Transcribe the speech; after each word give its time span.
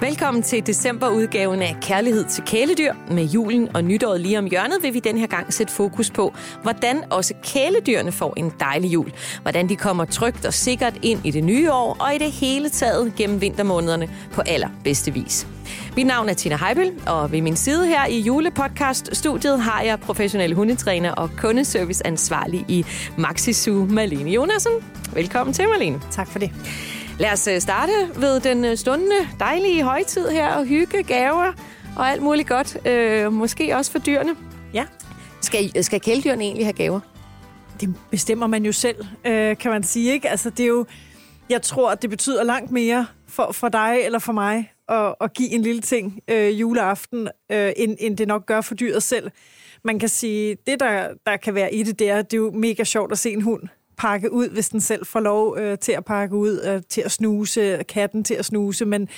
Velkommen 0.00 0.42
til 0.42 0.66
decemberudgaven 0.66 1.62
af 1.62 1.76
Kærlighed 1.82 2.24
til 2.24 2.44
kæledyr. 2.44 2.92
Med 3.10 3.24
julen 3.24 3.76
og 3.76 3.84
nytåret 3.84 4.20
lige 4.20 4.38
om 4.38 4.44
hjørnet 4.44 4.82
vil 4.82 4.94
vi 4.94 4.98
den 4.98 5.18
her 5.18 5.26
gang 5.26 5.52
sætte 5.52 5.72
fokus 5.72 6.10
på, 6.10 6.34
hvordan 6.62 7.04
også 7.10 7.34
kæledyrene 7.42 8.12
får 8.12 8.34
en 8.36 8.52
dejlig 8.60 8.92
jul. 8.92 9.12
Hvordan 9.42 9.68
de 9.68 9.76
kommer 9.76 10.04
trygt 10.04 10.46
og 10.46 10.54
sikkert 10.54 10.94
ind 11.02 11.20
i 11.24 11.30
det 11.30 11.44
nye 11.44 11.72
år, 11.72 11.96
og 12.00 12.14
i 12.14 12.18
det 12.18 12.32
hele 12.32 12.68
taget 12.68 13.12
gennem 13.16 13.40
vintermånederne 13.40 14.08
på 14.32 14.42
allerbedste 14.46 15.14
vis. 15.14 15.46
Mit 15.96 16.06
navn 16.06 16.28
er 16.28 16.34
Tina 16.34 16.56
Heibel, 16.56 16.92
og 17.06 17.32
ved 17.32 17.42
min 17.42 17.56
side 17.56 17.86
her 17.86 18.06
i 18.06 18.20
julepodcast-studiet 18.20 19.60
har 19.60 19.82
jeg 19.82 20.00
professionel 20.00 20.54
hundetræner 20.54 21.12
og 21.12 21.30
kundeserviceansvarlig 21.36 22.64
i 22.68 22.84
Maxisu, 23.18 23.86
Malene 23.90 24.30
Jonasen. 24.30 24.72
Velkommen 25.12 25.54
til, 25.54 25.64
Malene. 25.68 26.00
Tak 26.10 26.28
for 26.28 26.38
det. 26.38 26.50
Lad 27.18 27.32
os 27.32 27.46
øh, 27.46 27.60
starte 27.60 27.92
ved 28.16 28.40
den 28.40 28.64
øh, 28.64 28.76
stundende 28.76 29.28
dejlige 29.38 29.82
højtid 29.82 30.28
her 30.28 30.54
og 30.54 30.64
hygge 30.64 31.02
gaver 31.02 31.52
og 31.96 32.08
alt 32.10 32.22
muligt 32.22 32.48
godt. 32.48 32.86
Øh, 32.86 33.32
måske 33.32 33.76
også 33.76 33.92
for 33.92 33.98
dyrene. 33.98 34.36
Ja. 34.74 34.84
Skal, 35.40 35.84
skal 35.84 36.00
kæledyrene 36.00 36.44
egentlig 36.44 36.66
have 36.66 36.72
gaver? 36.72 37.00
Det 37.80 37.94
bestemmer 38.10 38.46
man 38.46 38.64
jo 38.64 38.72
selv, 38.72 39.04
øh, 39.24 39.56
kan 39.56 39.70
man 39.70 39.82
sige. 39.82 40.12
ikke. 40.12 40.28
Altså, 40.28 40.50
det 40.50 40.60
er 40.60 40.66
jo, 40.68 40.86
jeg 41.48 41.62
tror, 41.62 41.94
det 41.94 42.10
betyder 42.10 42.44
langt 42.44 42.70
mere 42.70 43.06
for, 43.28 43.52
for 43.52 43.68
dig 43.68 43.98
eller 44.04 44.18
for 44.18 44.32
mig 44.32 44.72
at, 44.88 45.14
at 45.20 45.32
give 45.34 45.50
en 45.50 45.62
lille 45.62 45.80
ting 45.80 46.20
øh, 46.28 46.60
juleaften, 46.60 47.28
øh, 47.52 47.72
end, 47.76 47.96
end 48.00 48.16
det 48.16 48.28
nok 48.28 48.46
gør 48.46 48.60
for 48.60 48.74
dyret 48.74 49.02
selv. 49.02 49.30
Man 49.84 49.98
kan 49.98 50.08
sige, 50.08 50.56
det 50.66 50.80
der, 50.80 51.08
der 51.26 51.36
kan 51.36 51.54
være 51.54 51.74
i 51.74 51.82
det, 51.82 51.98
det 51.98 52.10
er, 52.10 52.22
det 52.22 52.32
er 52.32 52.38
jo 52.38 52.50
mega 52.50 52.84
sjovt 52.84 53.12
at 53.12 53.18
se 53.18 53.30
en 53.30 53.42
hund 53.42 53.62
pakke 53.96 54.32
ud, 54.32 54.48
hvis 54.48 54.68
den 54.68 54.80
selv 54.80 55.06
får 55.06 55.20
lov 55.20 55.56
øh, 55.58 55.78
til 55.78 55.92
at 55.92 56.04
pakke 56.04 56.36
ud, 56.36 56.60
øh, 56.66 56.82
til 56.88 57.00
at 57.00 57.12
snuse, 57.12 57.84
katten 57.88 58.24
til 58.24 58.34
at 58.34 58.44
snuse, 58.44 58.84
men, 58.84 59.08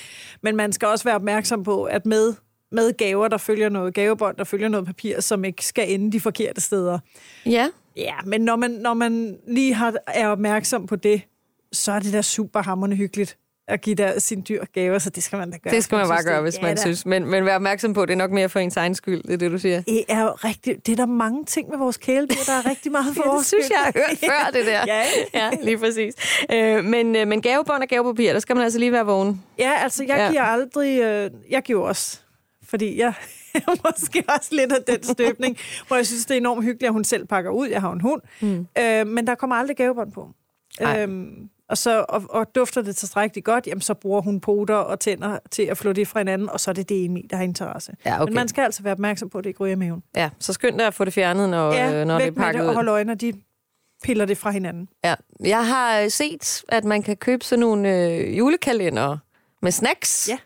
men 0.42 0.56
man 0.56 0.72
skal 0.72 0.88
også 0.88 1.04
være 1.04 1.14
opmærksom 1.14 1.64
på, 1.64 1.84
at 1.84 2.06
med, 2.06 2.34
med 2.72 2.96
gaver, 2.96 3.28
der 3.28 3.38
følger 3.38 3.68
noget 3.68 3.94
gavebånd, 3.94 4.36
der 4.36 4.44
følger 4.44 4.68
noget 4.68 4.86
papir, 4.86 5.20
som 5.20 5.44
ikke 5.44 5.66
skal 5.66 5.92
ende 5.92 6.12
de 6.12 6.20
forkerte 6.20 6.60
steder. 6.60 6.98
Ja. 7.46 7.68
Ja, 7.96 8.14
men 8.26 8.40
når 8.40 8.56
man, 8.56 8.70
når 8.70 8.94
man 8.94 9.38
lige 9.48 9.74
har, 9.74 9.94
er 10.06 10.28
opmærksom 10.28 10.86
på 10.86 10.96
det, 10.96 11.22
så 11.72 11.92
er 11.92 11.98
det 11.98 12.12
da 12.12 12.22
super 12.22 12.62
hammerende 12.62 12.96
hyggeligt 12.96 13.38
at 13.68 13.80
give 13.80 13.94
der 13.96 14.18
sin 14.18 14.44
dyr 14.48 14.64
gaver, 14.74 14.98
så 14.98 15.10
det 15.10 15.22
skal 15.22 15.38
man 15.38 15.50
da 15.50 15.56
gøre. 15.56 15.74
Det 15.74 15.84
skal 15.84 15.98
man 15.98 16.08
bare 16.08 16.22
gøre, 16.22 16.42
hvis 16.42 16.58
man 16.62 16.76
synes. 16.76 17.06
Men, 17.06 17.26
men 17.26 17.44
vær 17.44 17.54
opmærksom 17.54 17.94
på, 17.94 18.02
at 18.02 18.08
det 18.08 18.12
er 18.14 18.18
nok 18.18 18.30
mere 18.30 18.48
for 18.48 18.58
ens 18.60 18.76
egen 18.76 18.94
skyld, 18.94 19.22
det 19.22 19.32
er 19.32 19.36
det, 19.36 19.50
du 19.50 19.58
siger. 19.58 19.80
Det 19.80 20.04
er 20.08 20.22
jo 20.22 20.28
rigtig, 20.30 20.86
det 20.86 20.92
er 20.92 20.96
der 20.96 21.06
mange 21.06 21.44
ting 21.44 21.68
med 21.70 21.78
vores 21.78 21.96
kæledyr, 21.96 22.34
der 22.46 22.52
er 22.52 22.70
rigtig 22.70 22.92
meget 22.92 23.16
for 23.16 23.22
Ja, 23.24 23.28
det 23.28 23.32
vores 23.34 23.46
synes 23.46 23.64
skyld. 23.64 23.76
jeg 23.76 23.84
har 23.84 23.92
hørt 24.08 24.18
før, 24.18 24.50
det 24.58 24.66
der. 24.66 24.84
Ja. 24.94 25.02
ja 25.34 25.50
lige 25.62 25.78
præcis. 25.78 26.14
Øh, 26.52 26.84
men, 26.84 27.16
øh, 27.16 27.28
men 27.28 27.40
gavebånd 27.42 27.82
og 27.82 27.88
gavepapir, 27.88 28.32
der 28.32 28.40
skal 28.40 28.56
man 28.56 28.64
altså 28.64 28.78
lige 28.78 28.92
være 28.92 29.06
vågen. 29.06 29.42
Ja, 29.58 29.72
altså 29.82 30.04
jeg 30.04 30.16
Ja. 30.16 30.30
giver 30.30 30.42
aldrig... 30.42 31.00
Øh, 31.00 31.30
jeg 31.50 31.62
giver 31.62 31.82
også, 31.88 32.20
fordi 32.68 32.98
jeg 33.00 33.12
måske 33.90 34.24
også 34.28 34.48
lidt 34.52 34.72
af 34.72 34.82
den 34.86 35.02
støbning, 35.02 35.56
hvor 35.86 35.96
jeg 35.96 36.06
synes, 36.06 36.26
det 36.26 36.34
er 36.34 36.38
enormt 36.38 36.64
hyggeligt, 36.64 36.86
at 36.88 36.92
hun 36.92 37.04
selv 37.04 37.26
pakker 37.26 37.50
ud. 37.50 37.68
Jeg 37.68 37.80
har 37.80 37.92
en 37.92 38.00
hund. 38.00 38.22
Mm. 38.40 38.66
Øh, 38.78 39.06
men 39.06 39.26
der 39.26 39.34
kommer 39.34 39.56
aldrig 39.56 39.76
gavebånd 39.76 40.12
på. 40.12 40.28
Ej. 40.80 41.02
Øhm, 41.02 41.48
og, 41.68 41.78
så, 41.78 42.04
og, 42.08 42.22
og 42.30 42.54
dufter 42.54 42.82
det 42.82 42.96
tilstrækkeligt 42.96 43.44
godt, 43.44 43.66
jamen, 43.66 43.80
så 43.80 43.94
bruger 43.94 44.20
hun 44.20 44.40
poter 44.40 44.74
og 44.74 45.00
tænder 45.00 45.38
til 45.50 45.62
at 45.62 45.78
flå 45.78 45.92
det 45.92 46.08
fra 46.08 46.20
hinanden, 46.20 46.50
og 46.50 46.60
så 46.60 46.70
er 46.70 46.72
det 46.72 46.88
det 46.88 47.04
emi, 47.04 47.26
der 47.30 47.36
har 47.36 47.44
interesse. 47.44 47.92
Ja, 48.06 48.22
okay. 48.22 48.30
Men 48.30 48.34
man 48.34 48.48
skal 48.48 48.62
altså 48.62 48.82
være 48.82 48.92
opmærksom 48.92 49.28
på, 49.28 49.38
at 49.38 49.44
det 49.44 49.50
ikke 49.50 49.60
ryger 49.60 49.72
i 49.72 49.78
maven. 49.78 50.02
Ja, 50.16 50.30
så 50.38 50.52
skynd 50.52 50.78
dig 50.78 50.86
at 50.86 50.94
få 50.94 51.04
det 51.04 51.12
fjernet, 51.12 51.48
når, 51.48 51.72
ja, 51.72 52.00
øh, 52.00 52.06
når 52.06 52.18
det 52.18 52.26
er 52.26 52.30
pakket 52.30 52.60
det, 52.60 52.64
ud. 52.64 52.68
og 52.68 52.74
hold 52.74 52.88
øje, 52.88 53.04
når 53.04 53.14
de 53.14 53.32
piller 54.02 54.24
det 54.24 54.38
fra 54.38 54.50
hinanden. 54.50 54.88
Ja. 55.04 55.14
Jeg 55.44 55.66
har 55.66 56.00
øh, 56.00 56.10
set, 56.10 56.64
at 56.68 56.84
man 56.84 57.02
kan 57.02 57.16
købe 57.16 57.44
sådan 57.44 57.60
nogle 57.60 58.06
øh, 58.06 58.38
julekalender 58.38 59.18
med 59.62 59.72
snacks. 59.72 60.28
Ja. 60.28 60.38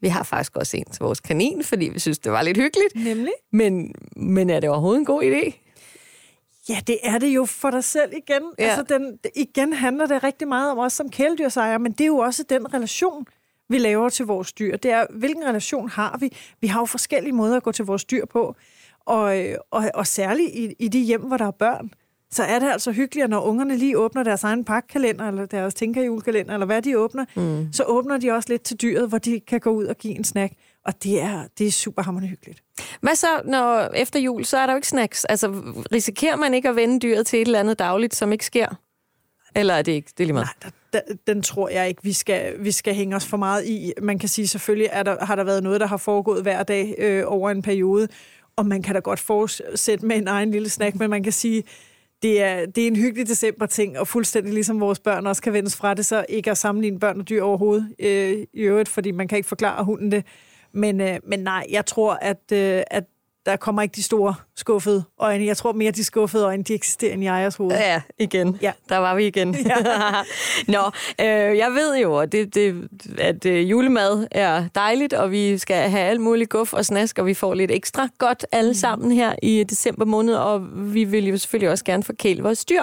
Vi 0.00 0.08
har 0.08 0.22
faktisk 0.22 0.56
også 0.56 0.76
en 0.76 0.84
til 0.84 1.02
vores 1.02 1.20
kanin, 1.20 1.64
fordi 1.64 1.88
vi 1.88 1.98
synes, 1.98 2.18
det 2.18 2.32
var 2.32 2.42
lidt 2.42 2.56
hyggeligt. 2.56 2.94
Nemlig? 2.94 3.32
Men, 3.52 3.94
men 4.16 4.50
er 4.50 4.60
det 4.60 4.70
overhovedet 4.70 4.98
en 4.98 5.04
god 5.04 5.22
idé? 5.22 5.69
Ja, 6.68 6.80
det 6.86 6.98
er 7.02 7.18
det 7.18 7.28
jo 7.28 7.44
for 7.44 7.70
dig 7.70 7.84
selv 7.84 8.12
igen. 8.12 8.42
Ja. 8.58 8.64
Altså, 8.64 8.82
den, 8.82 9.18
igen 9.36 9.72
handler 9.72 10.06
det 10.06 10.24
rigtig 10.24 10.48
meget 10.48 10.70
om 10.70 10.78
os 10.78 10.92
som 10.92 11.08
kæledyrsejer, 11.08 11.78
men 11.78 11.92
det 11.92 12.00
er 12.00 12.06
jo 12.06 12.18
også 12.18 12.42
den 12.42 12.74
relation, 12.74 13.26
vi 13.68 13.78
laver 13.78 14.08
til 14.08 14.26
vores 14.26 14.52
dyr. 14.52 14.76
Det 14.76 14.90
er, 14.90 15.06
hvilken 15.10 15.44
relation 15.44 15.88
har 15.88 16.18
vi? 16.20 16.36
Vi 16.60 16.66
har 16.66 16.80
jo 16.80 16.86
forskellige 16.86 17.32
måder 17.32 17.56
at 17.56 17.62
gå 17.62 17.72
til 17.72 17.84
vores 17.84 18.04
dyr 18.04 18.26
på, 18.26 18.56
og, 19.00 19.36
og, 19.70 19.90
og 19.94 20.06
særligt 20.06 20.50
i, 20.54 20.74
i 20.78 20.88
de 20.88 21.00
hjem, 21.00 21.20
hvor 21.20 21.36
der 21.36 21.46
er 21.46 21.50
børn, 21.50 21.90
så 22.30 22.42
er 22.42 22.58
det 22.58 22.70
altså 22.70 22.92
hyggeligt, 22.92 23.30
når 23.30 23.40
ungerne 23.40 23.76
lige 23.76 23.98
åbner 23.98 24.22
deres 24.22 24.44
egen 24.44 24.64
pakkalender, 24.64 25.28
eller 25.28 25.46
deres 25.46 25.74
tænkerjulekalender, 25.74 26.54
eller 26.54 26.66
hvad 26.66 26.82
de 26.82 26.98
åbner, 26.98 27.24
mm. 27.36 27.72
så 27.72 27.84
åbner 27.84 28.18
de 28.18 28.30
også 28.30 28.48
lidt 28.48 28.62
til 28.62 28.76
dyret, 28.76 29.08
hvor 29.08 29.18
de 29.18 29.40
kan 29.40 29.60
gå 29.60 29.70
ud 29.70 29.84
og 29.84 29.96
give 29.96 30.14
en 30.14 30.24
snack. 30.24 30.52
Og 30.84 31.02
det 31.02 31.20
er, 31.20 31.44
det 31.58 31.66
er 31.66 31.70
super 31.70 32.02
hammerende 32.02 32.28
hyggeligt. 32.28 32.62
Hvad 33.00 33.14
så, 33.14 33.26
når 33.44 33.90
efter 33.94 34.20
jul, 34.20 34.44
så 34.44 34.58
er 34.58 34.66
der 34.66 34.72
jo 34.72 34.76
ikke 34.76 34.88
snacks? 34.88 35.24
Altså, 35.24 35.48
risikerer 35.92 36.36
man 36.36 36.54
ikke 36.54 36.68
at 36.68 36.76
vende 36.76 37.00
dyret 37.00 37.26
til 37.26 37.42
et 37.42 37.46
eller 37.46 37.60
andet 37.60 37.78
dagligt, 37.78 38.14
som 38.14 38.32
ikke 38.32 38.46
sker? 38.46 38.68
Eller 39.56 39.74
er 39.74 39.82
det 39.82 39.92
ikke? 39.92 40.10
Det 40.18 40.24
er 40.24 40.26
lige 40.26 40.32
meget. 40.32 40.48
Nej, 40.62 40.70
der, 40.92 41.00
der, 41.08 41.14
den 41.26 41.42
tror 41.42 41.68
jeg 41.68 41.88
ikke, 41.88 42.02
vi 42.02 42.12
skal, 42.12 42.64
vi 42.64 42.70
skal 42.70 42.94
hænge 42.94 43.16
os 43.16 43.26
for 43.26 43.36
meget 43.36 43.66
i. 43.66 43.92
Man 44.02 44.18
kan 44.18 44.28
sige, 44.28 44.48
selvfølgelig 44.48 44.88
er 44.92 45.02
der, 45.02 45.24
har 45.24 45.36
der 45.36 45.44
været 45.44 45.62
noget, 45.62 45.80
der 45.80 45.86
har 45.86 45.96
foregået 45.96 46.42
hver 46.42 46.62
dag 46.62 46.94
øh, 46.98 47.22
over 47.26 47.50
en 47.50 47.62
periode, 47.62 48.08
og 48.56 48.66
man 48.66 48.82
kan 48.82 48.94
da 48.94 49.00
godt 49.00 49.20
fortsætte 49.20 50.06
med 50.06 50.16
en 50.16 50.28
egen 50.28 50.50
lille 50.50 50.68
snack, 50.68 50.96
men 50.96 51.10
man 51.10 51.22
kan 51.22 51.32
sige, 51.32 51.62
det 52.22 52.42
er, 52.42 52.66
det 52.66 52.82
er 52.82 52.86
en 52.86 52.96
hyggelig 52.96 53.28
december-ting, 53.28 53.98
og 53.98 54.08
fuldstændig 54.08 54.54
ligesom 54.54 54.80
vores 54.80 54.98
børn 54.98 55.26
også 55.26 55.42
kan 55.42 55.52
vendes 55.52 55.76
fra 55.76 55.94
det, 55.94 56.06
så 56.06 56.26
ikke 56.28 56.50
at 56.50 56.58
sammenligne 56.58 57.00
børn 57.00 57.20
og 57.20 57.28
dyr 57.28 57.42
overhovedet 57.42 57.94
øh, 57.98 58.46
i 58.52 58.60
øvrigt, 58.60 58.88
fordi 58.88 59.10
man 59.10 59.28
kan 59.28 59.36
ikke 59.36 59.48
forklare 59.48 59.84
hunden 59.84 60.12
det. 60.12 60.24
Men, 60.72 61.00
øh, 61.00 61.18
men 61.26 61.40
nej, 61.40 61.66
jeg 61.70 61.86
tror, 61.86 62.12
at, 62.12 62.52
øh, 62.52 62.82
at 62.86 63.04
der 63.46 63.56
kommer 63.56 63.82
ikke 63.82 63.92
de 63.96 64.02
store 64.02 64.34
skuffede 64.56 65.04
øjne. 65.18 65.46
Jeg 65.46 65.56
tror 65.56 65.72
mere, 65.72 65.90
de 65.90 66.04
skuffede 66.04 66.44
øjne, 66.44 66.62
de 66.62 66.74
eksisterer 66.74 67.12
end 67.12 67.22
i 67.22 67.26
ejers 67.26 67.56
hoved. 67.56 67.72
Ja, 67.72 68.02
igen. 68.18 68.58
Ja. 68.62 68.72
Der 68.88 68.96
var 68.96 69.14
vi 69.14 69.26
igen. 69.26 69.54
Ja. 69.66 69.74
Nå, 70.74 70.90
øh, 71.20 71.58
jeg 71.58 71.70
ved 71.70 71.98
jo, 71.98 72.16
at, 72.16 72.32
det, 72.32 72.54
det, 72.54 72.88
at 73.18 73.46
øh, 73.46 73.70
julemad 73.70 74.26
er 74.30 74.68
dejligt, 74.74 75.12
og 75.12 75.30
vi 75.30 75.58
skal 75.58 75.90
have 75.90 76.04
alt 76.04 76.20
muligt 76.20 76.50
guf 76.50 76.72
og 76.72 76.84
snask, 76.84 77.18
og 77.18 77.26
vi 77.26 77.34
får 77.34 77.54
lidt 77.54 77.70
ekstra 77.70 78.08
godt 78.18 78.46
alle 78.52 78.74
sammen 78.74 79.12
her 79.12 79.34
i 79.42 79.64
december 79.64 80.04
måned, 80.04 80.34
og 80.34 80.66
vi 80.94 81.04
vil 81.04 81.26
jo 81.26 81.36
selvfølgelig 81.36 81.70
også 81.70 81.84
gerne 81.84 82.02
forkæle 82.02 82.42
vores 82.42 82.64
dyr. 82.64 82.82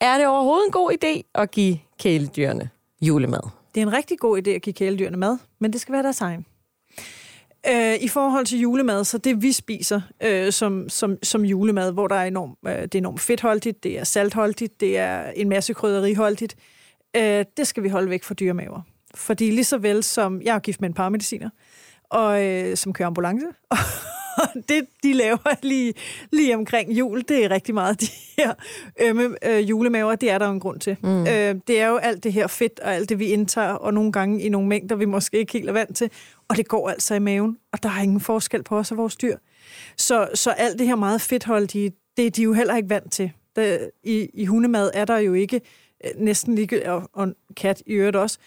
Er 0.00 0.18
det 0.18 0.26
overhovedet 0.26 0.66
en 0.66 0.72
god 0.72 0.92
idé 0.92 1.30
at 1.34 1.50
give 1.50 1.78
kæledyrene 1.98 2.70
julemad? 3.02 3.42
Det 3.74 3.82
er 3.82 3.86
en 3.86 3.92
rigtig 3.92 4.18
god 4.18 4.38
idé 4.46 4.50
at 4.50 4.62
give 4.62 4.72
kæledyrene 4.72 5.16
mad, 5.16 5.38
men 5.58 5.72
det 5.72 5.80
skal 5.80 5.92
være 5.92 6.02
deres 6.02 6.20
egen. 6.20 6.46
Øh, 7.68 7.94
I 8.00 8.08
forhold 8.08 8.46
til 8.46 8.60
julemad, 8.60 9.04
så 9.04 9.18
det 9.18 9.42
vi 9.42 9.52
spiser 9.52 10.00
øh, 10.22 10.52
som, 10.52 10.88
som, 10.88 11.18
som 11.22 11.44
julemad, 11.44 11.92
hvor 11.92 12.08
der 12.08 12.14
er 12.14 12.24
enormt, 12.24 12.58
øh, 12.66 12.82
det 12.82 12.94
er 12.94 12.98
enormt 12.98 13.20
fedtholdigt, 13.20 13.84
det 13.84 13.98
er 13.98 14.04
saltholdigt, 14.04 14.80
det 14.80 14.98
er 14.98 15.30
en 15.30 15.48
masse 15.48 15.74
krydderiholdigt, 15.74 16.56
øh, 17.16 17.44
det 17.56 17.66
skal 17.66 17.82
vi 17.82 17.88
holde 17.88 18.10
væk 18.10 18.24
fra 18.24 18.34
dyremaver. 18.34 18.80
Fordi 19.14 19.50
lige 19.50 19.64
så 19.64 19.78
vel 19.78 20.02
som, 20.02 20.42
jeg 20.42 20.54
er 20.54 20.58
gift 20.58 20.80
med 20.80 20.88
en 20.88 20.94
paramediciner, 20.94 21.50
og, 22.10 22.44
øh, 22.44 22.76
som 22.76 22.92
kører 22.92 23.06
ambulance, 23.06 23.46
og 24.42 24.48
det, 24.68 24.86
de 25.02 25.12
laver 25.12 25.56
lige, 25.62 25.94
lige 26.32 26.56
omkring 26.56 26.92
jul, 26.92 27.24
det 27.28 27.44
er 27.44 27.50
rigtig 27.50 27.74
meget 27.74 28.00
de 28.00 28.06
her 28.36 28.54
ømme 29.00 29.36
øh, 29.44 29.70
julemaver, 29.70 30.14
det 30.14 30.30
er 30.30 30.38
der 30.38 30.46
jo 30.46 30.52
en 30.52 30.60
grund 30.60 30.80
til. 30.80 30.96
Mm. 31.02 31.26
Øh, 31.26 31.54
det 31.66 31.80
er 31.80 31.86
jo 31.86 31.96
alt 31.96 32.24
det 32.24 32.32
her 32.32 32.46
fedt, 32.46 32.80
og 32.80 32.94
alt 32.94 33.08
det, 33.08 33.18
vi 33.18 33.26
indtager, 33.26 33.72
og 33.72 33.94
nogle 33.94 34.12
gange 34.12 34.42
i 34.42 34.48
nogle 34.48 34.68
mængder, 34.68 34.96
vi 34.96 35.04
måske 35.04 35.38
ikke 35.38 35.52
helt 35.52 35.68
er 35.68 35.72
vant 35.72 35.96
til, 35.96 36.10
og 36.52 36.56
det 36.56 36.68
går 36.68 36.88
altså 36.88 37.14
i 37.14 37.18
maven, 37.18 37.58
og 37.72 37.82
der 37.82 37.88
er 37.88 38.02
ingen 38.02 38.20
forskel 38.20 38.62
på 38.62 38.78
os 38.78 38.90
og 38.90 38.96
vores 38.96 39.16
dyr. 39.16 39.36
Så, 39.96 40.28
så 40.34 40.50
alt 40.50 40.78
det 40.78 40.86
her 40.86 40.96
meget 40.96 41.20
fedtholdige, 41.20 41.92
det 42.16 42.26
er 42.26 42.30
de 42.30 42.42
jo 42.42 42.52
heller 42.52 42.76
ikke 42.76 42.90
vant 42.90 43.12
til. 43.12 43.32
Der, 43.56 43.78
i, 44.02 44.28
I 44.34 44.44
hundemad 44.44 44.90
er 44.94 45.04
der 45.04 45.18
jo 45.18 45.32
ikke 45.34 45.60
øh, 46.04 46.10
næsten 46.16 46.54
ligegyldigt, 46.54 46.88
og, 46.88 47.10
og 47.12 47.34
kat 47.56 47.82
i 47.86 47.92
øvrigt 47.92 48.16
også, 48.16 48.38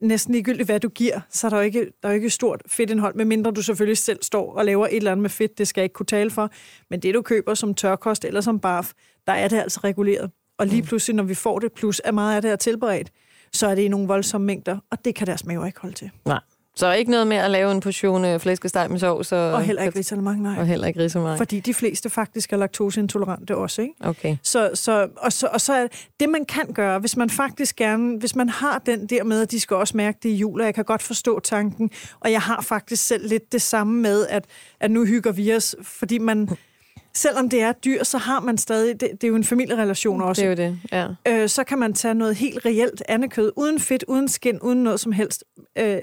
næsten 0.00 0.32
ligegyldigt, 0.32 0.68
hvad 0.68 0.80
du 0.80 0.88
giver, 0.88 1.20
så 1.30 1.46
er 1.46 1.48
der 1.48 1.56
jo 1.56 1.62
ikke, 1.62 1.80
der 2.02 2.08
er 2.08 2.12
jo 2.12 2.14
ikke 2.14 2.30
stort 2.30 2.62
fedtindhold, 2.66 3.14
medmindre 3.14 3.50
du 3.50 3.62
selvfølgelig 3.62 3.98
selv 3.98 4.22
står 4.22 4.52
og 4.52 4.64
laver 4.64 4.86
et 4.86 4.96
eller 4.96 5.12
andet 5.12 5.22
med 5.22 5.30
fedt, 5.30 5.58
det 5.58 5.68
skal 5.68 5.80
jeg 5.80 5.84
ikke 5.84 5.94
kunne 5.94 6.06
tale 6.06 6.30
for. 6.30 6.50
Men 6.90 7.00
det, 7.00 7.14
du 7.14 7.22
køber 7.22 7.54
som 7.54 7.74
tørkost 7.74 8.24
eller 8.24 8.40
som 8.40 8.60
barf, 8.60 8.92
der 9.26 9.32
er 9.32 9.48
det 9.48 9.60
altså 9.60 9.80
reguleret. 9.84 10.30
Og 10.58 10.66
lige 10.66 10.82
pludselig, 10.82 11.16
når 11.16 11.24
vi 11.24 11.34
får 11.34 11.58
det, 11.58 11.72
plus 11.72 12.00
at 12.04 12.14
meget 12.14 12.36
af 12.36 12.42
det 12.42 12.50
er 12.50 12.56
tilberedt, 12.56 13.10
så 13.52 13.66
er 13.66 13.74
det 13.74 13.82
i 13.82 13.88
nogle 13.88 14.06
voldsomme 14.06 14.46
mængder, 14.46 14.78
og 14.90 15.04
det 15.04 15.14
kan 15.14 15.26
deres 15.26 15.44
mave 15.44 15.66
ikke 15.66 15.80
holde 15.80 15.94
til. 15.94 16.10
Nej. 16.24 16.40
Så 16.76 16.92
ikke 16.92 17.10
noget 17.10 17.26
med 17.26 17.36
at 17.36 17.50
lave 17.50 17.72
en 17.72 17.80
portion 17.80 18.24
øh, 18.24 18.40
flæskesteg 18.40 18.90
med 18.90 18.98
sovs? 18.98 19.32
Og, 19.32 19.52
Og 19.52 19.62
heller 19.62 19.82
ikke 19.82 19.98
risalemang, 19.98 20.42
nej. 20.42 20.58
Og 20.58 20.66
heller 20.66 20.86
ikke 20.86 21.00
risalemang. 21.00 21.38
Fordi 21.38 21.60
de 21.60 21.74
fleste 21.74 22.10
faktisk 22.10 22.52
er 22.52 22.56
laktoseintolerante 22.56 23.56
også, 23.56 23.82
ikke? 23.82 23.94
Okay. 24.00 24.36
Så, 24.42 24.70
så, 24.74 25.08
og, 25.16 25.32
så, 25.32 25.48
og 25.52 25.60
så 25.60 25.72
er 25.72 25.86
det, 26.20 26.28
man 26.28 26.44
kan 26.44 26.72
gøre, 26.74 26.98
hvis 26.98 27.16
man 27.16 27.30
faktisk 27.30 27.76
gerne, 27.76 28.18
hvis 28.18 28.36
man 28.36 28.48
har 28.48 28.82
den 28.86 29.06
der 29.06 29.24
med, 29.24 29.42
at 29.42 29.50
de 29.50 29.60
skal 29.60 29.76
også 29.76 29.96
mærke 29.96 30.18
det 30.22 30.28
i 30.28 30.34
jul, 30.34 30.60
og 30.60 30.66
jeg 30.66 30.74
kan 30.74 30.84
godt 30.84 31.02
forstå 31.02 31.40
tanken, 31.40 31.90
og 32.20 32.32
jeg 32.32 32.40
har 32.40 32.60
faktisk 32.60 33.06
selv 33.06 33.28
lidt 33.28 33.52
det 33.52 33.62
samme 33.62 34.02
med, 34.02 34.26
at, 34.26 34.44
at 34.80 34.90
nu 34.90 35.04
hygger 35.04 35.32
vi 35.32 35.54
os, 35.54 35.76
fordi 35.82 36.18
man, 36.18 36.48
selvom 37.14 37.48
det 37.48 37.62
er 37.62 37.72
dyr, 37.72 38.04
så 38.04 38.18
har 38.18 38.40
man 38.40 38.58
stadig, 38.58 39.00
det, 39.00 39.10
det 39.12 39.24
er 39.24 39.28
jo 39.28 39.36
en 39.36 39.44
familierelation 39.44 40.22
også, 40.22 40.42
Det 40.42 40.60
er 40.60 40.66
jo 40.66 40.70
det, 40.92 41.16
ja. 41.26 41.42
øh, 41.42 41.48
så 41.48 41.64
kan 41.64 41.78
man 41.78 41.94
tage 41.94 42.14
noget 42.14 42.36
helt 42.36 42.66
reelt 42.66 43.02
andekød, 43.08 43.52
uden 43.56 43.80
fedt, 43.80 44.04
uden 44.08 44.28
skin, 44.28 44.60
uden 44.60 44.84
noget 44.84 45.00
som 45.00 45.12
helst, 45.12 45.44
øh, 45.78 45.96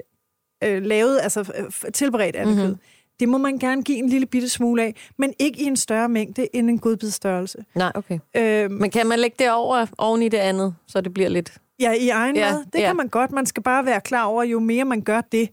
øh, 0.64 0.82
lavet, 0.82 1.20
altså 1.22 1.52
tilberedt 1.94 2.36
andekød, 2.36 2.66
mm-hmm. 2.66 2.80
det 3.20 3.28
må 3.28 3.38
man 3.38 3.58
gerne 3.58 3.82
give 3.82 3.98
en 3.98 4.08
lille 4.08 4.26
bitte 4.26 4.48
smule 4.48 4.82
af, 4.82 4.94
men 5.18 5.32
ikke 5.38 5.62
i 5.62 5.64
en 5.64 5.76
større 5.76 6.08
mængde 6.08 6.56
end 6.56 6.70
en 6.70 6.78
godbidstørrelse. 6.78 7.58
Nej, 7.74 7.92
okay. 7.94 8.18
Øhm, 8.36 8.74
men 8.74 8.90
kan 8.90 9.06
man 9.06 9.18
lægge 9.18 9.36
det 9.38 9.52
over 9.52 9.86
oven 9.98 10.22
i 10.22 10.28
det 10.28 10.38
andet, 10.38 10.74
så 10.86 11.00
det 11.00 11.14
bliver 11.14 11.28
lidt... 11.28 11.52
Ja, 11.80 11.92
i 11.92 12.08
egen 12.08 12.36
ja, 12.36 12.52
mad. 12.52 12.64
Det 12.72 12.78
ja. 12.78 12.86
kan 12.86 12.96
man 12.96 13.08
godt. 13.08 13.32
Man 13.32 13.46
skal 13.46 13.62
bare 13.62 13.86
være 13.86 14.00
klar 14.00 14.24
over, 14.24 14.42
jo 14.42 14.60
mere 14.60 14.84
man 14.84 15.00
gør 15.00 15.20
det, 15.20 15.48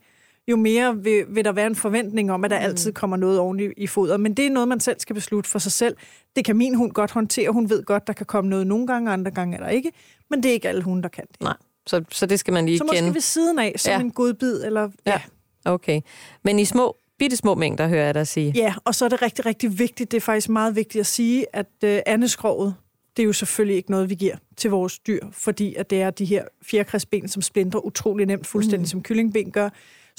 jo 0.47 0.55
mere 0.55 0.97
vil, 0.97 1.25
vil 1.29 1.45
der 1.45 1.51
være 1.51 1.67
en 1.67 1.75
forventning 1.75 2.31
om, 2.31 2.45
at 2.45 2.51
der 2.51 2.59
mm. 2.59 2.65
altid 2.65 2.93
kommer 2.93 3.17
noget 3.17 3.39
oven 3.39 3.59
i, 3.59 3.63
i 3.77 3.87
foder. 3.87 4.17
Men 4.17 4.33
det 4.33 4.45
er 4.45 4.49
noget, 4.49 4.67
man 4.67 4.79
selv 4.79 4.99
skal 4.99 5.13
beslutte 5.13 5.49
for 5.49 5.59
sig 5.59 5.71
selv. 5.71 5.97
Det 6.35 6.45
kan 6.45 6.57
min 6.57 6.75
hund 6.75 6.91
godt 6.91 7.11
håndtere. 7.11 7.49
Hun 7.49 7.69
ved 7.69 7.83
godt, 7.83 8.07
der 8.07 8.13
kan 8.13 8.25
komme 8.25 8.49
noget 8.49 8.67
nogle 8.67 8.87
gange, 8.87 9.11
andre 9.11 9.31
gange 9.31 9.57
er 9.57 9.61
der 9.61 9.69
ikke. 9.69 9.91
Men 10.29 10.43
det 10.43 10.49
er 10.49 10.53
ikke 10.53 10.69
alle 10.69 10.81
hunde, 10.81 11.03
der 11.03 11.09
kan 11.09 11.23
det. 11.31 11.41
Nej, 11.41 11.53
så, 11.89 12.03
så 12.11 12.25
det 12.25 12.39
skal 12.39 12.53
man 12.53 12.65
lige 12.65 12.77
så 12.77 12.83
kende. 12.83 12.97
Så 12.97 13.03
måske 13.03 13.13
ved 13.13 13.21
siden 13.21 13.59
af, 13.59 13.73
som 13.77 13.91
ja. 13.91 13.99
en 13.99 14.11
godbid. 14.11 14.63
Eller, 14.63 14.89
ja. 15.05 15.11
ja, 15.11 15.21
okay. 15.71 16.01
Men 16.43 16.59
i 16.59 16.65
små, 16.65 16.97
bitte 17.19 17.37
små 17.37 17.55
mængder, 17.55 17.87
hører 17.87 18.05
jeg 18.05 18.13
dig 18.13 18.27
sige. 18.27 18.51
Ja, 18.55 18.73
og 18.85 18.95
så 18.95 19.05
er 19.05 19.09
det 19.09 19.21
rigtig, 19.21 19.45
rigtig 19.45 19.79
vigtigt, 19.79 20.11
det 20.11 20.17
er 20.17 20.21
faktisk 20.21 20.49
meget 20.49 20.75
vigtigt 20.75 20.99
at 20.99 21.05
sige, 21.05 21.45
at 21.53 21.83
øh, 21.83 21.99
andeskroget, 22.05 22.75
det 23.17 23.23
er 23.23 23.27
jo 23.27 23.33
selvfølgelig 23.33 23.77
ikke 23.77 23.91
noget, 23.91 24.09
vi 24.09 24.15
giver 24.15 24.35
til 24.57 24.69
vores 24.69 24.99
dyr, 24.99 25.27
fordi 25.31 25.75
at 25.75 25.89
det 25.89 26.01
er 26.01 26.09
de 26.09 26.25
her 26.25 26.43
fjerkræsben, 26.61 27.27
som 27.27 27.41
splinter 27.41 27.85
utrolig 27.85 28.25
nemt, 28.25 28.47
fuldstændig 28.47 28.79
mm. 28.79 28.85
som 28.85 29.03
kyllingben 29.03 29.51
gør 29.51 29.69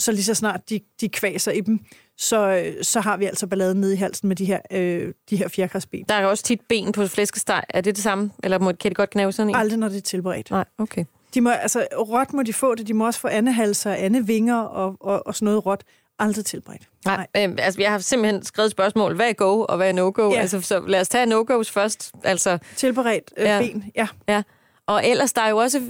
så 0.00 0.12
lige 0.12 0.24
så 0.24 0.34
snart 0.34 0.70
de, 0.70 0.80
de 1.00 1.08
kvaser 1.08 1.52
i 1.52 1.60
dem, 1.60 1.80
så, 2.16 2.70
så 2.82 3.00
har 3.00 3.16
vi 3.16 3.24
altså 3.24 3.46
balladen 3.46 3.80
nede 3.80 3.92
i 3.92 3.96
halsen 3.96 4.28
med 4.28 4.36
de 4.36 4.44
her, 4.44 4.60
øh, 4.70 5.14
de 5.30 5.36
her 5.36 5.48
fjerkræsben. 5.48 6.04
Der 6.08 6.14
er 6.14 6.26
også 6.26 6.44
tit 6.44 6.60
ben 6.68 6.92
på 6.92 7.06
flæskesteg. 7.06 7.62
Er 7.68 7.80
det 7.80 7.94
det 7.94 8.02
samme? 8.02 8.30
Eller 8.44 8.58
må, 8.58 8.72
kan 8.72 8.90
det 8.90 8.96
godt 8.96 9.10
knæve 9.10 9.32
sådan 9.32 9.48
en? 9.48 9.56
Aldrig, 9.56 9.78
når 9.78 9.88
det 9.88 9.96
er 9.96 10.00
tilberedt. 10.00 10.50
Nej, 10.50 10.64
okay. 10.78 11.04
De 11.34 11.40
må, 11.40 11.50
altså, 11.50 11.86
råt 11.98 12.32
må 12.32 12.42
de 12.42 12.52
få 12.52 12.74
det. 12.74 12.86
De 12.86 12.94
må 12.94 13.06
også 13.06 13.20
få 13.20 13.28
andehalser, 13.28 13.92
andevinger 13.92 14.60
og, 14.60 14.96
og, 15.00 15.26
og 15.26 15.34
sådan 15.34 15.44
noget 15.44 15.66
råt. 15.66 15.84
Aldrig 16.18 16.44
tilberedt. 16.44 16.88
Nej, 17.04 17.26
Nej. 17.34 17.46
Øh, 17.46 17.54
altså, 17.58 17.80
jeg 17.80 17.90
har 17.90 17.98
simpelthen 17.98 18.44
skrevet 18.44 18.70
spørgsmål. 18.70 19.14
Hvad 19.14 19.28
er 19.28 19.32
go, 19.32 19.64
og 19.64 19.76
hvad 19.76 19.88
er 19.88 19.92
no-go? 19.92 20.30
Ja. 20.30 20.40
Altså, 20.40 20.60
så 20.60 20.80
lad 20.86 21.00
os 21.00 21.08
tage 21.08 21.26
no-go's 21.34 21.72
først. 21.72 22.12
Altså, 22.24 22.58
tilberedt 22.76 23.32
øh, 23.36 23.44
ja. 23.44 23.58
ben, 23.60 23.84
ja. 23.96 24.08
ja. 24.28 24.42
Og 24.86 25.06
ellers, 25.06 25.32
der 25.32 25.42
er 25.42 25.48
jo 25.48 25.56
også 25.56 25.80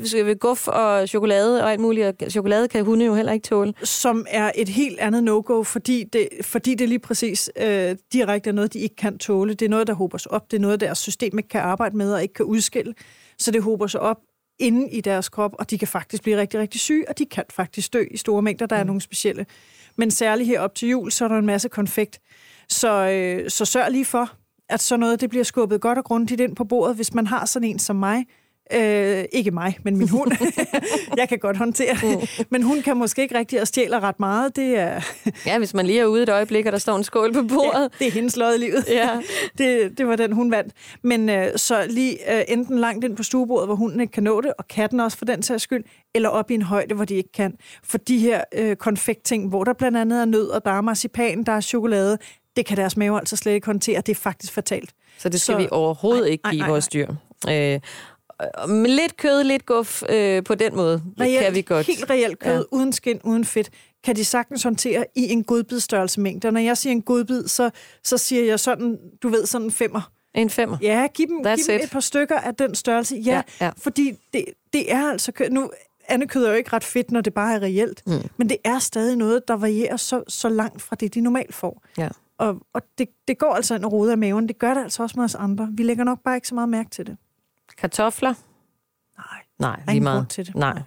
guf 0.40 0.68
og 0.68 1.08
chokolade 1.08 1.64
og 1.64 1.72
alt 1.72 1.80
muligt, 1.80 2.06
og 2.06 2.30
chokolade 2.30 2.68
kan 2.68 2.84
hunde 2.84 3.04
jo 3.04 3.14
heller 3.14 3.32
ikke 3.32 3.44
tåle. 3.44 3.74
Som 3.82 4.26
er 4.28 4.52
et 4.54 4.68
helt 4.68 4.98
andet 4.98 5.24
no-go, 5.24 5.62
fordi 5.62 6.04
det, 6.04 6.28
fordi 6.42 6.74
det 6.74 6.88
lige 6.88 6.98
præcis 6.98 7.50
øh, 7.56 7.96
direkte 8.12 8.50
er 8.50 8.54
noget, 8.54 8.72
de 8.72 8.78
ikke 8.78 8.96
kan 8.96 9.18
tåle. 9.18 9.54
Det 9.54 9.64
er 9.64 9.68
noget, 9.68 9.86
der 9.86 9.94
håber 9.94 10.18
sig 10.18 10.32
op. 10.32 10.50
Det 10.50 10.56
er 10.56 10.60
noget, 10.60 10.80
deres 10.80 10.98
system 10.98 11.38
ikke 11.38 11.48
kan 11.48 11.60
arbejde 11.60 11.96
med 11.96 12.12
og 12.12 12.22
ikke 12.22 12.34
kan 12.34 12.44
udskille. 12.44 12.94
Så 13.38 13.50
det 13.50 13.62
håber 13.62 13.86
sig 13.86 14.00
op 14.00 14.16
inde 14.60 14.90
i 14.90 15.00
deres 15.00 15.28
krop, 15.28 15.54
og 15.58 15.70
de 15.70 15.78
kan 15.78 15.88
faktisk 15.88 16.22
blive 16.22 16.36
rigtig, 16.36 16.60
rigtig 16.60 16.80
syge, 16.80 17.08
og 17.08 17.18
de 17.18 17.26
kan 17.26 17.44
faktisk 17.50 17.92
dø 17.92 18.04
i 18.10 18.16
store 18.16 18.42
mængder. 18.42 18.66
Der 18.66 18.76
er 18.76 18.82
mm. 18.82 18.86
nogle 18.86 19.00
specielle. 19.00 19.46
Men 19.96 20.10
særligt 20.10 20.46
her 20.46 20.60
op 20.60 20.74
til 20.74 20.88
jul, 20.88 21.12
så 21.12 21.24
er 21.24 21.28
der 21.28 21.38
en 21.38 21.46
masse 21.46 21.68
konfekt. 21.68 22.20
Så, 22.68 23.08
øh, 23.10 23.50
så 23.50 23.64
sørg 23.64 23.90
lige 23.90 24.04
for, 24.04 24.30
at 24.68 24.80
sådan 24.80 25.00
noget 25.00 25.20
det 25.20 25.30
bliver 25.30 25.44
skubbet 25.44 25.80
godt 25.80 25.98
og 25.98 26.04
grundigt 26.04 26.40
ind 26.40 26.56
på 26.56 26.64
bordet, 26.64 26.96
hvis 26.96 27.14
man 27.14 27.26
har 27.26 27.44
sådan 27.44 27.68
en 27.68 27.78
som 27.78 27.96
mig, 27.96 28.24
Øh, 28.74 29.24
ikke 29.32 29.50
mig, 29.50 29.78
men 29.82 29.96
min 29.96 30.08
hund. 30.08 30.32
jeg 31.16 31.28
kan 31.28 31.38
godt 31.38 31.56
håndtere 31.56 31.96
mm. 32.02 32.44
Men 32.50 32.62
hun 32.62 32.82
kan 32.82 32.96
måske 32.96 33.22
ikke 33.22 33.38
rigtig 33.38 33.60
at 33.60 33.68
stjæle 33.68 34.00
ret 34.00 34.20
meget. 34.20 34.56
Det 34.56 34.78
er... 34.78 35.00
ja, 35.46 35.58
hvis 35.58 35.74
man 35.74 35.86
lige 35.86 36.00
er 36.00 36.06
ude 36.06 36.22
et 36.22 36.28
øjeblik, 36.28 36.66
og 36.66 36.72
der 36.72 36.78
står 36.78 36.96
en 36.96 37.04
skål 37.04 37.32
på 37.32 37.42
bordet. 37.42 37.80
Ja, 37.80 37.98
det 37.98 38.06
er 38.06 38.10
hendes 38.10 38.36
lod 38.36 38.54
i 38.54 38.58
livet. 38.58 38.84
Ja. 38.88 39.10
det, 39.58 39.98
det 39.98 40.06
var 40.06 40.16
den, 40.16 40.32
hun 40.32 40.50
vandt. 40.50 40.74
Men 41.02 41.28
øh, 41.28 41.48
så 41.56 41.86
lige 41.88 42.36
øh, 42.36 42.44
enten 42.48 42.78
langt 42.78 43.04
ind 43.04 43.16
på 43.16 43.22
stuebordet, 43.22 43.68
hvor 43.68 43.74
hunden 43.74 44.00
ikke 44.00 44.12
kan 44.12 44.22
nå 44.22 44.40
det, 44.40 44.52
og 44.58 44.68
katten 44.68 45.00
også 45.00 45.18
for 45.18 45.24
den 45.24 45.42
sags 45.42 45.62
skyld, 45.62 45.84
eller 46.14 46.28
op 46.28 46.50
i 46.50 46.54
en 46.54 46.62
højde, 46.62 46.94
hvor 46.94 47.04
de 47.04 47.14
ikke 47.14 47.32
kan. 47.32 47.54
For 47.84 47.98
de 47.98 48.18
her 48.18 48.44
øh, 48.54 48.76
konfektting, 48.76 49.48
hvor 49.48 49.64
der 49.64 49.72
blandt 49.72 49.98
andet 49.98 50.20
er 50.20 50.24
nød, 50.24 50.48
og 50.48 50.64
der 50.64 50.70
er 50.70 50.80
marcipan, 50.80 51.42
der 51.42 51.52
er 51.52 51.60
chokolade, 51.60 52.18
det 52.56 52.66
kan 52.66 52.76
deres 52.76 52.96
mave 52.96 53.18
altså 53.18 53.36
slet 53.36 53.52
ikke 53.52 53.66
håndtere. 53.66 54.00
Det 54.00 54.08
er 54.08 54.20
faktisk 54.20 54.52
fatalt. 54.52 54.90
Så 55.18 55.28
det 55.28 55.40
skal 55.40 55.52
så, 55.52 55.58
vi 55.58 55.68
overhovedet 55.70 56.24
ej, 56.24 56.30
ikke 56.30 56.50
give 56.50 56.60
ej, 56.60 56.66
ej, 56.66 56.70
vores 56.70 56.88
dyr. 56.88 57.08
Øh, 57.48 57.80
med 58.68 58.90
lidt 58.90 59.16
kød, 59.16 59.44
lidt 59.44 59.66
guf 59.66 60.02
øh, 60.08 60.44
på 60.44 60.54
den 60.54 60.76
måde. 60.76 61.02
Reelt, 61.20 61.44
kan 61.44 61.54
vi 61.54 61.62
godt. 61.62 61.86
Helt 61.86 62.10
reelt 62.10 62.38
kød, 62.38 62.66
ja. 62.72 62.76
uden 62.76 62.92
skin, 62.92 63.20
uden 63.24 63.44
fedt, 63.44 63.70
kan 64.04 64.16
de 64.16 64.24
sagtens 64.24 64.62
håndtere 64.62 65.04
i 65.16 65.32
en 65.32 65.44
godbidstørrelse 65.44 66.20
mængde. 66.20 66.48
Og 66.48 66.52
når 66.52 66.60
jeg 66.60 66.76
siger 66.76 66.92
en 66.92 67.02
godbid, 67.02 67.48
så, 67.48 67.70
så 68.04 68.18
siger 68.18 68.44
jeg 68.44 68.60
sådan, 68.60 68.98
du 69.22 69.28
ved, 69.28 69.46
sådan 69.46 69.64
en 69.64 69.70
femmer. 69.70 70.12
En 70.34 70.50
femmer? 70.50 70.76
Ja, 70.82 71.06
giv 71.14 71.26
dem, 71.26 71.36
giv 71.36 71.64
dem 71.66 71.80
et 71.82 71.90
par 71.90 72.00
stykker 72.00 72.38
af 72.38 72.54
den 72.54 72.74
størrelse. 72.74 73.16
Ja, 73.16 73.32
ja, 73.32 73.42
ja. 73.66 73.70
fordi 73.76 74.12
det, 74.32 74.44
det 74.72 74.92
er 74.92 75.10
altså 75.10 75.32
kød. 75.32 75.50
Nu, 75.50 75.70
andekød 76.08 76.44
er 76.44 76.50
jo 76.50 76.56
ikke 76.56 76.72
ret 76.72 76.84
fedt, 76.84 77.10
når 77.10 77.20
det 77.20 77.34
bare 77.34 77.54
er 77.54 77.62
reelt. 77.62 78.02
Mm. 78.06 78.12
Men 78.36 78.48
det 78.48 78.56
er 78.64 78.78
stadig 78.78 79.16
noget, 79.16 79.48
der 79.48 79.54
varierer 79.54 79.96
så, 79.96 80.22
så 80.28 80.48
langt 80.48 80.82
fra 80.82 80.96
det, 80.96 81.14
de 81.14 81.20
normalt 81.20 81.54
får. 81.54 81.82
Ja. 81.98 82.08
Og, 82.38 82.56
og 82.74 82.82
det, 82.98 83.08
det 83.28 83.38
går 83.38 83.54
altså 83.54 83.74
en 83.74 83.86
rode 83.86 84.12
af 84.12 84.18
maven. 84.18 84.48
Det 84.48 84.58
gør 84.58 84.74
det 84.74 84.82
altså 84.82 85.02
også 85.02 85.14
med 85.16 85.24
os 85.24 85.34
andre. 85.34 85.68
Vi 85.72 85.82
lægger 85.82 86.04
nok 86.04 86.18
bare 86.24 86.36
ikke 86.36 86.48
så 86.48 86.54
meget 86.54 86.68
mærke 86.68 86.90
til 86.90 87.06
det. 87.06 87.16
Kartofler? 87.80 88.34
Nej. 89.18 89.26
Nej, 89.58 89.80
lige 89.88 90.00
meget. 90.00 90.28
til 90.28 90.46
det. 90.46 90.54
Nej. 90.54 90.82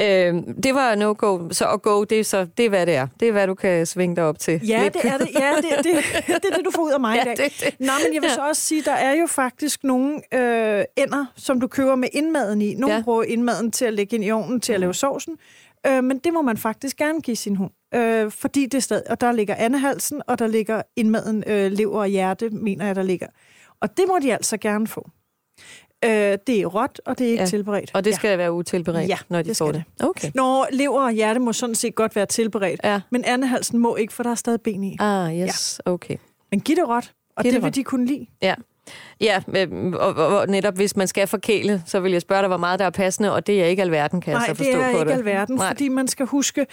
Øh, 0.00 0.34
det 0.62 0.74
var 0.74 0.94
no-go. 0.94 1.48
Så 1.50 1.68
at 1.68 1.82
go, 1.82 2.04
det 2.04 2.20
er, 2.20 2.24
så, 2.24 2.46
det 2.56 2.64
er, 2.64 2.68
hvad 2.68 2.86
det 2.86 2.94
er. 2.94 3.06
Det 3.20 3.28
er, 3.28 3.32
hvad 3.32 3.46
du 3.46 3.54
kan 3.54 3.86
svinge 3.86 4.16
dig 4.16 4.24
op 4.24 4.38
til. 4.38 4.60
Ja, 4.66 4.82
Lidt. 4.82 4.94
det 4.94 5.04
er 5.04 5.18
det. 5.18 5.28
Ja, 5.34 5.52
det, 5.56 5.84
det, 5.84 5.94
det 6.26 6.50
er 6.52 6.56
det, 6.56 6.64
du 6.64 6.70
får 6.70 6.82
ud 6.82 6.92
af 6.92 7.00
mig 7.00 7.16
ja, 7.16 7.22
i 7.22 7.24
dag. 7.24 7.36
Det, 7.44 7.60
det. 7.60 7.80
Nå, 7.80 7.92
men 8.04 8.14
jeg 8.14 8.22
vil 8.22 8.28
ja. 8.28 8.34
så 8.34 8.48
også 8.48 8.62
sige, 8.62 8.82
der 8.82 8.92
er 8.92 9.14
jo 9.14 9.26
faktisk 9.26 9.84
nogle 9.84 10.34
øh, 10.34 10.84
ender, 10.96 11.26
som 11.36 11.60
du 11.60 11.66
køber 11.66 11.94
med 11.94 12.08
indmaden 12.12 12.62
i. 12.62 12.74
Nogle 12.74 12.94
ja. 12.94 13.02
bruger 13.02 13.22
indmaden 13.22 13.70
til 13.72 13.84
at 13.84 13.94
lægge 13.94 14.16
ind 14.16 14.24
i 14.24 14.30
ovnen 14.30 14.60
til 14.60 14.72
at 14.72 14.80
lave 14.80 14.94
sovsen. 14.94 15.36
Øh, 15.86 16.04
men 16.04 16.18
det 16.18 16.32
må 16.32 16.42
man 16.42 16.56
faktisk 16.56 16.96
gerne 16.96 17.20
give 17.20 17.36
sin 17.36 17.56
hund. 17.56 17.70
Øh, 17.94 18.30
fordi 18.30 18.62
det 18.66 18.74
er 18.74 18.82
stadig, 18.82 19.10
og 19.10 19.20
der 19.20 19.32
ligger 19.32 19.54
andehalsen, 19.54 20.22
og 20.26 20.38
der 20.38 20.46
ligger 20.46 20.82
indmaden 20.96 21.44
øh, 21.46 21.72
lever 21.72 22.00
og 22.00 22.08
hjerte, 22.08 22.50
mener 22.50 22.86
jeg, 22.86 22.96
der 22.96 23.02
ligger. 23.02 23.26
Og 23.80 23.96
det 23.96 24.04
må 24.08 24.18
de 24.22 24.32
altså 24.32 24.56
gerne 24.56 24.86
få. 24.86 25.10
Øh, 26.04 26.38
det 26.46 26.60
er 26.60 26.66
råt, 26.66 27.00
og 27.06 27.18
det 27.18 27.26
er 27.26 27.30
ikke 27.30 27.42
ja. 27.42 27.48
tilberedt. 27.48 27.90
Og 27.94 28.04
det 28.04 28.14
skal 28.14 28.28
ja. 28.28 28.36
være 28.36 28.52
utilberedt, 28.52 29.08
ja, 29.08 29.18
når 29.28 29.42
de 29.42 29.48
det 29.48 29.56
får 29.56 29.72
det? 29.72 29.84
det. 29.98 30.06
Okay. 30.06 30.30
Når 30.34 30.68
lever 30.72 31.02
og 31.02 31.12
hjerte 31.12 31.40
må 31.40 31.52
sådan 31.52 31.74
set 31.74 31.94
godt 31.94 32.16
være 32.16 32.26
tilberedt, 32.26 32.80
ja. 32.84 33.00
men 33.10 33.24
andehalsen 33.24 33.78
må 33.78 33.96
ikke, 33.96 34.12
for 34.12 34.22
der 34.22 34.30
er 34.30 34.34
stadig 34.34 34.60
ben 34.60 34.84
i. 34.84 34.96
Ah, 35.00 35.38
yes, 35.38 35.80
ja. 35.86 35.92
okay. 35.92 36.16
Men 36.50 36.60
giv 36.60 36.76
det 36.76 36.88
råt, 36.88 37.12
og 37.36 37.42
giv 37.42 37.52
det, 37.52 37.56
det 37.56 37.64
vil 37.64 37.74
de 37.74 37.84
kunne 37.84 38.06
lide. 38.06 38.26
Ja. 38.42 38.54
Ja, 39.20 39.42
og, 39.98 40.14
og, 40.14 40.38
og 40.38 40.48
netop 40.48 40.74
hvis 40.74 40.96
man 40.96 41.08
skal 41.08 41.26
forkæle, 41.26 41.82
så 41.86 42.00
vil 42.00 42.12
jeg 42.12 42.20
spørge 42.20 42.40
dig, 42.40 42.48
hvor 42.48 42.56
meget 42.56 42.78
der 42.78 42.84
er 42.84 42.90
passende, 42.90 43.34
og 43.34 43.46
det 43.46 43.62
er 43.62 43.66
ikke 43.66 43.82
alverden, 43.82 44.20
kan 44.20 44.32
Nej, 44.32 44.44
jeg 44.48 44.56
så 44.56 44.64
forstå 44.64 44.72
på 44.72 44.78
det. 44.78 44.82
Nej, 44.82 44.90
det 44.90 44.98
er 44.98 45.16
ikke 45.16 45.30
alverden, 45.30 45.60
fordi 45.60 45.88
man 45.88 46.08
skal 46.08 46.26
huske, 46.26 46.66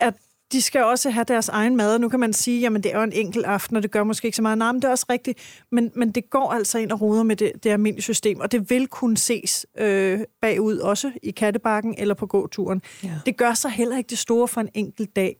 at 0.00 0.14
de 0.52 0.62
skal 0.62 0.84
også 0.84 1.10
have 1.10 1.24
deres 1.24 1.48
egen 1.48 1.76
mad, 1.76 1.94
og 1.94 2.00
nu 2.00 2.08
kan 2.08 2.20
man 2.20 2.32
sige, 2.32 2.60
jamen 2.60 2.82
det 2.82 2.92
er 2.92 2.96
jo 2.96 3.02
en 3.02 3.12
enkelt 3.12 3.46
aften, 3.46 3.76
og 3.76 3.82
det 3.82 3.90
gør 3.90 4.04
måske 4.04 4.26
ikke 4.26 4.36
så 4.36 4.42
meget. 4.42 4.58
Nej, 4.58 4.72
men 4.72 4.82
det 4.82 4.88
er 4.88 4.92
også 4.92 5.06
rigtigt, 5.10 5.38
men, 5.72 5.90
men 5.94 6.10
det 6.10 6.30
går 6.30 6.52
altså 6.52 6.78
ind 6.78 6.92
og 6.92 7.00
roder 7.00 7.22
med 7.22 7.36
det, 7.36 7.52
det 7.64 7.70
almindelige 7.70 8.02
system, 8.02 8.40
og 8.40 8.52
det 8.52 8.70
vil 8.70 8.86
kunne 8.86 9.16
ses 9.16 9.66
øh, 9.78 10.20
bagud 10.40 10.78
også 10.78 11.12
i 11.22 11.30
kattebakken 11.30 11.94
eller 11.98 12.14
på 12.14 12.26
gåturen. 12.26 12.82
Ja. 13.04 13.10
Det 13.26 13.36
gør 13.36 13.54
sig 13.54 13.70
heller 13.70 13.98
ikke 13.98 14.10
det 14.10 14.18
store 14.18 14.48
for 14.48 14.60
en 14.60 14.68
enkelt 14.74 15.16
dag. 15.16 15.36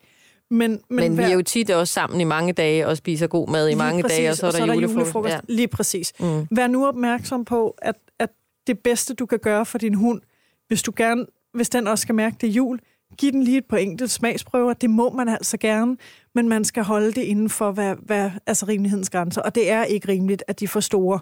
Men, 0.51 0.71
men, 0.71 0.81
men 0.89 1.15
hver... 1.15 1.27
vi 1.27 1.31
er 1.31 1.35
jo 1.35 1.43
tit 1.43 1.71
også 1.71 1.93
sammen 1.93 2.21
i 2.21 2.25
mange 2.25 2.53
dage 2.53 2.87
og 2.87 2.97
spiser 2.97 3.27
god 3.27 3.49
mad 3.49 3.67
i 3.67 3.71
lige 3.71 3.79
mange 3.79 4.03
præcis, 4.03 4.17
dage, 4.19 4.31
og 4.31 4.37
så 4.37 4.47
er 4.47 4.51
der, 4.51 4.57
og 4.57 4.59
så 4.59 4.63
er 4.63 4.67
der 4.67 4.75
julefrokost. 4.75 5.15
julefrokost. 5.15 5.35
Ja. 5.35 5.41
Lige 5.49 5.69
præcis. 5.69 6.13
Mm. 6.21 6.47
Vær 6.51 6.67
nu 6.67 6.87
opmærksom 6.87 7.45
på, 7.45 7.75
at, 7.83 7.95
at 8.19 8.29
det 8.67 8.79
bedste, 8.79 9.15
du 9.15 9.27
kan 9.27 9.39
gøre 9.39 9.67
for 9.67 9.79
din 9.79 9.95
hund, 9.95 10.21
hvis 10.69 10.83
du 10.83 10.93
gerne, 10.97 11.27
hvis 11.55 11.69
den 11.69 11.87
også 11.87 12.03
skal 12.03 12.15
mærke 12.15 12.37
det 12.41 12.49
jul, 12.49 12.81
Giv 13.19 13.33
den 13.33 13.43
lige 13.43 13.59
et 13.59 13.65
par 13.65 13.77
enkelte 13.77 14.09
smagsprøver. 14.09 14.73
Det 14.73 14.91
må 14.91 15.11
man 15.11 15.29
altså 15.29 15.57
gerne, 15.57 15.97
men 16.35 16.49
man 16.49 16.65
skal 16.65 16.83
holde 16.83 17.13
det 17.13 17.23
inden 17.23 17.51
for 17.51 17.71
hvad, 17.71 17.95
hvad, 18.03 18.31
altså 18.47 18.67
rimelighedens 18.67 19.11
grænser. 19.11 19.43
Og 19.43 19.55
det 19.55 19.71
er 19.71 19.85
ikke 19.85 20.09
rimeligt, 20.09 20.45
at 20.49 20.61
de 20.61 20.69
får 20.69 20.81
store 20.81 21.21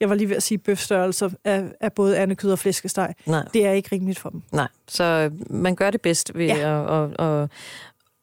jeg 0.00 0.08
var 0.08 0.14
lige 0.14 0.28
ved 0.28 0.36
at 0.36 0.42
sige 0.42 0.58
bøfstørrelser 0.58 1.30
af, 1.44 1.64
af 1.80 1.92
både 1.92 2.18
andekød 2.18 2.52
og 2.52 2.58
flæskesteg. 2.58 3.14
Nej. 3.26 3.44
Det 3.54 3.66
er 3.66 3.72
ikke 3.72 3.88
rimeligt 3.92 4.18
for 4.18 4.30
dem. 4.30 4.42
Nej, 4.52 4.68
så 4.88 5.30
man 5.50 5.74
gør 5.74 5.90
det 5.90 6.00
bedst 6.00 6.30
ved 6.34 6.46
ja. 6.46 6.54
at, 6.54 7.20
at, 7.20 7.42
at, 7.42 7.50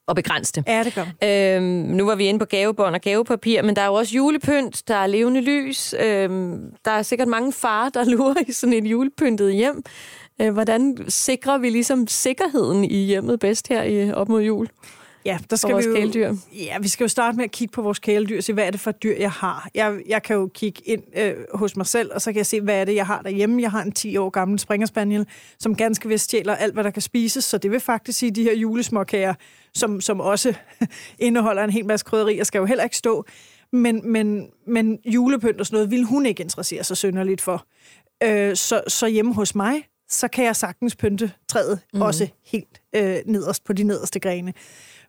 at 0.08 0.16
begrænse 0.16 0.54
det. 0.54 0.64
Ja, 0.68 0.84
det 0.84 0.94
gør. 0.94 1.06
Øhm, 1.24 1.64
nu 1.66 2.06
var 2.06 2.16
vi 2.16 2.26
inde 2.26 2.40
på 2.40 2.46
gavebånd 2.46 2.96
og 2.96 3.02
gavepapir, 3.02 3.62
men 3.62 3.76
der 3.76 3.82
er 3.82 3.86
jo 3.86 3.94
også 3.94 4.16
julepynt, 4.16 4.88
der 4.88 4.96
er 4.96 5.08
levende 5.08 5.42
lys. 5.42 5.96
Øhm, 6.00 6.74
der 6.86 6.92
er 6.92 7.02
sikkert 7.02 7.28
mange 7.28 7.54
far, 7.54 7.90
der 7.90 8.04
lurer 8.16 8.44
i 8.48 8.52
sådan 8.52 8.74
et 8.74 8.86
julepyntet 8.86 9.54
hjem. 9.54 9.84
Øh, 10.42 10.54
hvordan 10.54 10.98
sikrer 11.08 11.58
vi 11.58 11.70
ligesom 11.70 12.08
sikkerheden 12.08 12.84
i 12.84 13.06
hjemmet 13.06 13.40
bedst 13.40 13.68
her 13.68 13.84
i 13.84 14.12
op 14.12 14.30
mod 14.30 14.42
jul? 14.42 14.70
Ja, 15.26 15.38
der 15.50 15.56
skal 15.56 15.78
vi 15.78 15.84
jo, 15.84 15.94
kæledyr. 15.94 16.34
Ja, 16.54 16.80
vi 16.80 16.88
skal 16.88 17.04
jo 17.04 17.08
starte 17.08 17.38
med 17.38 17.44
at 17.46 17.52
kigge 17.52 17.72
på 17.72 17.82
vores 17.82 18.00
kæledyr 18.00 18.38
og 18.38 18.44
se, 18.44 18.54
hvad 18.54 18.68
er 18.68 18.72
det 18.72 18.80
for 18.80 18.92
dyr, 18.92 19.16
jeg 19.20 19.32
har. 19.32 19.70
Jeg, 19.76 20.00
jeg 20.08 20.24
kan 20.24 20.36
jo 20.36 20.50
kigge 20.54 20.82
ind 20.86 21.04
øh, 21.18 21.34
hos 21.54 21.78
mig 21.78 21.86
selv, 21.86 22.12
og 22.14 22.22
så 22.22 22.32
kan 22.32 22.38
jeg 22.38 22.46
se, 22.46 22.62
hvad 22.62 22.82
er 22.82 22.86
det, 22.86 22.96
jeg 22.96 23.06
har 23.06 23.22
derhjemme. 23.22 23.62
Jeg 23.62 23.72
har 23.72 23.82
en 23.82 23.92
10 23.92 24.18
år 24.18 24.30
gammel 24.30 24.60
springerspaniel, 24.60 25.28
som 25.60 25.76
ganske 25.76 26.10
vist 26.10 26.24
stjæler 26.24 26.56
alt, 26.56 26.74
hvad 26.74 26.84
der 26.84 26.90
kan 26.90 27.02
spises, 27.02 27.44
så 27.44 27.58
det 27.58 27.72
vil 27.72 27.80
faktisk 27.80 28.20
sige, 28.20 28.32
de 28.32 28.44
her 28.44 28.54
julesmåkager, 28.54 29.34
som, 29.74 30.02
som 30.02 30.20
også 30.20 30.54
indeholder 31.20 31.64
en 31.64 31.70
hel 31.70 31.86
masse 31.86 32.06
krydderier, 32.06 32.44
skal 32.44 32.60
jo 32.60 32.66
heller 32.66 32.84
ikke 32.84 32.98
stå. 32.98 33.26
Men, 33.72 34.12
men, 34.12 34.48
men 34.68 35.00
julepynt 35.06 35.60
og 35.60 35.66
sådan 35.66 35.78
noget 35.78 35.92
vil 35.92 36.04
hun 36.04 36.26
ikke 36.26 36.44
interessere 36.44 36.84
sig 36.84 36.98
synderligt 36.98 37.42
for. 37.42 37.66
Øh, 38.24 38.56
så, 38.56 38.82
så 38.88 39.08
hjemme 39.08 39.34
hos 39.34 39.56
mig, 39.56 39.84
så 40.10 40.28
kan 40.28 40.46
jeg 40.46 40.56
sagtens 40.56 40.96
pynte 40.96 41.32
træet 41.48 41.80
mm. 41.94 42.02
også 42.02 42.28
helt 42.46 42.82
øh, 42.96 43.18
nederst 43.26 43.64
på 43.64 43.74
de 43.74 43.84
nederste 43.84 44.20
grene. 44.20 44.54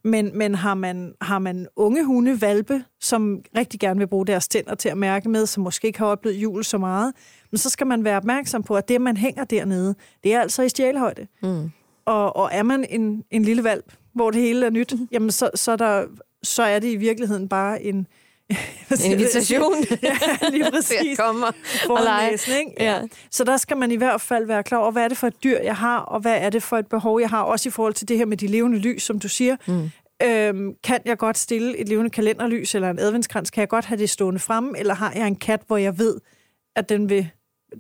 Men, 0.05 0.39
men 0.39 0.55
har, 0.55 0.75
man, 0.75 1.15
har 1.21 1.39
man 1.39 1.67
unge 1.77 2.05
hunde, 2.05 2.41
valpe, 2.41 2.85
som 3.01 3.43
rigtig 3.57 3.81
gerne 3.81 3.99
vil 3.99 4.07
bruge 4.07 4.27
deres 4.27 4.49
tænder 4.49 4.75
til 4.75 4.89
at 4.89 4.99
mærke 4.99 5.29
med, 5.29 5.47
som 5.47 5.63
måske 5.63 5.87
ikke 5.87 5.99
har 5.99 6.07
oplevet 6.07 6.37
jul 6.37 6.65
så 6.65 6.79
meget, 6.79 7.13
men 7.51 7.59
så 7.59 7.71
skal 7.71 7.87
man 7.87 8.05
være 8.05 8.17
opmærksom 8.17 8.63
på, 8.63 8.75
at 8.75 8.89
det, 8.89 9.01
man 9.01 9.17
hænger 9.17 9.45
dernede, 9.45 9.95
det 10.25 10.35
er 10.35 10.41
altså 10.41 10.63
i 10.63 10.69
stjælhøjde. 10.69 11.27
Mm. 11.43 11.71
Og, 12.05 12.37
og 12.37 12.49
er 12.53 12.63
man 12.63 12.87
en, 12.91 13.25
en 13.31 13.43
lille 13.43 13.65
valp, 13.65 13.93
hvor 14.15 14.31
det 14.31 14.41
hele 14.41 14.67
er 14.67 14.71
nyt, 14.71 14.95
mm. 14.95 15.09
jamen 15.13 15.31
så, 15.31 15.51
så, 15.55 15.73
er 15.73 15.77
der, 15.77 16.05
så 16.43 16.63
er 16.63 16.79
det 16.79 16.89
i 16.89 16.97
virkeligheden 16.97 17.49
bare 17.49 17.83
en, 17.83 18.07
en 19.05 19.13
invitation. 19.13 19.75
ja, 20.03 20.19
lige 20.51 20.71
præcis. 20.75 21.19
kommer 21.19 21.47
og 21.89 21.99
lege. 22.05 22.39
Ja. 22.81 23.01
Så 23.31 23.45
der 23.45 23.57
skal 23.57 23.77
man 23.77 23.91
i 23.91 23.97
hvert 23.97 24.21
fald 24.21 24.47
være 24.47 24.63
klar 24.63 24.79
over, 24.79 24.91
hvad 24.91 25.05
er 25.05 25.09
det 25.09 25.17
for 25.17 25.27
et 25.27 25.45
dyr, 25.45 25.59
jeg 25.59 25.77
har, 25.77 25.99
og 25.99 26.21
hvad 26.21 26.37
er 26.37 26.51
det 26.51 26.63
for 26.63 26.79
et 26.79 26.87
behov, 26.87 27.21
jeg 27.21 27.31
har, 27.31 27.43
også 27.43 27.69
i 27.69 27.73
forhold 27.73 27.95
til 27.95 28.09
det 28.09 28.19
her 28.19 28.25
med 28.27 28.37
de 28.37 28.47
levende 28.47 28.79
lys, 28.79 29.03
som 29.03 29.19
du 29.19 29.29
siger. 29.29 29.57
Mm. 29.67 29.91
Øhm, 30.23 30.75
kan 30.85 31.01
jeg 31.05 31.19
godt 31.19 31.39
stille 31.39 31.79
et 31.79 31.89
levende 31.89 32.11
kalenderlys 32.11 32.75
eller 32.75 32.91
en 32.91 32.99
adventskrans? 32.99 33.51
Kan 33.51 33.61
jeg 33.61 33.69
godt 33.69 33.85
have 33.85 33.99
det 33.99 34.11
stående 34.11 34.41
fremme, 34.41 34.79
eller 34.79 34.95
har 34.95 35.13
jeg 35.17 35.27
en 35.27 35.37
kat, 35.37 35.61
hvor 35.67 35.77
jeg 35.77 35.99
ved, 35.99 36.21
at 36.77 36.89
den 36.89 37.09
vil 37.09 37.31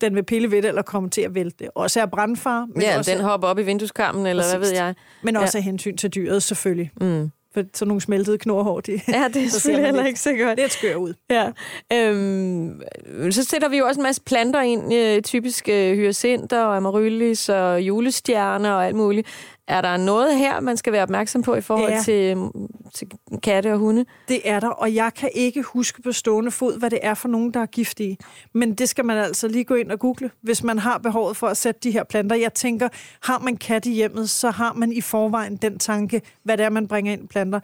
den 0.00 0.14
vil 0.14 0.22
pille 0.22 0.50
ved 0.50 0.62
det, 0.62 0.68
eller 0.68 0.82
komme 0.82 1.10
til 1.10 1.20
at 1.20 1.34
vælte 1.34 1.56
det. 1.58 1.68
Også 1.74 2.00
er 2.00 2.06
brandfar. 2.06 2.66
Men 2.66 2.82
ja, 2.82 2.98
også, 2.98 3.10
den 3.10 3.20
hopper 3.20 3.48
op 3.48 3.58
i 3.58 3.62
vindueskarmen, 3.62 4.26
eller 4.26 4.42
præcis. 4.42 4.58
hvad 4.58 4.68
ved 4.68 4.76
jeg. 4.76 4.94
Men 5.22 5.36
også 5.36 5.58
ja. 5.58 5.60
af 5.60 5.64
hensyn 5.64 5.96
til 5.96 6.14
dyret, 6.14 6.42
selvfølgelig. 6.42 6.90
Mm. 7.00 7.30
For 7.56 7.64
sådan 7.74 7.88
nogle 7.88 8.00
smeltede 8.00 8.38
knorhår, 8.38 8.80
de, 8.80 9.00
ja, 9.08 9.28
det 9.34 9.44
er 9.44 9.48
selvfølgelig 9.60 9.86
heller 9.86 10.06
ikke 10.06 10.20
så 10.20 10.32
godt. 10.44 10.58
Det 10.58 10.64
et 10.64 10.72
skør 10.72 10.94
ud. 10.94 11.14
Ja. 11.30 11.50
Øhm, 11.92 12.82
så 13.30 13.44
sætter 13.44 13.68
vi 13.68 13.78
jo 13.78 13.86
også 13.86 14.00
en 14.00 14.02
masse 14.02 14.22
planter 14.22 14.60
ind, 14.60 14.94
øh, 14.94 15.22
typisk 15.22 15.68
øh, 15.68 15.96
hyacinter 15.96 16.60
og 16.60 16.76
amaryllis 16.76 17.48
og 17.48 17.80
julestjerner 17.80 18.72
og 18.72 18.86
alt 18.86 18.96
muligt. 18.96 19.28
Er 19.68 19.80
der 19.80 19.96
noget 19.96 20.38
her, 20.38 20.60
man 20.60 20.76
skal 20.76 20.92
være 20.92 21.02
opmærksom 21.02 21.42
på 21.42 21.54
i 21.54 21.60
forhold 21.60 21.92
ja. 21.92 22.02
til, 22.02 22.36
til 22.94 23.08
katte 23.42 23.72
og 23.72 23.78
hunde? 23.78 24.04
Det 24.28 24.40
er 24.44 24.60
der, 24.60 24.68
og 24.68 24.94
jeg 24.94 25.14
kan 25.14 25.30
ikke 25.34 25.62
huske 25.62 26.02
på 26.02 26.12
stående 26.12 26.50
fod, 26.50 26.78
hvad 26.78 26.90
det 26.90 26.98
er 27.02 27.14
for 27.14 27.28
nogen, 27.28 27.54
der 27.54 27.60
er 27.60 27.66
giftige. 27.66 28.18
Men 28.52 28.74
det 28.74 28.88
skal 28.88 29.04
man 29.04 29.16
altså 29.16 29.48
lige 29.48 29.64
gå 29.64 29.74
ind 29.74 29.90
og 29.90 29.98
google, 29.98 30.30
hvis 30.40 30.62
man 30.62 30.78
har 30.78 30.98
behovet 30.98 31.36
for 31.36 31.46
at 31.46 31.56
sætte 31.56 31.80
de 31.82 31.90
her 31.90 32.04
planter. 32.04 32.36
Jeg 32.36 32.54
tænker, 32.54 32.88
har 33.22 33.38
man 33.38 33.56
kat 33.56 33.86
i 33.86 33.92
hjemmet, 33.92 34.30
så 34.30 34.50
har 34.50 34.72
man 34.72 34.92
i 34.92 35.00
forvejen 35.00 35.56
den 35.56 35.78
tanke, 35.78 36.22
hvad 36.42 36.56
det 36.56 36.64
er, 36.64 36.70
man 36.70 36.88
bringer 36.88 37.12
ind 37.12 37.28
planter 37.28 37.60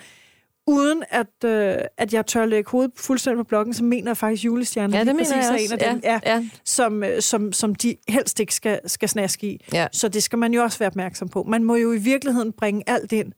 uden 0.66 1.02
at, 1.08 1.44
øh, 1.44 1.76
at 1.98 2.14
jeg 2.14 2.26
tør 2.26 2.46
lægge 2.46 2.70
hovedet 2.70 2.92
fuldstændig 2.96 3.44
på 3.44 3.48
blokken, 3.48 3.74
så 3.74 3.84
mener 3.84 4.10
jeg 4.10 4.16
faktisk 4.16 4.44
julestjerner. 4.44 4.98
Ja, 4.98 5.04
det 5.04 5.14
mener 5.14 5.36
jeg 5.36 5.50
også. 5.52 5.64
En 5.64 5.80
af 5.80 5.92
dem, 5.92 6.00
ja, 6.04 6.20
ja. 6.26 6.44
Som, 6.64 7.02
øh, 7.02 7.22
som, 7.22 7.52
som 7.52 7.74
de 7.74 7.96
helst 8.08 8.40
ikke 8.40 8.54
skal, 8.54 8.80
skal 8.86 9.08
snaske 9.08 9.46
i. 9.46 9.64
Ja. 9.72 9.86
Så 9.92 10.08
det 10.08 10.22
skal 10.22 10.38
man 10.38 10.54
jo 10.54 10.62
også 10.62 10.78
være 10.78 10.86
opmærksom 10.86 11.28
på. 11.28 11.42
Man 11.42 11.64
må 11.64 11.76
jo 11.76 11.92
i 11.92 11.98
virkeligheden 11.98 12.52
bringe 12.52 12.82
alt 12.86 13.12
ind. 13.12 13.32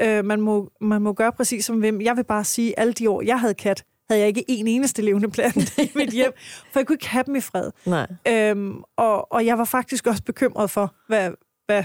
Øh, 0.00 0.24
man, 0.24 0.40
må, 0.40 0.70
man 0.80 1.02
må 1.02 1.12
gøre 1.12 1.32
præcis 1.32 1.64
som 1.64 1.78
hvem. 1.78 2.00
Jeg 2.00 2.16
vil 2.16 2.24
bare 2.24 2.44
sige, 2.44 2.78
alle 2.78 2.92
de 2.92 3.10
år, 3.10 3.22
jeg 3.22 3.40
havde 3.40 3.54
kat, 3.54 3.84
havde 4.08 4.20
jeg 4.20 4.28
ikke 4.28 4.44
en 4.48 4.66
eneste 4.66 5.02
levende 5.02 5.30
plante 5.30 5.82
i 5.82 5.92
mit 5.94 6.10
hjem, 6.10 6.32
for 6.72 6.80
jeg 6.80 6.86
kunne 6.86 6.94
ikke 6.94 7.08
have 7.08 7.24
dem 7.26 7.36
i 7.36 7.40
fred. 7.40 7.70
Nej. 7.86 8.06
Øhm, 8.28 8.82
og, 8.96 9.32
og 9.32 9.46
jeg 9.46 9.58
var 9.58 9.64
faktisk 9.64 10.06
også 10.06 10.22
bekymret 10.22 10.70
for, 10.70 10.94
hvad, 11.06 11.30
hvad, 11.66 11.84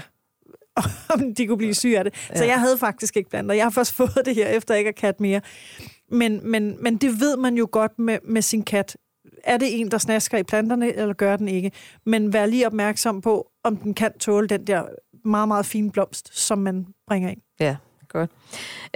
om 1.14 1.34
de 1.34 1.46
kunne 1.46 1.58
blive 1.58 1.74
syge 1.74 1.98
af 1.98 2.04
det. 2.04 2.14
Ja. 2.30 2.36
Så 2.36 2.44
jeg 2.44 2.60
havde 2.60 2.78
faktisk 2.78 3.16
ikke 3.16 3.30
planter. 3.30 3.54
Jeg 3.54 3.64
har 3.64 3.70
først 3.70 3.92
fået 4.00 4.22
det 4.24 4.34
her, 4.34 4.48
efter 4.48 4.74
jeg 4.74 4.78
ikke 4.78 4.88
har 4.88 5.08
kat 5.08 5.20
mere. 5.20 5.40
Men, 6.10 6.50
men, 6.50 6.76
men 6.82 6.96
det 6.96 7.20
ved 7.20 7.36
man 7.36 7.56
jo 7.56 7.68
godt 7.72 7.98
med, 7.98 8.18
med 8.24 8.42
sin 8.42 8.62
kat. 8.62 8.96
Er 9.44 9.56
det 9.56 9.80
en, 9.80 9.90
der 9.90 9.98
snasker 9.98 10.38
i 10.38 10.42
planterne, 10.42 10.96
eller 10.96 11.14
gør 11.14 11.36
den 11.36 11.48
ikke? 11.48 11.72
Men 12.06 12.32
vær 12.32 12.46
lige 12.46 12.66
opmærksom 12.66 13.20
på, 13.20 13.46
om 13.64 13.76
den 13.76 13.94
kan 13.94 14.18
tåle 14.18 14.48
den 14.48 14.66
der 14.66 14.82
meget, 15.24 15.48
meget 15.48 15.66
fine 15.66 15.90
blomst, 15.90 16.38
som 16.38 16.58
man 16.58 16.86
bringer 17.06 17.30
ind. 17.30 17.40
Ja, 17.60 17.76
Godt. 18.12 18.30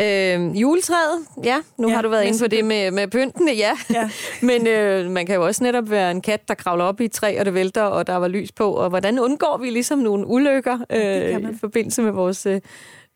Øh, 0.00 0.60
juletræet, 0.60 1.26
ja, 1.44 1.56
nu 1.78 1.88
ja, 1.88 1.94
har 1.94 2.02
du 2.02 2.08
været 2.08 2.24
inde 2.24 2.38
på 2.38 2.46
det 2.46 2.64
med, 2.64 2.90
med 2.90 3.08
pyntene, 3.08 3.52
ja. 3.52 3.72
ja. 3.94 4.10
Men 4.46 4.66
øh, 4.66 5.10
man 5.10 5.26
kan 5.26 5.34
jo 5.34 5.46
også 5.46 5.64
netop 5.64 5.90
være 5.90 6.10
en 6.10 6.20
kat, 6.20 6.48
der 6.48 6.54
kravler 6.54 6.84
op 6.84 7.00
i 7.00 7.04
et 7.04 7.12
træ, 7.12 7.36
og 7.38 7.44
det 7.44 7.54
vælter, 7.54 7.82
og 7.82 8.06
der 8.06 8.16
var 8.16 8.28
lys 8.28 8.52
på. 8.52 8.72
Og 8.72 8.88
hvordan 8.88 9.18
undgår 9.18 9.58
vi 9.58 9.70
ligesom 9.70 9.98
nogle 9.98 10.26
ulykker 10.26 10.78
øh, 10.90 11.50
i 11.50 11.58
forbindelse 11.60 12.02
med 12.02 12.12
vores... 12.12 12.46
Øh, 12.46 12.60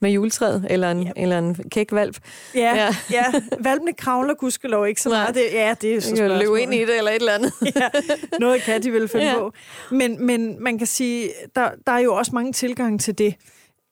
med 0.00 0.10
juletræet, 0.10 0.66
eller 0.70 0.90
en, 0.90 1.02
ja. 1.02 1.10
eller 1.16 1.38
en 1.38 1.54
kæk 1.70 1.92
valp. 1.92 2.18
Ja, 2.54 2.76
ja. 2.76 2.94
ja. 3.10 3.24
valpene 3.60 3.92
kravler 3.92 4.34
gudskelov 4.34 4.88
ikke 4.88 5.00
så 5.00 5.08
meget. 5.08 5.34
Det, 5.34 5.42
ja, 5.52 5.74
det 5.82 5.94
er 5.94 6.00
så 6.00 6.08
spørgsmål. 6.08 6.38
Løbe 6.38 6.60
ind 6.62 6.74
i 6.74 6.80
det, 6.80 6.98
eller 6.98 7.10
et 7.10 7.16
eller 7.16 7.32
andet. 7.32 7.52
ja, 7.76 7.88
noget 8.40 8.62
kan 8.62 8.82
de 8.82 8.92
vel 8.92 9.08
finde 9.08 9.26
ja. 9.26 9.38
på. 9.38 9.52
Men, 9.90 10.26
men 10.26 10.62
man 10.62 10.78
kan 10.78 10.86
sige, 10.86 11.28
der, 11.56 11.70
der 11.86 11.92
er 11.92 11.98
jo 11.98 12.14
også 12.14 12.30
mange 12.34 12.52
tilgange 12.52 12.98
til 12.98 13.18
det. 13.18 13.34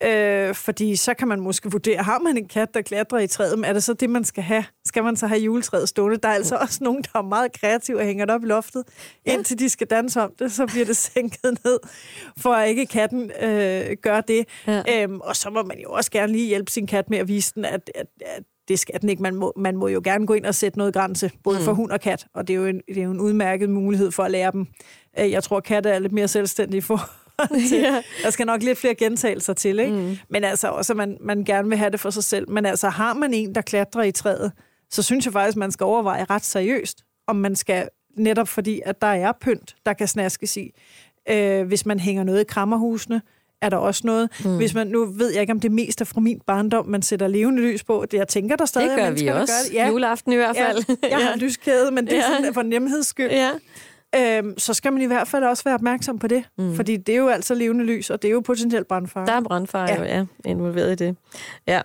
Øh, 0.02 0.54
fordi 0.54 0.96
så 0.96 1.14
kan 1.14 1.28
man 1.28 1.40
måske 1.40 1.70
vurdere, 1.70 2.02
har 2.02 2.18
man 2.18 2.36
en 2.36 2.48
kat, 2.48 2.74
der 2.74 2.82
klatrer 2.82 3.18
i 3.18 3.26
træet, 3.26 3.64
er 3.66 3.72
det 3.72 3.82
så 3.82 3.94
det, 3.94 4.10
man 4.10 4.24
skal 4.24 4.42
have? 4.42 4.64
Skal 4.84 5.04
man 5.04 5.16
så 5.16 5.26
have 5.26 5.40
juletræet 5.40 5.88
stående? 5.88 6.16
Der 6.16 6.28
er 6.28 6.32
altså 6.32 6.56
også 6.56 6.84
nogen, 6.84 7.02
der 7.02 7.18
er 7.18 7.22
meget 7.22 7.52
kreative 7.60 7.98
og 7.98 8.04
hænger 8.04 8.24
det 8.24 8.34
op 8.34 8.42
i 8.42 8.46
loftet, 8.46 8.84
indtil 9.24 9.58
de 9.58 9.68
skal 9.68 9.86
danse 9.86 10.22
om 10.22 10.32
det, 10.38 10.52
så 10.52 10.66
bliver 10.66 10.86
det 10.86 10.96
sænket 11.14 11.58
ned, 11.64 11.78
for 12.36 12.52
at 12.52 12.68
ikke 12.68 12.86
katten 12.86 13.30
øh, 13.40 13.96
gør 14.02 14.20
det. 14.20 14.48
Ja. 14.66 15.02
Øhm, 15.02 15.20
og 15.20 15.36
så 15.36 15.50
må 15.50 15.62
man 15.62 15.78
jo 15.78 15.90
også 15.90 16.10
gerne 16.10 16.32
lige 16.32 16.46
hjælpe 16.46 16.70
sin 16.70 16.86
kat 16.86 17.10
med 17.10 17.18
at 17.18 17.28
vise 17.28 17.52
den, 17.54 17.64
at, 17.64 17.90
at, 17.94 18.06
at 18.20 18.42
det 18.68 18.78
skal 18.78 19.00
den 19.00 19.08
ikke. 19.08 19.22
Man 19.22 19.34
må, 19.34 19.52
man 19.56 19.76
må 19.76 19.88
jo 19.88 20.00
gerne 20.04 20.26
gå 20.26 20.34
ind 20.34 20.46
og 20.46 20.54
sætte 20.54 20.78
noget 20.78 20.94
grænse, 20.94 21.30
både 21.44 21.58
mm. 21.58 21.64
for 21.64 21.72
hund 21.72 21.90
og 21.90 22.00
kat, 22.00 22.26
og 22.34 22.48
det 22.48 22.54
er, 22.54 22.58
jo 22.58 22.66
en, 22.66 22.80
det 22.88 22.98
er 22.98 23.02
jo 23.02 23.10
en 23.10 23.20
udmærket 23.20 23.70
mulighed 23.70 24.10
for 24.10 24.22
at 24.22 24.30
lære 24.30 24.52
dem. 24.52 24.66
Øh, 25.18 25.30
jeg 25.30 25.42
tror, 25.42 25.56
at 25.56 25.64
katte 25.64 25.90
er 25.90 25.98
lidt 25.98 26.12
mere 26.12 26.28
selvstændige 26.28 26.82
for 26.82 27.10
til. 27.68 27.78
ja. 27.92 28.02
Der 28.22 28.30
skal 28.30 28.46
nok 28.46 28.62
lidt 28.62 28.78
flere 28.78 28.94
gentagelser 28.94 29.52
til, 29.52 29.78
ikke? 29.78 29.92
Mm. 29.92 30.16
Men 30.30 30.44
altså 30.44 30.68
også, 30.68 30.92
at 30.92 30.96
man, 30.96 31.16
man 31.20 31.44
gerne 31.44 31.68
vil 31.68 31.78
have 31.78 31.90
det 31.90 32.00
for 32.00 32.10
sig 32.10 32.24
selv. 32.24 32.50
Men 32.50 32.66
altså, 32.66 32.88
har 32.88 33.14
man 33.14 33.34
en, 33.34 33.54
der 33.54 33.60
klatrer 33.60 34.02
i 34.02 34.12
træet, 34.12 34.52
så 34.90 35.02
synes 35.02 35.24
jeg 35.24 35.32
faktisk, 35.32 35.56
man 35.56 35.72
skal 35.72 35.84
overveje 35.84 36.26
ret 36.30 36.44
seriøst, 36.44 37.02
om 37.26 37.36
man 37.36 37.56
skal, 37.56 37.88
netop 38.16 38.48
fordi, 38.48 38.80
at 38.84 39.00
der 39.00 39.06
er 39.06 39.32
pynt, 39.40 39.76
der 39.86 39.92
kan 39.92 40.08
snaskes 40.08 40.56
i. 40.56 40.70
Øh, 41.30 41.66
hvis 41.66 41.86
man 41.86 42.00
hænger 42.00 42.24
noget 42.24 42.40
i 42.40 42.44
krammerhusene, 42.44 43.22
er 43.62 43.68
der 43.68 43.76
også 43.76 44.02
noget. 44.04 44.30
Mm. 44.44 44.56
Hvis 44.56 44.74
man, 44.74 44.86
nu 44.86 45.04
ved 45.04 45.32
jeg 45.32 45.40
ikke, 45.40 45.52
om 45.52 45.60
det 45.60 45.72
mest 45.72 46.00
er 46.00 46.04
fra 46.04 46.20
min 46.20 46.40
barndom, 46.46 46.86
man 46.86 47.02
sætter 47.02 47.28
levende 47.28 47.62
lys 47.62 47.84
på. 47.84 48.06
Det, 48.10 48.18
jeg 48.18 48.28
tænker, 48.28 48.56
der 48.56 48.64
stadig 48.64 48.88
det 48.88 48.96
gør 48.96 49.02
er 49.02 49.06
mennesker, 49.06 49.34
vi 49.34 49.40
også. 49.40 49.54
gør 49.54 49.68
det. 49.68 49.74
Ja. 49.74 49.88
Juleaften 49.88 50.32
i 50.32 50.36
hvert 50.36 50.56
fald. 50.56 50.84
Ja, 50.88 51.08
jeg 51.10 51.26
har 51.26 51.32
en 51.32 51.38
lyskæde, 51.38 51.90
men 51.90 52.06
det 52.06 52.12
er 52.12 52.16
ja. 52.16 52.22
sådan 52.22 52.54
for 52.54 52.62
nemheds 52.62 53.06
skyld. 53.06 53.30
Ja 53.30 53.50
øhm, 54.16 54.58
så 54.58 54.74
skal 54.74 54.92
man 54.92 55.02
i 55.02 55.06
hvert 55.06 55.28
fald 55.28 55.44
også 55.44 55.64
være 55.64 55.74
opmærksom 55.74 56.18
på 56.18 56.26
det. 56.26 56.44
Mm. 56.58 56.76
Fordi 56.76 56.96
det 56.96 57.12
er 57.12 57.18
jo 57.18 57.28
altså 57.28 57.54
levende 57.54 57.84
lys, 57.84 58.10
og 58.10 58.22
det 58.22 58.28
er 58.28 58.32
jo 58.32 58.40
potentielt 58.40 58.88
brandfare. 58.88 59.26
Der 59.26 59.32
er 59.32 59.40
brandfare 59.40 59.90
ja. 59.90 59.98
jo, 59.98 60.04
ja, 60.04 60.24
involveret 60.44 60.92
i 60.92 61.04
det. 61.04 61.16
Ja. 61.66 61.80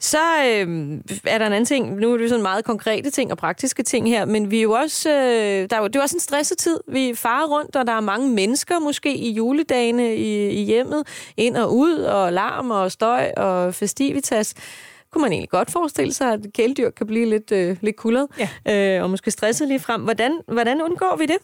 Så 0.00 0.18
øhm, 0.46 1.02
er 1.24 1.38
der 1.38 1.46
en 1.46 1.52
anden 1.52 1.64
ting. 1.64 1.96
Nu 1.96 2.12
er 2.12 2.16
det 2.16 2.28
sådan 2.28 2.42
meget 2.42 2.64
konkrete 2.64 3.10
ting 3.10 3.30
og 3.30 3.38
praktiske 3.38 3.82
ting 3.82 4.08
her, 4.08 4.24
men 4.24 4.50
vi 4.50 4.58
er 4.58 4.62
jo 4.62 4.72
også, 4.72 5.10
øh, 5.10 5.70
der 5.70 5.76
er 5.76 5.80
jo, 5.80 5.86
det 5.86 5.96
er 5.96 6.02
også 6.02 6.16
en 6.16 6.20
stresset 6.20 6.58
tid. 6.58 6.80
Vi 6.88 7.12
farer 7.14 7.46
rundt, 7.46 7.76
og 7.76 7.86
der 7.86 7.92
er 7.92 8.00
mange 8.00 8.28
mennesker 8.28 8.78
måske 8.78 9.16
i 9.16 9.30
juledagene 9.30 10.16
i, 10.16 10.48
i 10.48 10.64
hjemmet, 10.64 11.06
ind 11.36 11.56
og 11.56 11.76
ud, 11.76 11.94
og 11.98 12.32
larm 12.32 12.70
og 12.70 12.92
støj 12.92 13.30
og 13.36 13.74
festivitas 13.74 14.54
kunne 15.10 15.22
man 15.22 15.32
egentlig 15.32 15.50
godt 15.50 15.70
forestille 15.70 16.12
sig, 16.12 16.32
at 16.32 16.40
kæledyr 16.54 16.90
kan 16.90 17.06
blive 17.06 17.26
lidt, 17.26 17.52
øh, 17.52 17.76
lidt 17.80 17.96
kullet, 17.96 18.26
ja. 18.66 18.96
øh, 18.96 19.02
og 19.02 19.10
måske 19.10 19.30
stresset 19.30 19.68
lige 19.68 19.80
frem. 19.80 20.02
Hvordan, 20.02 20.40
hvordan 20.46 20.82
undgår 20.82 21.16
vi 21.16 21.26
det? 21.26 21.36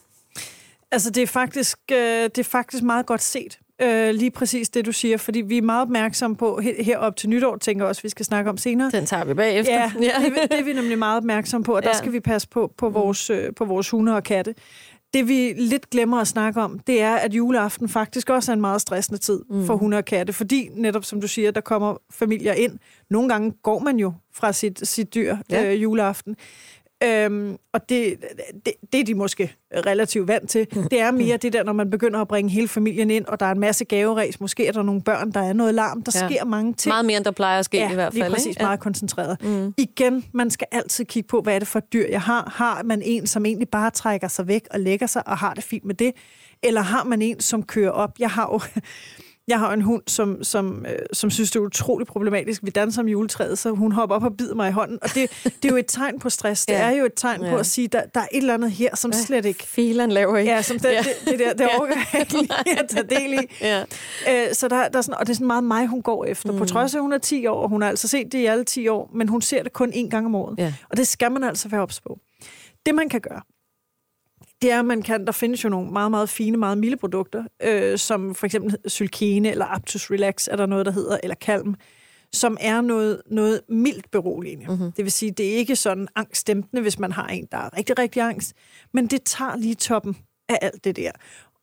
Altså, 0.93 1.11
det 1.11 1.23
er 1.23 1.27
faktisk, 1.27 1.79
øh, 1.93 1.97
det 1.99 2.39
er 2.39 2.45
faktisk 2.45 2.83
meget 2.83 3.07
godt 3.07 3.23
set. 3.23 3.59
Øh, 3.83 4.15
lige 4.15 4.31
præcis 4.31 4.69
det, 4.69 4.87
du 4.87 4.93
siger, 4.93 5.17
fordi 5.17 5.41
vi 5.41 5.59
er 5.59 5.63
meget 5.63 5.83
opmærksomme 5.83 6.37
på, 6.37 6.61
herop 6.79 7.17
til 7.17 7.29
nytår, 7.29 7.57
tænker 7.57 7.85
jeg 7.85 7.89
også, 7.89 8.03
vi 8.03 8.09
skal 8.09 8.25
snakke 8.25 8.51
om 8.51 8.57
senere. 8.57 8.91
Den 8.91 9.07
tager 9.07 9.25
vi 9.25 9.35
bagefter. 9.35 9.73
Ja, 9.73 9.93
ja. 10.01 10.13
Det, 10.25 10.51
det 10.51 10.61
er 10.61 10.65
vi 10.65 10.73
nemlig 10.73 10.99
meget 10.99 11.17
opmærksomme 11.17 11.65
på, 11.65 11.77
og 11.77 11.83
ja. 11.83 11.89
der 11.89 11.97
skal 11.97 12.13
vi 12.13 12.21
passe 12.21 12.49
på 12.49 12.73
på 12.77 12.89
mm. 12.89 12.95
vores, 12.95 13.31
øh, 13.31 13.55
på 13.57 13.65
vores 13.65 13.91
hunde 13.91 14.17
og 14.17 14.23
katte. 14.23 14.55
Det 15.15 15.29
vi 15.29 15.53
lidt 15.57 15.91
glemmer 15.91 16.21
at 16.21 16.29
snakke 16.29 16.61
om, 16.61 16.79
det 16.79 17.03
er, 17.03 17.15
at 17.15 17.35
juleaften 17.35 17.89
faktisk 17.89 18.31
også 18.31 18.53
er 18.53 18.55
en 18.55 18.61
meget 18.61 18.81
stressende 18.81 19.21
tid 19.21 19.41
mm. 19.51 19.67
for 19.67 19.77
hunde 19.77 19.97
og 19.97 20.05
katte, 20.05 20.33
fordi 20.33 20.69
netop 20.75 21.05
som 21.05 21.21
du 21.21 21.29
siger, 21.29 21.51
der 21.51 21.61
kommer 21.61 21.97
familier 22.11 22.53
ind. 22.53 22.79
Nogle 23.11 23.29
gange 23.29 23.53
går 23.63 23.79
man 23.79 23.97
jo 23.97 24.13
fra 24.35 24.53
sit, 24.53 24.89
sit 24.89 25.15
dyr 25.15 25.37
ja. 25.51 25.73
øh, 25.73 25.83
juleaften. 25.83 26.37
Øhm, 27.05 27.57
og 27.73 27.89
det, 27.89 28.17
det, 28.67 28.73
det 28.93 29.01
er 29.01 29.05
de 29.05 29.15
måske 29.15 29.55
relativt 29.87 30.29
vant 30.29 30.51
til. 30.51 30.67
Det 30.91 31.01
er 31.01 31.11
mere 31.11 31.37
det 31.37 31.53
der, 31.53 31.63
når 31.63 31.73
man 31.73 31.91
begynder 31.91 32.21
at 32.21 32.29
bringe 32.29 32.51
hele 32.51 32.69
familien 32.69 33.11
ind, 33.11 33.25
og 33.27 33.41
der 33.41 33.47
er 33.47 33.53
en 33.53 33.61
masse 33.61 33.85
gaveræs. 33.85 34.41
Måske 34.41 34.67
er 34.67 34.73
der 34.73 34.83
nogle 34.83 35.03
børn, 35.03 35.33
der 35.33 35.41
er 35.41 35.53
noget 35.53 35.75
larm. 35.75 36.03
Der 36.03 36.19
ja. 36.23 36.29
sker 36.29 36.45
mange 36.45 36.75
ting. 36.75 36.91
Meget 36.91 37.05
mere, 37.05 37.17
end 37.17 37.25
der 37.25 37.31
plejer 37.31 37.59
at 37.59 37.65
ske 37.65 37.79
ja, 37.79 37.91
i 37.91 37.95
hvert 37.95 38.13
fald. 38.13 38.23
lige 38.23 38.31
præcis. 38.31 38.47
Ikke? 38.47 38.63
Meget 38.63 38.77
ja. 38.77 38.83
koncentreret. 38.83 39.43
Mm. 39.43 39.75
Igen, 39.77 40.25
man 40.33 40.51
skal 40.51 40.67
altid 40.73 41.05
kigge 41.05 41.27
på, 41.27 41.41
hvad 41.41 41.55
er 41.55 41.59
det 41.59 41.69
for 41.69 41.79
et 41.79 41.93
dyr, 41.93 42.07
jeg 42.11 42.21
har. 42.21 42.53
Har 42.57 42.83
man 42.83 43.03
en, 43.05 43.27
som 43.27 43.47
egentlig 43.47 43.69
bare 43.69 43.91
trækker 43.91 44.29
sig 44.29 44.47
væk 44.49 44.63
og 44.71 44.81
lægger 44.81 45.07
sig 45.07 45.29
og 45.29 45.39
har 45.39 45.55
det 45.55 45.65
fint 45.65 45.85
med 45.85 45.95
det? 45.95 46.13
Eller 46.63 46.81
har 46.81 47.05
man 47.05 47.23
en, 47.23 47.41
som 47.41 47.63
kører 47.63 47.91
op? 47.91 48.11
Jeg 48.19 48.31
har 48.31 48.49
jo 48.53 48.81
Jeg 49.49 49.59
har 49.59 49.73
en 49.73 49.83
hund, 49.83 50.03
som, 50.07 50.45
som, 50.45 50.87
øh, 50.89 50.99
som 51.13 51.31
synes, 51.31 51.51
det 51.51 51.59
er 51.59 51.63
utroligt 51.65 52.11
problematisk. 52.11 52.61
Vi 52.65 52.71
danser 52.71 53.03
om 53.03 53.09
juletræet, 53.09 53.59
så 53.59 53.71
hun 53.71 53.93
hopper 53.93 54.17
op 54.17 54.23
og 54.25 54.37
bider 54.37 54.55
mig 54.55 54.69
i 54.69 54.73
hånden. 54.73 54.99
Og 55.03 55.09
det, 55.15 55.31
det 55.45 55.65
er 55.65 55.69
jo 55.69 55.77
et 55.77 55.85
tegn 55.89 56.19
på 56.19 56.31
stress. 56.31 56.67
Det 56.67 56.75
Ja. 56.79 56.81
er 56.81 56.91
jo 56.91 57.05
et 57.05 57.13
tegn 57.17 57.43
Ja. 57.45 57.51
på 57.51 57.57
at 57.57 57.67
sige, 57.67 57.89
der, 57.89 58.03
der 58.15 58.21
er 58.21 58.27
et 58.33 58.39
eller 58.39 58.55
andet 58.55 58.71
her, 58.71 58.97
som 58.97 59.13
slet 59.13 59.45
ikke... 59.45 59.65
Fileren 59.67 60.13
laver 60.13 60.37
ikke. 60.37 60.53
Ja, 60.53 60.63
som 60.63 60.79
det, 60.79 60.89
Ja. 60.89 60.99
det, 60.99 61.31
det 61.31 61.39
der, 61.39 61.53
det 61.53 61.67
overgår 61.79 61.95
jeg 62.13 62.21
ikke 62.21 62.33
lige 62.33 62.79
at 62.81 62.89
tage 62.89 63.07
del 63.21 63.33
i. 63.33 63.39
Ja. 63.61 63.81
Øh, 64.31 64.55
så 64.55 64.69
der, 64.69 64.89
der 64.89 64.99
er 64.99 65.03
sådan, 65.03 65.19
og 65.21 65.27
det 65.27 65.33
er 65.33 65.35
sådan 65.35 65.47
meget 65.47 65.65
mig, 65.65 65.87
hun 65.87 66.03
går 66.03 66.25
efter. 66.25 66.53
Mm. 66.53 66.59
På 66.59 66.65
trods 66.65 66.95
af, 66.95 66.99
at 66.99 67.03
hun 67.03 67.13
er 67.13 67.19
10 67.19 67.47
år, 67.47 67.63
og 67.63 67.69
hun 67.69 67.83
har 67.83 67.89
altså 67.89 68.09
set 68.09 68.33
det 68.33 68.39
i 68.39 68.47
alle 68.47 68.65
10 68.65 68.89
år, 68.89 69.11
men 69.15 69.29
hun 69.29 69.43
ser 69.43 69.63
det 69.63 69.73
kun 69.73 69.93
én 69.93 70.09
gang 70.09 70.27
om 70.27 70.35
året. 70.35 70.55
Ja. 70.59 70.75
Og 70.91 70.97
det 70.97 71.09
skal 71.09 71.33
man 71.33 71.45
altså 71.45 71.69
være 71.69 71.81
ops 71.81 72.01
på. 72.01 72.19
Det, 72.87 72.95
man 72.95 73.09
kan 73.09 73.21
gøre, 73.21 73.41
det 74.63 74.71
er, 74.71 74.83
man 74.83 75.03
kan, 75.03 75.27
der 75.27 75.33
findes 75.33 75.65
jo 75.65 75.69
nogle 75.69 75.91
meget, 75.91 76.11
meget 76.11 76.29
fine, 76.29 76.57
meget 76.57 76.79
milde 76.79 76.97
produkter, 76.97 77.45
øh, 77.63 77.99
som 77.99 78.35
for 78.35 78.47
eksempel 78.47 78.77
Sylkene 78.87 79.51
eller 79.51 79.67
Aptus 79.67 80.11
Relax, 80.11 80.49
er 80.49 80.57
der 80.57 80.67
noget, 80.67 80.87
der 80.87 80.93
hedder, 80.93 81.19
eller 81.23 81.35
Calm, 81.35 81.75
som 82.33 82.57
er 82.61 82.81
noget, 82.81 83.23
noget 83.31 83.61
mildt 83.69 84.11
beroligende. 84.11 84.67
Mm-hmm. 84.69 84.93
Det 84.93 85.05
vil 85.05 85.13
sige, 85.13 85.31
det 85.31 85.53
er 85.53 85.57
ikke 85.57 85.77
sådan 85.77 86.09
angstdæmpende, 86.15 86.83
hvis 86.83 86.99
man 86.99 87.13
har 87.13 87.27
en, 87.27 87.49
der 87.53 87.59
er 87.59 87.77
rigtig, 87.77 87.99
rigtig 87.99 88.23
angst, 88.23 88.53
men 88.95 89.07
det 89.07 89.23
tager 89.25 89.57
lige 89.57 89.75
toppen 89.75 90.17
af 90.49 90.59
alt 90.63 90.85
det 90.85 90.97
der. 90.97 91.11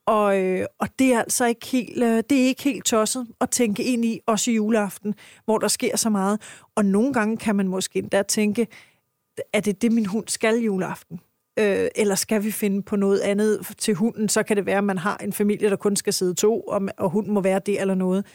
Og, 0.06 0.39
øh, 0.39 0.65
og 0.79 0.88
det 1.00 1.13
er 1.13 1.20
altså 1.20 1.46
ikke 1.46 1.65
helt, 1.68 2.03
øh, 2.03 2.24
det 2.29 2.41
er 2.41 2.46
ikke 2.46 2.63
helt 2.63 2.86
tosset 2.86 3.27
at 3.41 3.50
tænke 3.50 3.84
ind 3.84 4.06
i, 4.06 4.20
også 4.27 4.51
i 4.51 4.53
juleaften, 4.53 5.15
hvor 5.46 5.58
der 5.58 5.68
sker 5.68 5.98
så 5.98 6.10
meget. 6.10 6.41
Og 6.75 6.86
nogle 6.86 7.13
gange 7.13 7.38
kan 7.38 7.56
man 7.56 7.68
måske 7.68 8.00
endda 8.00 8.22
tænke, 8.22 8.68
er 9.53 9.60
det 9.60 9.82
det, 9.82 9.91
min 9.91 10.06
hund 10.06 10.27
skal 10.27 10.58
juleaften? 10.58 11.20
Øh, 11.60 11.88
eller 11.96 12.16
skal 12.16 12.44
vi 12.44 12.51
finde 12.51 12.82
på 12.82 12.96
noget 12.96 13.20
andet 13.20 13.68
til 13.78 13.94
hunden? 13.94 14.30
Så 14.30 14.44
kan 14.44 14.58
det 14.58 14.66
være, 14.66 14.78
at 14.78 14.84
man 14.84 14.98
har 14.98 15.18
en 15.18 15.34
familie, 15.34 15.70
der 15.70 15.75
kun 15.75 15.96
skal 15.96 16.13
sidde 16.13 16.34
to, 16.34 16.62
og, 16.62 16.82
og 16.98 17.10
hunden 17.10 17.34
må 17.34 17.42
være 17.42 17.62
det 17.66 17.82
eller 17.82 17.96
noget. 17.96 18.25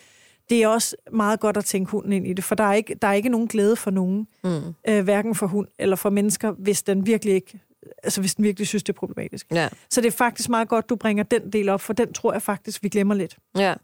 Det 0.51 0.63
er 0.63 0.69
også 0.69 0.97
meget 1.13 1.41
godt 1.41 1.57
at 1.57 1.65
tænke 1.65 1.91
hunden 1.91 2.13
ind 2.13 2.27
i 2.27 2.33
det, 2.33 2.45
for 2.45 2.55
der 2.55 2.65
er 2.65 2.75
ikke, 2.75 2.95
der 3.03 3.09
er 3.09 3.13
ikke 3.13 3.29
nogen 3.29 3.49
glæde 3.49 3.77
for 3.77 3.91
nogen, 3.91 4.27
mm. 4.45 4.61
øh, 4.89 5.05
hverken 5.05 5.35
for 5.35 5.47
hund 5.47 5.69
eller 5.79 5.97
for 5.97 6.11
mennesker, 6.11 6.53
hvis 6.53 6.83
den 6.83 7.07
virkelig 7.07 7.35
ikke 7.35 7.61
altså 8.03 8.21
hvis 8.21 8.35
den 8.35 8.45
virkelig 8.45 8.67
synes, 8.67 8.83
det 8.83 8.93
er 8.93 8.99
problematisk. 8.99 9.47
Ja. 9.53 9.69
Så 9.91 10.01
det 10.01 10.07
er 10.07 10.13
faktisk 10.13 10.49
meget 10.49 10.69
godt, 10.69 10.89
du 10.89 10.97
bringer 10.97 11.25
den 11.25 11.53
del 11.53 11.69
op, 11.69 11.81
for 11.81 11.93
den 11.93 12.13
tror 12.13 12.33
jeg 12.33 12.43
faktisk, 12.43 12.83
vi 12.83 12.89
glemmer 12.89 13.15
lidt. 13.15 13.37
Ja. 13.59 13.75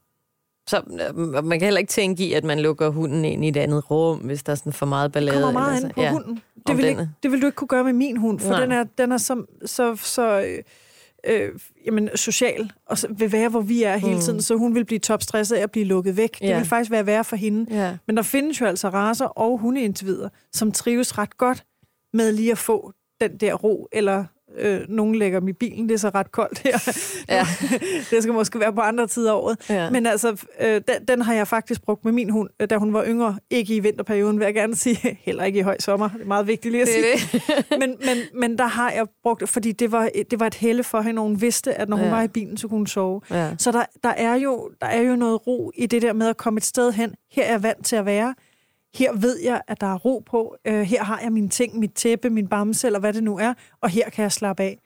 Så 0.66 0.82
øh, 1.16 1.44
man 1.44 1.58
kan 1.58 1.66
heller 1.66 1.78
ikke 1.78 1.90
tænke 1.90 2.24
i, 2.24 2.32
at 2.32 2.44
man 2.44 2.60
lukker 2.60 2.88
hunden 2.88 3.24
ind 3.24 3.44
i 3.44 3.48
et 3.48 3.56
andet 3.56 3.90
rum, 3.90 4.18
hvis 4.18 4.42
der 4.42 4.52
er 4.52 4.56
sådan 4.56 4.72
for 4.72 4.86
meget 4.86 5.08
Det 5.08 5.12
ballade. 5.12 5.42
kommer 5.42 5.60
meget 5.60 5.76
eller 5.76 5.88
an 5.88 5.90
så. 5.90 5.94
på 5.94 6.02
ja. 6.02 6.12
hunden. 6.12 6.40
Det 6.66 6.76
vil, 6.76 6.84
ikke, 6.84 7.08
det 7.22 7.32
vil 7.32 7.42
du 7.42 7.46
ikke 7.46 7.56
kunne 7.56 7.68
gøre 7.68 7.84
med 7.84 7.92
min 7.92 8.16
hund, 8.16 8.40
for 8.40 8.50
Nej. 8.50 8.60
den 8.60 8.72
er, 8.72 8.84
den 8.98 9.12
er 9.12 9.16
så, 9.18 9.44
så, 9.64 9.96
så 9.96 10.40
øh, 10.46 10.58
øh, 11.26 11.48
jamen, 11.86 12.08
social, 12.14 12.72
og 12.86 12.98
så 12.98 13.08
vil 13.18 13.32
være, 13.32 13.48
hvor 13.48 13.60
vi 13.60 13.82
er 13.82 13.96
hele 13.96 14.14
Mm. 14.14 14.20
tiden, 14.20 14.42
så 14.42 14.54
hun 14.56 14.74
vil 14.74 14.84
blive 14.84 14.98
topstresset 14.98 15.56
af 15.56 15.62
at 15.62 15.70
blive 15.70 15.84
lukket 15.86 16.16
væk. 16.16 16.38
Det 16.38 16.40
Ja. 16.48 16.56
vil 16.58 16.66
faktisk 16.66 16.90
være 16.90 17.06
værre 17.06 17.24
for 17.24 17.36
hende. 17.36 17.66
Ja. 17.76 17.96
Men 18.06 18.16
der 18.16 18.22
findes 18.22 18.60
jo 18.60 18.66
altså 18.66 18.88
raser 18.88 19.26
og 19.26 19.58
hundeindivider, 19.58 20.28
som 20.52 20.72
trives 20.72 21.18
ret 21.18 21.36
godt 21.36 21.64
med 22.12 22.32
lige 22.32 22.52
at 22.52 22.58
få 22.58 22.92
den 23.20 23.36
der 23.36 23.54
ro, 23.54 23.88
eller 23.92 24.24
øh, 24.58 24.80
nogen 24.88 25.14
lægger 25.14 25.40
dem 25.40 25.48
i 25.48 25.52
bilen, 25.52 25.88
det 25.88 25.94
er 25.94 25.98
så 25.98 26.10
ret 26.14 26.32
koldt 26.32 26.58
her. 26.58 26.78
Ja. 27.28 27.46
det 28.10 28.22
skal 28.22 28.32
måske 28.32 28.60
være 28.60 28.72
på 28.72 28.80
andre 28.80 29.06
tider 29.06 29.32
af 29.32 29.36
året. 29.36 29.70
Ja. 29.70 29.90
Men 29.90 30.06
altså, 30.06 30.44
øh, 30.60 30.74
den, 30.88 31.06
den 31.08 31.22
har 31.22 31.34
jeg 31.34 31.48
faktisk 31.48 31.82
brugt 31.82 32.04
med 32.04 32.12
min 32.12 32.30
hund, 32.30 32.48
øh, 32.60 32.70
da 32.70 32.76
hun 32.76 32.92
var 32.92 33.04
yngre. 33.06 33.38
Ikke 33.50 33.76
i 33.76 33.80
vinterperioden, 33.80 34.38
vil 34.38 34.44
jeg 34.44 34.54
gerne 34.54 34.76
sige. 34.76 35.18
Heller 35.26 35.44
ikke 35.44 35.58
i 35.58 35.62
høj 35.62 35.76
sommer. 35.80 36.08
Det 36.08 36.22
er 36.22 36.26
meget 36.26 36.46
vigtigt 36.46 36.72
lige 36.72 36.82
at 36.82 36.88
sige. 36.88 37.04
det. 37.32 37.66
men, 37.80 37.96
men, 38.06 38.16
men 38.34 38.58
der 38.58 38.66
har 38.66 38.90
jeg 38.90 39.06
brugt 39.22 39.40
det, 39.40 39.48
fordi 39.48 39.72
det 39.72 39.92
var, 39.92 40.08
det 40.30 40.40
var 40.40 40.46
et 40.46 40.54
helle 40.54 40.84
for 40.84 41.00
hende, 41.00 41.20
og 41.20 41.26
hun 41.26 41.40
vidste, 41.40 41.74
at 41.74 41.88
når 41.88 41.96
hun 41.96 42.06
ja. 42.06 42.12
var 42.12 42.22
i 42.22 42.28
bilen, 42.28 42.56
så 42.56 42.68
kunne 42.68 42.78
hun 42.78 42.86
sove. 42.86 43.20
Ja. 43.30 43.50
Så 43.58 43.72
der, 43.72 43.84
der, 44.04 44.10
er 44.10 44.34
jo, 44.34 44.70
der 44.80 44.86
er 44.86 45.00
jo 45.00 45.16
noget 45.16 45.46
ro 45.46 45.72
i 45.76 45.86
det 45.86 46.02
der 46.02 46.12
med 46.12 46.28
at 46.28 46.36
komme 46.36 46.58
et 46.58 46.64
sted 46.64 46.92
hen. 46.92 47.14
Her 47.32 47.44
er 47.44 47.50
jeg 47.50 47.62
vant 47.62 47.86
til 47.86 47.96
at 47.96 48.06
være. 48.06 48.34
Her 48.94 49.12
ved 49.12 49.38
jeg, 49.42 49.60
at 49.68 49.80
der 49.80 49.86
er 49.86 49.98
ro 49.98 50.22
på. 50.26 50.56
Øh, 50.64 50.82
her 50.82 51.04
har 51.04 51.20
jeg 51.22 51.32
mine 51.32 51.48
ting, 51.48 51.78
mit 51.78 51.92
tæppe, 51.94 52.30
min 52.30 52.48
bamse, 52.48 52.86
eller 52.86 53.00
hvad 53.00 53.12
det 53.12 53.24
nu 53.24 53.38
er. 53.38 53.54
Og 53.80 53.88
her 53.88 54.10
kan 54.10 54.22
jeg 54.22 54.32
slappe 54.32 54.62
af. 54.62 54.78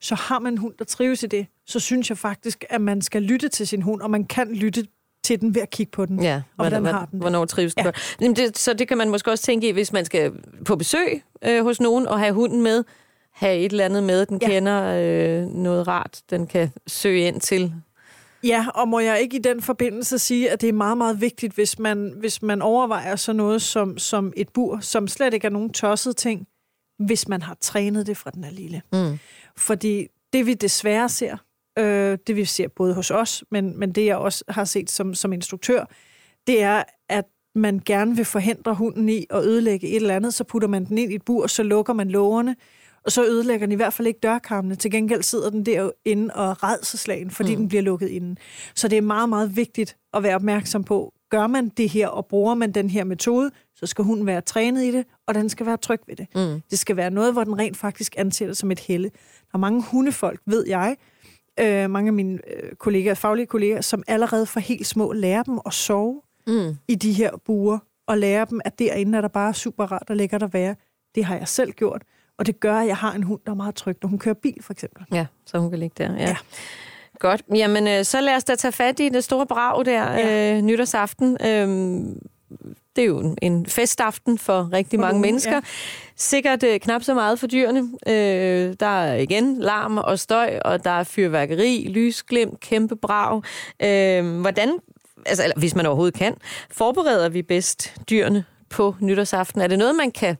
Så 0.00 0.14
har 0.14 0.38
man 0.38 0.52
en 0.52 0.58
hund, 0.58 0.74
der 0.78 0.84
trives 0.84 1.22
i 1.22 1.26
det, 1.26 1.46
så 1.66 1.80
synes 1.80 2.10
jeg 2.10 2.18
faktisk, 2.18 2.64
at 2.70 2.80
man 2.80 3.02
skal 3.02 3.22
lytte 3.22 3.48
til 3.48 3.66
sin 3.66 3.82
hund, 3.82 4.00
og 4.00 4.10
man 4.10 4.24
kan 4.24 4.54
lytte 4.54 4.86
til 5.24 5.40
den 5.40 5.54
ved 5.54 5.62
at 5.62 5.70
kigge 5.70 5.90
på 5.90 6.06
den. 6.06 6.22
Ja, 6.22 6.42
Og 6.56 6.68
hvordan 6.68 6.86
har 6.86 7.04
den 7.04 7.12
det? 7.12 7.20
Hvornår 7.20 7.44
trives 7.44 7.74
den 7.74 7.84
Ja. 7.84 7.90
Jamen 8.20 8.36
det, 8.36 8.58
så 8.58 8.72
det 8.74 8.88
kan 8.88 8.98
man 8.98 9.10
måske 9.10 9.30
også 9.30 9.44
tænke 9.44 9.68
i, 9.68 9.72
hvis 9.72 9.92
man 9.92 10.04
skal 10.04 10.32
på 10.64 10.76
besøg 10.76 11.22
øh, 11.44 11.62
hos 11.64 11.80
nogen 11.80 12.06
og 12.06 12.18
have 12.20 12.32
hunden 12.32 12.62
med, 12.62 12.84
have 13.32 13.58
et 13.58 13.72
eller 13.72 13.84
andet 13.84 14.02
med, 14.02 14.26
den 14.26 14.38
ja. 14.42 14.48
kender 14.48 14.82
øh, 14.84 15.46
noget 15.46 15.88
rart, 15.88 16.20
den 16.30 16.46
kan 16.46 16.70
søge 16.86 17.26
ind 17.26 17.40
til. 17.40 17.74
Ja, 18.44 18.66
og 18.74 18.88
må 18.88 18.98
jeg 18.98 19.20
ikke 19.20 19.36
i 19.36 19.40
den 19.40 19.62
forbindelse 19.62 20.18
sige, 20.18 20.50
at 20.50 20.60
det 20.60 20.68
er 20.68 20.72
meget, 20.72 20.98
meget 20.98 21.20
vigtigt, 21.20 21.54
hvis 21.54 21.78
man, 21.78 22.14
hvis 22.16 22.42
man 22.42 22.62
overvejer 22.62 23.16
sådan 23.16 23.36
noget 23.36 23.62
som, 23.62 23.98
som 23.98 24.32
et 24.36 24.48
bur, 24.48 24.78
som 24.80 25.08
slet 25.08 25.34
ikke 25.34 25.46
er 25.46 25.50
nogen 25.50 25.72
tosset 25.72 26.16
ting, 26.16 26.46
hvis 26.98 27.28
man 27.28 27.42
har 27.42 27.56
trænet 27.60 28.06
det 28.06 28.16
fra 28.16 28.30
den 28.30 28.44
er 28.44 28.50
lille. 28.50 28.82
Mm. 28.92 29.18
Fordi 29.56 30.06
det 30.32 30.46
vi 30.46 30.54
desværre 30.54 31.08
ser, 31.08 31.36
øh, 31.78 32.18
det 32.26 32.36
vi 32.36 32.44
ser 32.44 32.68
både 32.68 32.94
hos 32.94 33.10
os, 33.10 33.44
men, 33.50 33.78
men 33.78 33.92
det 33.92 34.06
jeg 34.06 34.16
også 34.16 34.44
har 34.48 34.64
set 34.64 34.90
som, 34.90 35.14
som 35.14 35.32
instruktør, 35.32 35.84
det 36.46 36.62
er, 36.62 36.82
at 37.08 37.24
man 37.54 37.82
gerne 37.86 38.16
vil 38.16 38.24
forhindre 38.24 38.74
hunden 38.74 39.08
i 39.08 39.26
at 39.30 39.44
ødelægge 39.44 39.88
et 39.88 39.96
eller 39.96 40.16
andet, 40.16 40.34
så 40.34 40.44
putter 40.44 40.68
man 40.68 40.84
den 40.84 40.98
ind 40.98 41.12
i 41.12 41.14
et 41.14 41.24
bur, 41.24 41.46
så 41.46 41.62
lukker 41.62 41.92
man 41.92 42.10
lågerne, 42.10 42.56
og 43.04 43.12
så 43.12 43.24
ødelægger 43.24 43.66
den 43.66 43.72
i 43.72 43.76
hvert 43.76 43.92
fald 43.92 44.08
ikke 44.08 44.20
dørkarmene. 44.22 44.74
Til 44.74 44.90
gengæld 44.90 45.22
sidder 45.22 45.50
den 45.50 45.66
derinde 45.66 46.34
og 46.34 46.62
redselslagen, 46.62 47.30
fordi 47.30 47.54
mm. 47.54 47.60
den 47.60 47.68
bliver 47.68 47.82
lukket 47.82 48.08
inde. 48.08 48.36
Så 48.74 48.88
det 48.88 48.98
er 48.98 49.02
meget, 49.02 49.28
meget 49.28 49.56
vigtigt 49.56 49.96
at 50.14 50.22
være 50.22 50.34
opmærksom 50.34 50.84
på, 50.84 51.12
gør 51.30 51.46
man 51.46 51.68
det 51.68 51.88
her, 51.88 52.08
og 52.08 52.26
bruger 52.26 52.54
man 52.54 52.72
den 52.72 52.90
her 52.90 53.04
metode, 53.04 53.50
så 53.76 53.86
skal 53.86 54.04
hunden 54.04 54.26
være 54.26 54.40
trænet 54.40 54.82
i 54.82 54.92
det, 54.92 55.06
og 55.26 55.34
den 55.34 55.48
skal 55.48 55.66
være 55.66 55.76
tryg 55.76 56.00
ved 56.06 56.16
det. 56.16 56.26
Mm. 56.34 56.62
Det 56.70 56.78
skal 56.78 56.96
være 56.96 57.10
noget, 57.10 57.32
hvor 57.32 57.44
den 57.44 57.58
rent 57.58 57.76
faktisk 57.76 58.14
anser 58.18 58.46
det 58.46 58.56
som 58.56 58.70
et 58.70 58.80
helle. 58.80 59.08
Der 59.08 59.54
er 59.54 59.58
mange 59.58 59.82
hundefolk, 59.82 60.40
ved 60.46 60.66
jeg, 60.68 60.96
øh, 61.60 61.90
mange 61.90 62.08
af 62.08 62.12
mine 62.12 62.38
øh, 62.56 62.74
kollegaer, 62.74 63.14
faglige 63.14 63.46
kollegaer, 63.46 63.80
som 63.80 64.02
allerede 64.06 64.46
fra 64.46 64.60
helt 64.60 64.86
små 64.86 65.12
lærer 65.12 65.42
dem 65.42 65.58
at 65.66 65.72
sove 65.72 66.20
Mm. 66.46 66.76
i 66.88 66.94
de 66.94 67.12
her 67.12 67.30
buer, 67.44 67.78
og 68.06 68.18
lærer 68.18 68.44
dem, 68.44 68.60
at 68.64 68.78
derinde 68.78 69.18
er 69.18 69.20
der 69.20 69.28
bare 69.28 69.54
super 69.54 69.92
rart 69.92 70.10
og 70.10 70.16
lækkert 70.16 70.42
at 70.42 70.52
være. 70.54 70.74
Det 71.14 71.24
har 71.24 71.36
jeg 71.36 71.48
selv 71.48 71.72
gjort, 71.72 72.02
og 72.42 72.46
det 72.46 72.60
gør, 72.60 72.76
at 72.78 72.86
jeg 72.86 72.96
har 72.96 73.12
en 73.12 73.22
hund, 73.22 73.40
der 73.46 73.52
er 73.52 73.56
meget 73.56 73.74
tryg, 73.74 73.96
når 74.02 74.08
hun 74.08 74.18
kører 74.18 74.34
bil, 74.34 74.56
for 74.60 74.72
eksempel. 74.72 75.04
Ja, 75.12 75.26
så 75.46 75.58
hun 75.58 75.70
kan 75.70 75.78
ligge 75.78 75.94
der. 76.04 76.12
Ja. 76.16 76.22
Ja. 76.22 76.36
Godt. 77.18 77.42
Jamen, 77.54 77.88
øh, 77.88 78.04
så 78.04 78.20
lad 78.20 78.36
os 78.36 78.44
da 78.44 78.54
tage 78.54 78.72
fat 78.72 79.00
i 79.00 79.08
det 79.08 79.24
store 79.24 79.46
brag 79.46 79.84
der 79.84 80.12
Ja. 80.12 80.56
øh, 80.56 80.62
nytårsaften. 80.62 81.36
Øhm, 81.46 82.18
det 82.96 83.02
er 83.02 83.06
jo 83.06 83.18
en- 83.20 83.38
en 83.42 83.66
festaften 83.66 84.38
for 84.38 84.68
rigtig 84.72 84.96
For 84.96 85.00
mange 85.00 85.12
nogle, 85.12 85.26
mennesker. 85.26 85.52
ja. 85.54 85.60
Sikkert 86.16 86.62
øh, 86.62 86.80
knap 86.80 87.02
så 87.02 87.14
meget 87.14 87.38
for 87.38 87.46
dyrene. 87.46 87.80
Øh, 88.06 88.74
der 88.80 88.86
er 88.86 89.14
igen 89.14 89.56
larm 89.60 89.98
og 89.98 90.18
støj, 90.18 90.58
og 90.64 90.84
der 90.84 90.90
er 90.90 91.04
fyrværkeri, 91.04 91.86
lysglimt, 91.90 92.60
kæmpe 92.60 92.96
brag. 92.96 93.42
Øh, 93.82 94.40
hvordan, 94.40 94.78
altså, 95.26 95.42
eller, 95.42 95.58
hvis 95.58 95.74
man 95.74 95.86
overhovedet 95.86 96.14
kan, 96.14 96.34
forbereder 96.70 97.28
vi 97.28 97.42
bedst 97.42 97.94
dyrene 98.10 98.44
på 98.70 98.94
nytårsaften? 99.00 99.60
Er 99.60 99.66
det 99.66 99.78
noget, 99.78 99.94
man 99.94 100.10
kan 100.10 100.36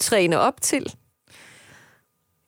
træne 0.00 0.38
op 0.40 0.60
til? 0.60 0.94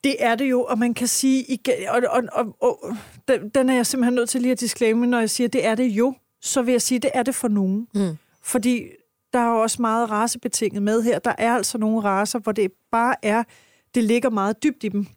Det 0.03 0.15
er 0.19 0.35
det 0.35 0.49
jo, 0.49 0.63
og 0.63 0.79
man 0.79 0.93
kan 0.93 1.07
sige, 1.07 1.43
igen, 1.43 1.73
og, 1.89 2.01
og, 2.09 2.23
og, 2.31 2.57
og 2.61 2.97
den, 3.27 3.49
den 3.49 3.69
er 3.69 3.73
jeg 3.73 3.85
simpelthen 3.85 4.15
nødt 4.15 4.29
til 4.29 4.41
lige 4.41 4.51
at 4.51 4.59
disclaimer, 4.59 5.05
når 5.05 5.19
jeg 5.19 5.29
siger, 5.29 5.47
det 5.47 5.65
er 5.65 5.75
det 5.75 5.87
jo, 5.87 6.13
så 6.41 6.61
vil 6.61 6.71
jeg 6.71 6.81
sige, 6.81 6.99
det 6.99 7.11
er 7.13 7.23
det 7.23 7.35
for 7.35 7.47
nogen. 7.47 7.87
Mm. 7.95 8.17
Fordi 8.43 8.83
der 9.33 9.39
er 9.39 9.51
jo 9.51 9.61
også 9.61 9.81
meget 9.81 10.11
racebetinget 10.11 10.83
med 10.83 11.01
her. 11.01 11.19
Der 11.19 11.33
er 11.37 11.53
altså 11.55 11.77
nogle 11.77 12.01
racer, 12.01 12.39
hvor 12.39 12.51
det 12.51 12.71
bare 12.91 13.15
er, 13.21 13.43
det 13.95 14.03
ligger 14.03 14.29
meget 14.29 14.63
dybt 14.63 14.83
i 14.83 14.87
dem 14.87 15.07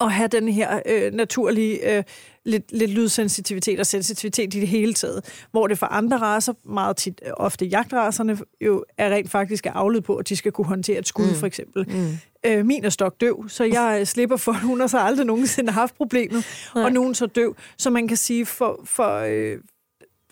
at 0.00 0.12
have 0.12 0.28
den 0.28 0.48
her 0.48 0.80
øh, 0.86 1.12
naturlige 1.12 1.96
øh, 1.96 2.04
lidt, 2.44 2.72
lidt 2.72 2.90
lydsensitivitet 2.90 3.80
og 3.80 3.86
sensitivitet 3.86 4.54
i 4.54 4.60
det 4.60 4.68
hele 4.68 4.94
taget. 4.94 5.46
Hvor 5.50 5.66
det 5.66 5.78
for 5.78 5.86
andre 5.86 6.16
racer, 6.16 6.52
meget 6.64 6.96
tit, 6.96 7.20
øh, 7.26 7.32
ofte 7.36 7.66
jagtracerne, 7.66 8.38
jo 8.60 8.84
er 8.98 9.10
rent 9.10 9.30
faktisk 9.30 9.66
er 9.66 9.72
afledt 9.72 10.04
på, 10.04 10.16
at 10.16 10.28
de 10.28 10.36
skal 10.36 10.52
kunne 10.52 10.66
håndtere 10.66 10.98
et 10.98 11.08
skud, 11.08 11.28
mm. 11.28 11.34
for 11.34 11.46
eksempel. 11.46 11.84
Mm. 11.88 12.18
Øh, 12.46 12.66
min 12.66 12.84
er 12.84 12.90
stok 12.90 13.20
døv, 13.20 13.48
så 13.48 13.64
jeg 13.64 13.96
øh, 14.00 14.06
slipper 14.06 14.36
for, 14.36 14.52
at 14.58 14.60
hun 14.60 14.80
har 14.80 14.86
så 14.86 14.98
aldrig 14.98 15.26
nogensinde 15.26 15.72
haft 15.72 15.96
problemet, 15.96 16.44
Nej. 16.74 16.84
og 16.84 16.92
nogen 16.92 17.14
så 17.14 17.26
døv. 17.26 17.56
Så 17.78 17.90
man 17.90 18.08
kan 18.08 18.16
sige, 18.16 18.46
for, 18.46 18.80
for, 18.84 19.18
øh, 19.18 19.58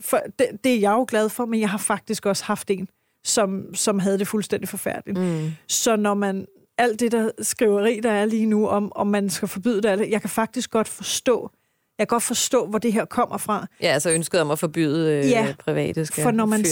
for 0.01 0.21
det, 0.39 0.47
det 0.65 0.75
er 0.75 0.81
jeg 0.81 0.91
jo 0.91 1.07
glad 1.09 1.29
for, 1.29 1.45
men 1.45 1.61
jeg 1.61 1.71
har 1.71 1.79
faktisk 1.79 2.27
også 2.27 2.45
haft 2.45 2.71
en, 2.71 2.89
som, 3.25 3.75
som 3.75 3.99
havde 3.99 4.19
det 4.19 4.29
fuldstændig 4.29 4.69
forfærdeligt. 4.69 5.19
Mm. 5.19 5.51
Så 5.69 5.97
når 5.97 6.15
man 6.15 6.47
alt 6.79 7.01
det 7.01 7.13
der 7.13 7.31
skriveri, 7.43 8.01
der 8.03 8.11
er 8.11 8.25
lige 8.25 8.47
nu, 8.47 8.69
om, 8.69 8.93
om 8.95 9.07
man 9.07 9.31
skal 9.31 9.49
forbyde 9.49 9.83
det, 9.83 9.89
alt, 9.89 10.11
jeg 10.11 10.21
kan 10.21 10.31
faktisk 10.31 10.71
godt 10.71 10.89
forstå, 10.89 11.51
jeg 11.99 12.09
kan 12.09 12.15
godt 12.15 12.23
forstå, 12.23 12.67
hvor 12.67 12.79
det 12.79 12.93
her 12.93 13.05
kommer 13.05 13.39
fra. 13.39 13.67
Ja, 13.83 13.87
altså 13.87 14.11
ønsket 14.11 14.41
om 14.41 14.51
at 14.51 14.59
forbyde 14.59 15.13
øh, 15.13 15.31
Ja, 15.31 15.55
private 15.59 16.07
skal 16.07 16.23
for 16.23 16.31
når 16.31 16.47
man-. 16.47 16.65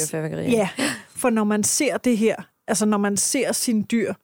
Ja, 0.50 0.68
for 1.16 1.30
når 1.30 1.44
man 1.44 1.64
ser 1.64 1.96
det 1.96 2.18
her, 2.18 2.36
altså 2.68 2.86
når 2.86 2.98
man 2.98 3.16
ser 3.16 3.52
sine 3.52 3.82
dyr 3.82 4.14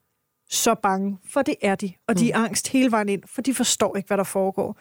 så 0.51 0.75
bange, 0.75 1.19
for 1.29 1.43
det 1.43 1.55
er 1.63 1.75
de, 1.75 1.93
og 2.09 2.19
de 2.19 2.31
er 2.33 2.39
angst 2.39 2.69
hele 2.69 2.91
vejen 2.91 3.09
ind, 3.09 3.23
for 3.27 3.43
de 3.43 3.55
forstår 3.55 3.97
ikke, 3.97 4.07
hvad 4.07 4.17
der 4.19 4.25
foregår. 4.25 4.79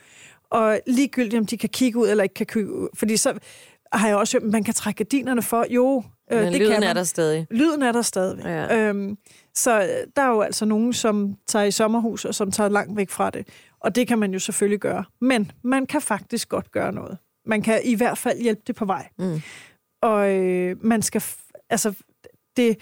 Og 0.50 0.80
ligegyldigt, 0.88 1.40
om 1.40 1.46
de 1.46 1.58
kan 1.58 1.70
kigge 1.70 2.00
ud 2.00 2.08
eller 2.08 2.24
ikke 2.24 2.34
kan 2.36 2.46
kigge 2.46 2.74
ud, 2.74 2.88
fordi 2.96 3.18
så 3.18 3.34
har 3.94 4.08
jeg 4.08 4.18
også 4.18 4.40
hørt, 4.40 4.52
man 4.52 4.64
kan 4.64 4.74
trække 4.74 4.98
gardinerne 4.98 5.42
for. 5.42 5.66
Jo, 5.70 6.04
øh, 6.32 6.38
Men 6.44 6.54
det 6.54 6.62
lyden 6.62 6.72
kan 6.72 6.80
man. 6.80 6.90
er 6.90 6.94
der 6.94 7.04
stadig. 7.04 7.48
Lyden 7.52 7.82
er 7.84 7.92
der 7.92 8.02
stadig. 8.02 8.44
Ja. 8.44 8.78
Øhm, 8.78 9.18
så 9.56 9.82
øh, 9.82 9.88
der 10.16 10.22
er 10.22 10.30
jo 10.30 10.42
altså 10.42 10.66
nogen, 10.66 10.94
som 10.94 11.36
tager 11.48 11.66
i 11.66 11.72
sommerhus, 11.72 12.26
og 12.26 12.36
som 12.36 12.52
tager 12.52 12.70
langt 12.70 12.98
væk 12.98 13.10
fra 13.10 13.30
det. 13.30 13.48
Og 13.80 13.96
det 13.96 14.08
kan 14.08 14.20
man 14.20 14.34
jo 14.34 14.40
selvfølgelig 14.40 14.80
gøre. 14.80 15.04
Men 15.22 15.52
man 15.64 15.86
kan 15.86 16.02
faktisk 16.02 16.50
godt 16.50 16.72
gøre 16.72 16.92
noget. 16.92 17.18
Man 17.46 17.62
kan 17.62 17.82
i 17.84 17.96
hvert 17.96 18.18
fald 18.18 18.42
hjælpe 18.42 18.62
det 18.68 18.76
på 18.76 18.86
vej. 18.86 19.08
Mm. 19.20 19.42
Og 20.02 20.30
øh, 20.36 20.76
man 20.84 21.02
skal... 21.02 21.22
F- 21.22 21.66
altså, 21.70 21.94
det, 22.58 22.78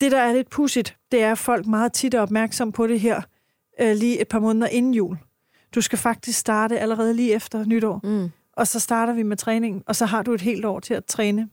det, 0.00 0.12
der 0.12 0.18
er 0.18 0.32
lidt 0.32 0.50
pudsigt, 0.50 0.96
det 1.12 1.22
er, 1.22 1.32
at 1.32 1.38
folk 1.38 1.66
meget 1.66 1.92
tit 1.92 2.14
er 2.14 2.20
opmærksom 2.20 2.72
på 2.72 2.86
det 2.86 3.00
her 3.00 3.22
øh, 3.80 3.96
lige 3.96 4.20
et 4.20 4.28
par 4.28 4.38
måneder 4.40 4.66
inden 4.66 4.94
jul. 4.94 5.16
Du 5.74 5.80
skal 5.80 5.98
faktisk 5.98 6.38
starte 6.38 6.78
allerede 6.78 7.14
lige 7.14 7.34
efter 7.34 7.64
nytår. 7.64 8.00
Mm. 8.04 8.30
Og 8.52 8.66
så 8.66 8.80
starter 8.80 9.12
vi 9.12 9.22
med 9.22 9.36
træningen, 9.36 9.82
og 9.86 9.96
så 9.96 10.06
har 10.06 10.22
du 10.22 10.32
et 10.34 10.40
helt 10.40 10.64
år 10.64 10.80
til 10.80 10.94
at 10.94 11.04
træne 11.04 11.48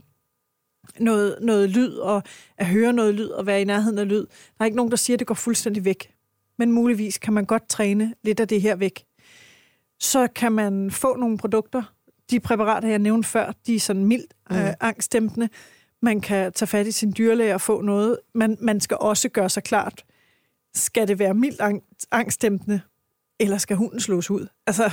noget, 0.99 1.37
noget 1.41 1.69
lyd, 1.69 1.93
og 1.93 2.23
at 2.57 2.65
høre 2.65 2.93
noget 2.93 3.15
lyd, 3.15 3.27
og 3.27 3.45
være 3.45 3.61
i 3.61 3.63
nærheden 3.63 3.97
af 3.97 4.07
lyd. 4.07 4.25
Der 4.25 4.25
er 4.59 4.65
ikke 4.65 4.77
nogen, 4.77 4.91
der 4.91 4.97
siger, 4.97 5.15
at 5.15 5.19
det 5.19 5.27
går 5.27 5.35
fuldstændig 5.35 5.85
væk. 5.85 6.11
Men 6.57 6.71
muligvis 6.71 7.17
kan 7.17 7.33
man 7.33 7.45
godt 7.45 7.69
træne 7.69 8.13
lidt 8.23 8.39
af 8.39 8.47
det 8.47 8.61
her 8.61 8.75
væk. 8.75 9.03
Så 9.99 10.27
kan 10.35 10.51
man 10.51 10.91
få 10.91 11.15
nogle 11.15 11.37
produkter. 11.37 11.83
De 12.29 12.39
præparater, 12.39 12.87
jeg 12.87 12.99
nævnte 12.99 13.29
før, 13.29 13.51
de 13.67 13.75
er 13.75 13.79
sådan 13.79 14.05
mildt 14.05 14.33
Mm. 14.49 14.55
øh, 14.55 14.73
angstdæmpende. 14.79 15.49
Man 16.01 16.21
kan 16.21 16.53
tage 16.53 16.67
fat 16.67 16.87
i 16.87 16.91
sin 16.91 17.13
dyrlæge 17.17 17.53
og 17.53 17.61
få 17.61 17.81
noget. 17.81 18.17
Man, 18.35 18.57
man 18.61 18.81
skal 18.81 18.97
også 18.99 19.29
gøre 19.29 19.49
sig 19.49 19.63
klart, 19.63 20.03
skal 20.75 21.07
det 21.07 21.19
være 21.19 21.33
mildt 21.33 21.61
ang- 21.61 22.07
angstdæmpende, 22.11 22.81
eller 23.39 23.57
skal 23.57 23.77
hunden 23.77 23.99
slås 23.99 24.31
ud? 24.31 24.47
Altså, 24.67 24.91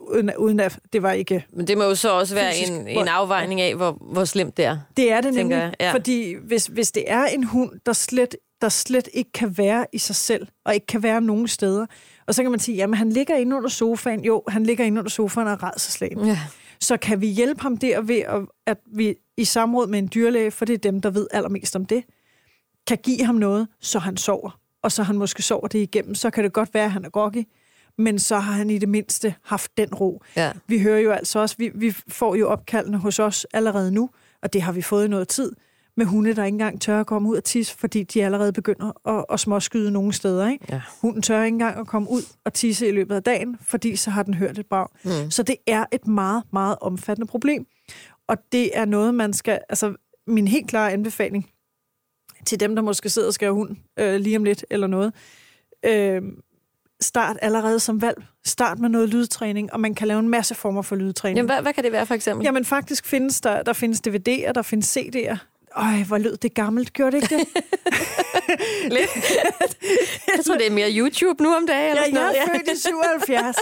uden, 0.00 0.30
uden 0.38 0.60
at 0.60 0.78
det 0.92 1.02
var 1.02 1.12
ikke... 1.12 1.46
Men 1.52 1.66
det 1.66 1.78
må 1.78 1.84
jo 1.84 1.94
så 1.94 2.10
også 2.12 2.34
være 2.34 2.52
Fysisk 2.52 2.72
en, 2.72 2.88
en 2.88 3.08
afvejning 3.08 3.60
af, 3.60 3.74
hvor, 3.74 3.98
hvor 4.12 4.24
slemt 4.24 4.56
det 4.56 4.64
er. 4.64 4.78
Det 4.96 5.12
er 5.12 5.20
det 5.20 5.34
nemlig, 5.34 5.56
jeg, 5.56 5.74
ja. 5.80 5.92
fordi 5.92 6.34
hvis, 6.34 6.66
hvis 6.66 6.92
det 6.92 7.04
er 7.06 7.24
en 7.24 7.44
hund, 7.44 7.80
der 7.86 7.92
slet, 7.92 8.36
der 8.60 8.68
slet 8.68 9.08
ikke 9.12 9.32
kan 9.32 9.58
være 9.58 9.86
i 9.92 9.98
sig 9.98 10.16
selv, 10.16 10.46
og 10.64 10.74
ikke 10.74 10.86
kan 10.86 11.02
være 11.02 11.20
nogen 11.20 11.48
steder, 11.48 11.86
og 12.26 12.34
så 12.34 12.42
kan 12.42 12.50
man 12.50 12.60
sige, 12.60 12.76
jamen 12.76 12.94
han 12.94 13.10
ligger 13.10 13.36
inde 13.36 13.56
under 13.56 13.68
sofaen, 13.68 14.24
jo, 14.24 14.42
han 14.48 14.64
ligger 14.64 14.84
inde 14.84 14.98
under 14.98 15.10
sofaen 15.10 15.46
og 15.46 15.52
er 15.52 15.62
rædselslagen. 15.62 16.26
Ja. 16.26 16.38
Så 16.80 16.96
kan 16.96 17.20
vi 17.20 17.26
hjælpe 17.26 17.62
ham 17.62 17.76
der 17.76 18.00
ved, 18.00 18.18
at, 18.26 18.42
at 18.66 18.78
vi 18.86 19.14
i 19.36 19.44
samråd 19.44 19.86
med 19.86 19.98
en 19.98 20.10
dyrlæge, 20.14 20.50
for 20.50 20.64
det 20.64 20.74
er 20.74 20.78
dem, 20.78 21.00
der 21.00 21.10
ved 21.10 21.26
allermest 21.30 21.76
om 21.76 21.84
det, 21.84 22.04
kan 22.86 22.98
give 23.02 23.24
ham 23.24 23.34
noget, 23.34 23.68
så 23.80 23.98
han 23.98 24.16
sover. 24.16 24.60
Og 24.82 24.92
så 24.92 25.02
han 25.02 25.16
måske 25.16 25.42
sover 25.42 25.68
det 25.68 25.78
igennem. 25.78 26.14
Så 26.14 26.30
kan 26.30 26.44
det 26.44 26.52
godt 26.52 26.74
være, 26.74 26.84
at 26.84 26.90
han 26.90 27.04
er 27.04 27.10
groggy, 27.10 27.44
men 27.98 28.18
så 28.18 28.38
har 28.38 28.52
han 28.52 28.70
i 28.70 28.78
det 28.78 28.88
mindste 28.88 29.34
haft 29.42 29.76
den 29.76 29.94
ro. 29.94 30.22
Ja. 30.36 30.52
Vi 30.66 30.80
hører 30.80 30.98
jo 30.98 31.10
altså 31.10 31.38
også, 31.38 31.54
vi, 31.58 31.70
vi 31.74 31.94
får 32.08 32.34
jo 32.34 32.48
opkaldene 32.48 32.98
hos 32.98 33.18
os 33.18 33.46
allerede 33.52 33.92
nu, 33.92 34.10
og 34.42 34.52
det 34.52 34.62
har 34.62 34.72
vi 34.72 34.82
fået 34.82 35.04
i 35.04 35.08
noget 35.08 35.28
tid, 35.28 35.52
med 36.00 36.06
hunde, 36.06 36.34
der 36.34 36.44
ikke 36.44 36.54
engang 36.54 36.80
tør 36.80 37.00
at 37.00 37.06
komme 37.06 37.28
ud 37.28 37.36
og 37.36 37.44
tisse, 37.44 37.76
fordi 37.76 38.02
de 38.02 38.24
allerede 38.24 38.52
begynder 38.52 39.08
at, 39.18 39.24
at 39.32 39.40
småskyde 39.40 39.90
nogle 39.90 40.12
steder. 40.12 40.48
Ikke? 40.48 40.64
Ja. 40.70 40.80
Hunden 41.00 41.22
tør 41.22 41.42
ikke 41.42 41.54
engang 41.54 41.80
at 41.80 41.86
komme 41.86 42.10
ud 42.10 42.22
og 42.44 42.52
tisse 42.52 42.88
i 42.88 42.90
løbet 42.90 43.14
af 43.14 43.22
dagen, 43.22 43.56
fordi 43.62 43.96
så 43.96 44.10
har 44.10 44.22
den 44.22 44.34
hørt 44.34 44.58
et 44.58 44.66
brag. 44.66 44.86
Mm. 45.04 45.30
Så 45.30 45.42
det 45.42 45.56
er 45.66 45.84
et 45.92 46.06
meget, 46.06 46.42
meget 46.52 46.76
omfattende 46.80 47.26
problem. 47.26 47.66
Og 48.28 48.36
det 48.52 48.78
er 48.78 48.84
noget, 48.84 49.14
man 49.14 49.32
skal... 49.32 49.60
Altså, 49.68 49.94
min 50.26 50.48
helt 50.48 50.68
klare 50.68 50.92
anbefaling 50.92 51.50
til 52.46 52.60
dem, 52.60 52.74
der 52.74 52.82
måske 52.82 53.08
sidder 53.08 53.28
og 53.28 53.34
have 53.40 53.52
hund 53.52 53.76
øh, 53.98 54.20
lige 54.20 54.36
om 54.36 54.44
lidt 54.44 54.64
eller 54.70 54.86
noget. 54.86 55.12
Øh, 55.86 56.22
start 57.00 57.36
allerede 57.42 57.80
som 57.80 58.02
valg. 58.02 58.22
Start 58.44 58.78
med 58.78 58.88
noget 58.88 59.08
lydtræning, 59.08 59.72
og 59.72 59.80
man 59.80 59.94
kan 59.94 60.08
lave 60.08 60.20
en 60.20 60.28
masse 60.28 60.54
former 60.54 60.82
for 60.82 60.96
lydtræning. 60.96 61.36
Jamen, 61.36 61.50
hvad, 61.50 61.62
hvad 61.62 61.72
kan 61.72 61.84
det 61.84 61.92
være 61.92 62.06
for 62.06 62.14
eksempel? 62.14 62.44
Jamen 62.44 62.64
faktisk 62.64 63.06
findes 63.06 63.40
der, 63.40 63.62
der 63.62 63.72
findes 63.72 64.02
DVD'er, 64.08 64.52
der 64.52 64.62
findes 64.62 64.96
CD'er. 64.96 65.36
Øj, 65.76 66.02
hvor 66.06 66.18
lød 66.18 66.36
det 66.36 66.54
gammelt, 66.54 66.92
gjorde 66.92 67.16
det 67.16 67.22
ikke 67.22 67.36
det? 67.36 67.48
Lidt. 68.96 69.10
jeg 70.36 70.44
tror, 70.44 70.54
det 70.54 70.66
er 70.66 70.70
mere 70.70 70.90
YouTube 70.92 71.42
nu 71.42 71.54
om 71.54 71.66
dagen. 71.66 71.90
Eller 71.90 72.02
ja, 72.02 72.06
sådan 72.06 72.20
noget. 72.20 72.34
jeg 72.34 72.42
er 72.42 72.58
født 72.58 72.78
i 72.78 72.80
77. 72.80 73.56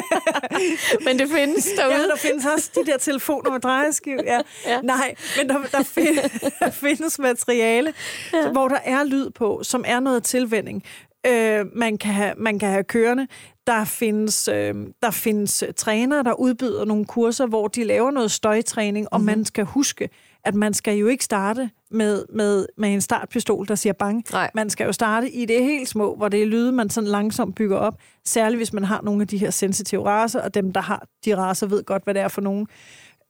Men 1.06 1.18
det 1.18 1.28
findes 1.30 1.64
derude. 1.76 1.94
Ja, 1.94 2.06
der 2.06 2.16
findes 2.16 2.46
også 2.46 2.70
de 2.74 2.90
der 2.90 2.98
telefoner 2.98 3.50
med 3.50 3.60
drejeskiv. 3.60 4.18
Ja. 4.24 4.40
Ja. 4.66 4.80
Nej, 4.80 5.14
men 5.36 5.48
der, 5.48 5.58
der, 5.72 5.82
find, 5.82 6.18
der 6.60 6.70
findes 6.70 7.18
materiale, 7.18 7.94
ja. 8.32 8.50
hvor 8.50 8.68
der 8.68 8.78
er 8.84 9.04
lyd 9.04 9.30
på, 9.30 9.60
som 9.62 9.84
er 9.86 10.00
noget 10.00 10.24
tilvænding. 10.24 10.82
Øh, 11.26 11.66
man, 11.76 11.98
kan 11.98 12.12
have, 12.12 12.34
man 12.36 12.58
kan 12.58 12.68
have 12.68 12.84
kørende. 12.84 13.26
Der 13.66 13.84
findes, 13.84 14.48
øh, 14.48 14.74
der 15.02 15.10
findes 15.10 15.64
trænere, 15.76 16.22
der 16.22 16.32
udbyder 16.32 16.84
nogle 16.84 17.04
kurser, 17.04 17.46
hvor 17.46 17.68
de 17.68 17.84
laver 17.84 18.10
noget 18.10 18.30
støjtræning, 18.30 19.08
og 19.10 19.20
mm-hmm. 19.20 19.36
man 19.36 19.44
skal 19.44 19.64
huske, 19.64 20.08
at 20.44 20.54
man 20.54 20.74
skal 20.74 20.96
jo 20.96 21.06
ikke 21.06 21.24
starte 21.24 21.70
med, 21.90 22.24
med, 22.28 22.66
med 22.76 22.94
en 22.94 23.00
startpistol, 23.00 23.68
der 23.68 23.74
siger 23.74 23.92
bang. 23.92 24.24
Nej. 24.32 24.50
Man 24.54 24.70
skal 24.70 24.84
jo 24.84 24.92
starte 24.92 25.30
i 25.30 25.44
det 25.44 25.64
helt 25.64 25.88
små, 25.88 26.16
hvor 26.16 26.28
det 26.28 26.42
er 26.42 26.46
lyde, 26.46 26.72
man 26.72 26.90
sådan 26.90 27.10
langsomt 27.10 27.54
bygger 27.54 27.76
op. 27.76 27.98
Særligt 28.24 28.58
hvis 28.58 28.72
man 28.72 28.84
har 28.84 29.02
nogle 29.02 29.22
af 29.22 29.28
de 29.28 29.38
her 29.38 29.50
sensitive 29.50 30.06
raser, 30.06 30.40
og 30.40 30.54
dem, 30.54 30.72
der 30.72 30.80
har 30.80 31.06
de 31.24 31.36
raser, 31.36 31.66
ved 31.66 31.84
godt, 31.84 32.04
hvad 32.04 32.14
det 32.14 32.22
er 32.22 32.28
for 32.28 32.40
nogen. 32.40 32.66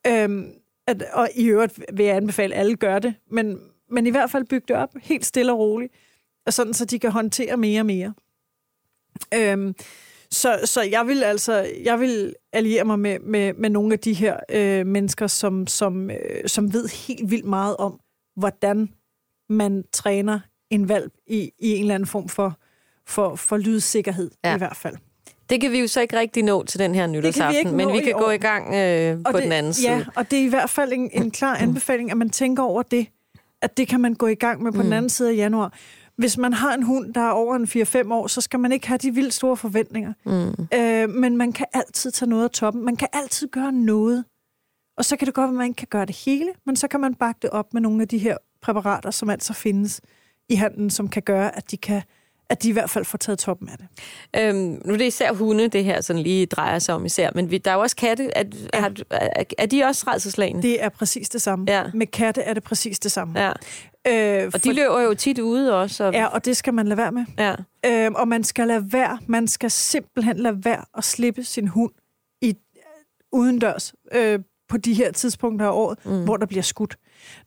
Øhm, 0.06 0.52
at, 0.86 1.02
og 1.12 1.28
i 1.34 1.46
øvrigt 1.46 1.80
vil 1.92 2.06
jeg 2.06 2.16
anbefale, 2.16 2.54
at 2.54 2.60
alle 2.60 2.76
gør 2.76 2.98
det. 2.98 3.14
Men, 3.30 3.58
men 3.90 4.06
i 4.06 4.10
hvert 4.10 4.30
fald 4.30 4.44
bygge 4.44 4.64
det 4.68 4.76
op 4.76 4.90
helt 5.02 5.26
stille 5.26 5.52
og 5.52 5.58
roligt, 5.58 5.92
og 6.46 6.52
sådan 6.52 6.74
så 6.74 6.84
de 6.84 6.98
kan 6.98 7.10
håndtere 7.10 7.56
mere 7.56 7.80
og 7.80 7.86
mere. 7.86 8.14
Øhm, 9.34 9.74
så, 10.32 10.60
så 10.64 10.82
jeg 10.82 11.06
vil 11.06 11.22
altså 11.22 11.70
jeg 11.84 12.00
vil 12.00 12.34
alliere 12.52 12.84
mig 12.84 12.98
med, 12.98 13.18
med, 13.18 13.52
med 13.54 13.70
nogle 13.70 13.92
af 13.92 13.98
de 13.98 14.12
her 14.12 14.36
øh, 14.48 14.86
mennesker, 14.86 15.26
som, 15.26 15.66
som, 15.66 16.10
øh, 16.10 16.16
som 16.46 16.72
ved 16.72 16.88
helt 17.06 17.30
vildt 17.30 17.44
meget 17.44 17.76
om, 17.76 18.00
hvordan 18.36 18.88
man 19.48 19.84
træner 19.92 20.40
en 20.70 20.88
valp 20.88 21.12
i, 21.26 21.50
i 21.58 21.70
en 21.70 21.80
eller 21.80 21.94
anden 21.94 22.06
form 22.06 22.28
for, 22.28 22.56
for, 23.06 23.36
for 23.36 23.56
lydsikkerhed 23.56 24.30
Ja. 24.44 24.54
i 24.54 24.58
hvert 24.58 24.76
fald. 24.76 24.96
Det 25.50 25.60
kan 25.60 25.72
vi 25.72 25.80
jo 25.80 25.86
så 25.86 26.00
ikke 26.00 26.18
rigtig 26.18 26.42
nå 26.42 26.64
til 26.64 26.78
den 26.80 26.94
her 26.94 27.06
nytårsaften, 27.06 27.56
ikke 27.58 27.70
men 27.70 27.92
vi 27.92 27.98
i 27.98 28.04
kan 28.04 28.12
gå 28.12 28.26
år. 28.26 28.30
i 28.30 28.36
gang 28.36 28.74
øh, 28.74 29.16
på 29.24 29.32
det, 29.32 29.42
den 29.42 29.52
anden 29.52 29.72
side. 29.72 29.92
Ja, 29.92 30.04
og 30.16 30.30
det 30.30 30.38
er 30.38 30.42
i 30.42 30.48
hvert 30.48 30.70
fald 30.70 30.92
en, 30.92 31.10
en 31.12 31.30
klar 31.30 31.56
anbefaling, 31.62 32.10
at 32.10 32.16
man 32.16 32.30
tænker 32.30 32.62
over 32.62 32.82
det, 32.82 33.06
at 33.62 33.76
det 33.76 33.88
kan 33.88 34.00
man 34.00 34.14
gå 34.14 34.26
i 34.26 34.34
gang 34.34 34.62
med 34.62 34.72
på 34.72 34.76
mm. 34.76 34.82
den 34.84 34.92
anden 34.92 35.08
side 35.08 35.30
af 35.30 35.36
januar. 35.36 35.72
Hvis 36.22 36.38
man 36.38 36.52
har 36.52 36.74
en 36.74 36.82
hund, 36.82 37.14
der 37.14 37.20
er 37.20 37.30
over 37.30 37.56
en 37.56 37.64
4-5 38.08 38.12
år, 38.12 38.26
så 38.26 38.40
skal 38.40 38.60
man 38.60 38.72
ikke 38.72 38.88
have 38.88 38.98
de 38.98 39.14
vildt 39.14 39.34
store 39.34 39.56
forventninger. 39.56 40.12
Mm. 40.26 40.78
Øh, 40.78 41.08
men 41.10 41.36
man 41.36 41.52
kan 41.52 41.66
altid 41.72 42.10
tage 42.10 42.28
noget 42.28 42.44
af 42.44 42.50
toppen. 42.50 42.84
Man 42.84 42.96
kan 42.96 43.08
altid 43.12 43.48
gøre 43.48 43.72
noget. 43.72 44.24
Og 44.96 45.04
så 45.04 45.16
kan 45.16 45.26
det 45.26 45.34
godt 45.34 45.44
være, 45.44 45.50
at 45.50 45.56
man 45.56 45.66
ikke 45.66 45.76
kan 45.76 45.88
gøre 45.90 46.06
det 46.06 46.16
hele, 46.16 46.50
men 46.66 46.76
så 46.76 46.88
kan 46.88 47.00
man 47.00 47.14
bakke 47.14 47.38
det 47.42 47.50
op 47.50 47.74
med 47.74 47.80
nogle 47.80 48.02
af 48.02 48.08
de 48.08 48.18
her 48.18 48.36
præparater, 48.62 49.10
som 49.10 49.30
altså 49.30 49.52
findes 49.52 50.00
i 50.48 50.54
handlen, 50.54 50.90
som 50.90 51.08
kan 51.08 51.22
gøre, 51.22 51.56
at 51.56 51.70
de 51.70 51.76
kan 51.76 52.02
at 52.52 52.62
de 52.62 52.68
i 52.68 52.72
hvert 52.72 52.90
fald 52.90 53.04
får 53.04 53.18
taget 53.18 53.38
toppen 53.38 53.68
af 53.68 53.78
det. 53.78 53.86
Øhm, 54.40 54.82
nu 54.84 54.92
er 54.92 54.98
det 54.98 55.04
især 55.04 55.32
hunde, 55.32 55.68
det 55.68 55.84
her 55.84 56.00
sådan 56.00 56.22
lige 56.22 56.46
drejer 56.46 56.78
sig 56.78 56.94
om 56.94 57.04
især, 57.04 57.30
men 57.34 57.50
vi, 57.50 57.58
der 57.58 57.70
er 57.70 57.74
jo 57.74 57.80
også 57.80 57.96
katte. 57.96 58.30
Er, 58.36 58.44
ja. 58.74 58.80
har, 58.80 58.92
er, 59.10 59.44
er 59.58 59.66
de 59.66 59.84
også 59.84 60.04
redselslagende? 60.06 60.62
Det 60.62 60.82
er 60.82 60.88
præcis 60.88 61.28
det 61.28 61.42
samme. 61.42 61.64
Ja. 61.68 61.84
Med 61.94 62.06
katte 62.06 62.42
er 62.42 62.54
det 62.54 62.62
præcis 62.62 62.98
det 62.98 63.12
samme. 63.12 63.40
Ja. 63.40 63.52
Øh, 64.08 64.50
Og 64.54 64.64
de 64.64 64.72
løber 64.72 65.00
jo 65.00 65.14
tit 65.14 65.38
ude 65.38 65.80
også. 65.80 66.04
Og, 66.04 66.12
Ja, 66.12 66.26
og 66.26 66.44
det 66.44 66.56
skal 66.56 66.74
man 66.74 66.86
lade 66.86 66.96
være 66.98 67.12
med. 67.12 67.24
ja. 67.38 67.54
Øh, 67.86 68.10
og 68.14 68.28
man 68.28 68.44
skal 68.44 68.66
lade 68.68 68.92
være, 68.92 69.18
man 69.26 69.48
skal 69.48 69.70
simpelthen 69.70 70.36
lade 70.36 70.64
være 70.64 70.84
at 70.96 71.04
slippe 71.04 71.44
sin 71.44 71.68
hund 71.68 71.92
i 72.42 72.56
udendørs 73.32 73.94
øh, 74.12 74.38
på 74.68 74.76
de 74.76 74.94
her 74.94 75.12
tidspunkter 75.12 75.66
af 75.66 75.70
året, 75.72 75.98
mm. 76.06 76.24
hvor 76.24 76.36
der 76.36 76.46
bliver 76.46 76.62
skudt. 76.62 76.96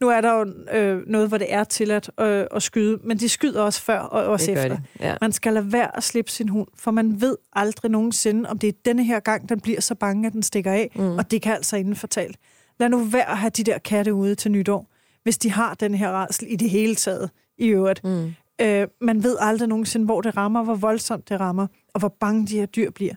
Nu 0.01 0.09
er 0.09 0.21
der 0.21 0.31
jo 0.33 0.45
øh, 0.73 1.01
noget, 1.07 1.27
hvor 1.27 1.37
det 1.37 1.53
er 1.53 1.63
tilladt 1.63 2.09
øh, 2.19 2.45
at 2.51 2.63
skyde, 2.63 2.99
men 3.03 3.17
de 3.17 3.29
skyder 3.29 3.61
også 3.61 3.81
før 3.81 3.99
og 3.99 4.25
også 4.25 4.51
Det 4.51 4.57
efter. 4.65 4.77
ja. 4.99 5.15
Man 5.21 5.31
skal 5.31 5.53
lade 5.53 5.73
være 5.73 5.97
at 5.97 6.03
slippe 6.03 6.31
sin 6.31 6.49
hund, 6.49 6.67
for 6.77 6.91
man 6.91 7.21
ved 7.21 7.37
aldrig 7.53 7.91
nogensinde, 7.91 8.49
om 8.49 8.59
det 8.59 8.67
er 8.67 8.73
denne 8.85 9.03
her 9.03 9.19
gang, 9.19 9.49
den 9.49 9.59
bliver 9.59 9.81
så 9.81 9.95
bange, 9.95 10.27
at 10.27 10.33
den 10.33 10.43
stikker 10.43 10.71
af, 10.71 10.91
mm. 10.95 11.17
og 11.17 11.31
det 11.31 11.41
kan 11.41 11.53
altså 11.53 11.77
inden 11.77 11.95
fortalt. 11.95 12.37
Lad 12.79 12.89
nu 12.89 12.97
være 12.99 13.29
at 13.29 13.37
have 13.37 13.49
de 13.49 13.63
der 13.63 13.77
katte 13.77 14.13
ude 14.13 14.35
til 14.35 14.51
nytår, 14.51 14.91
hvis 15.25 15.37
de 15.37 15.51
har 15.51 15.73
den 15.73 15.95
her 15.95 16.09
rædsel 16.11 16.47
i 16.49 16.55
det 16.55 16.69
hele 16.69 16.95
taget 16.95 17.29
i 17.57 17.67
øvrigt. 17.67 18.03
Mm. 18.03 18.33
Øh, 18.61 18.87
man 19.01 19.23
ved 19.23 19.37
aldrig 19.39 19.67
nogensinde, 19.69 20.05
hvor 20.05 20.21
det 20.21 20.37
rammer, 20.37 20.63
hvor 20.63 20.75
voldsomt 20.75 21.29
det 21.29 21.39
rammer, 21.39 21.67
og 21.93 21.99
hvor 21.99 22.15
bange 22.19 22.47
de 22.47 22.59
her 22.59 22.65
dyr 22.65 22.91
bliver. 22.91 23.13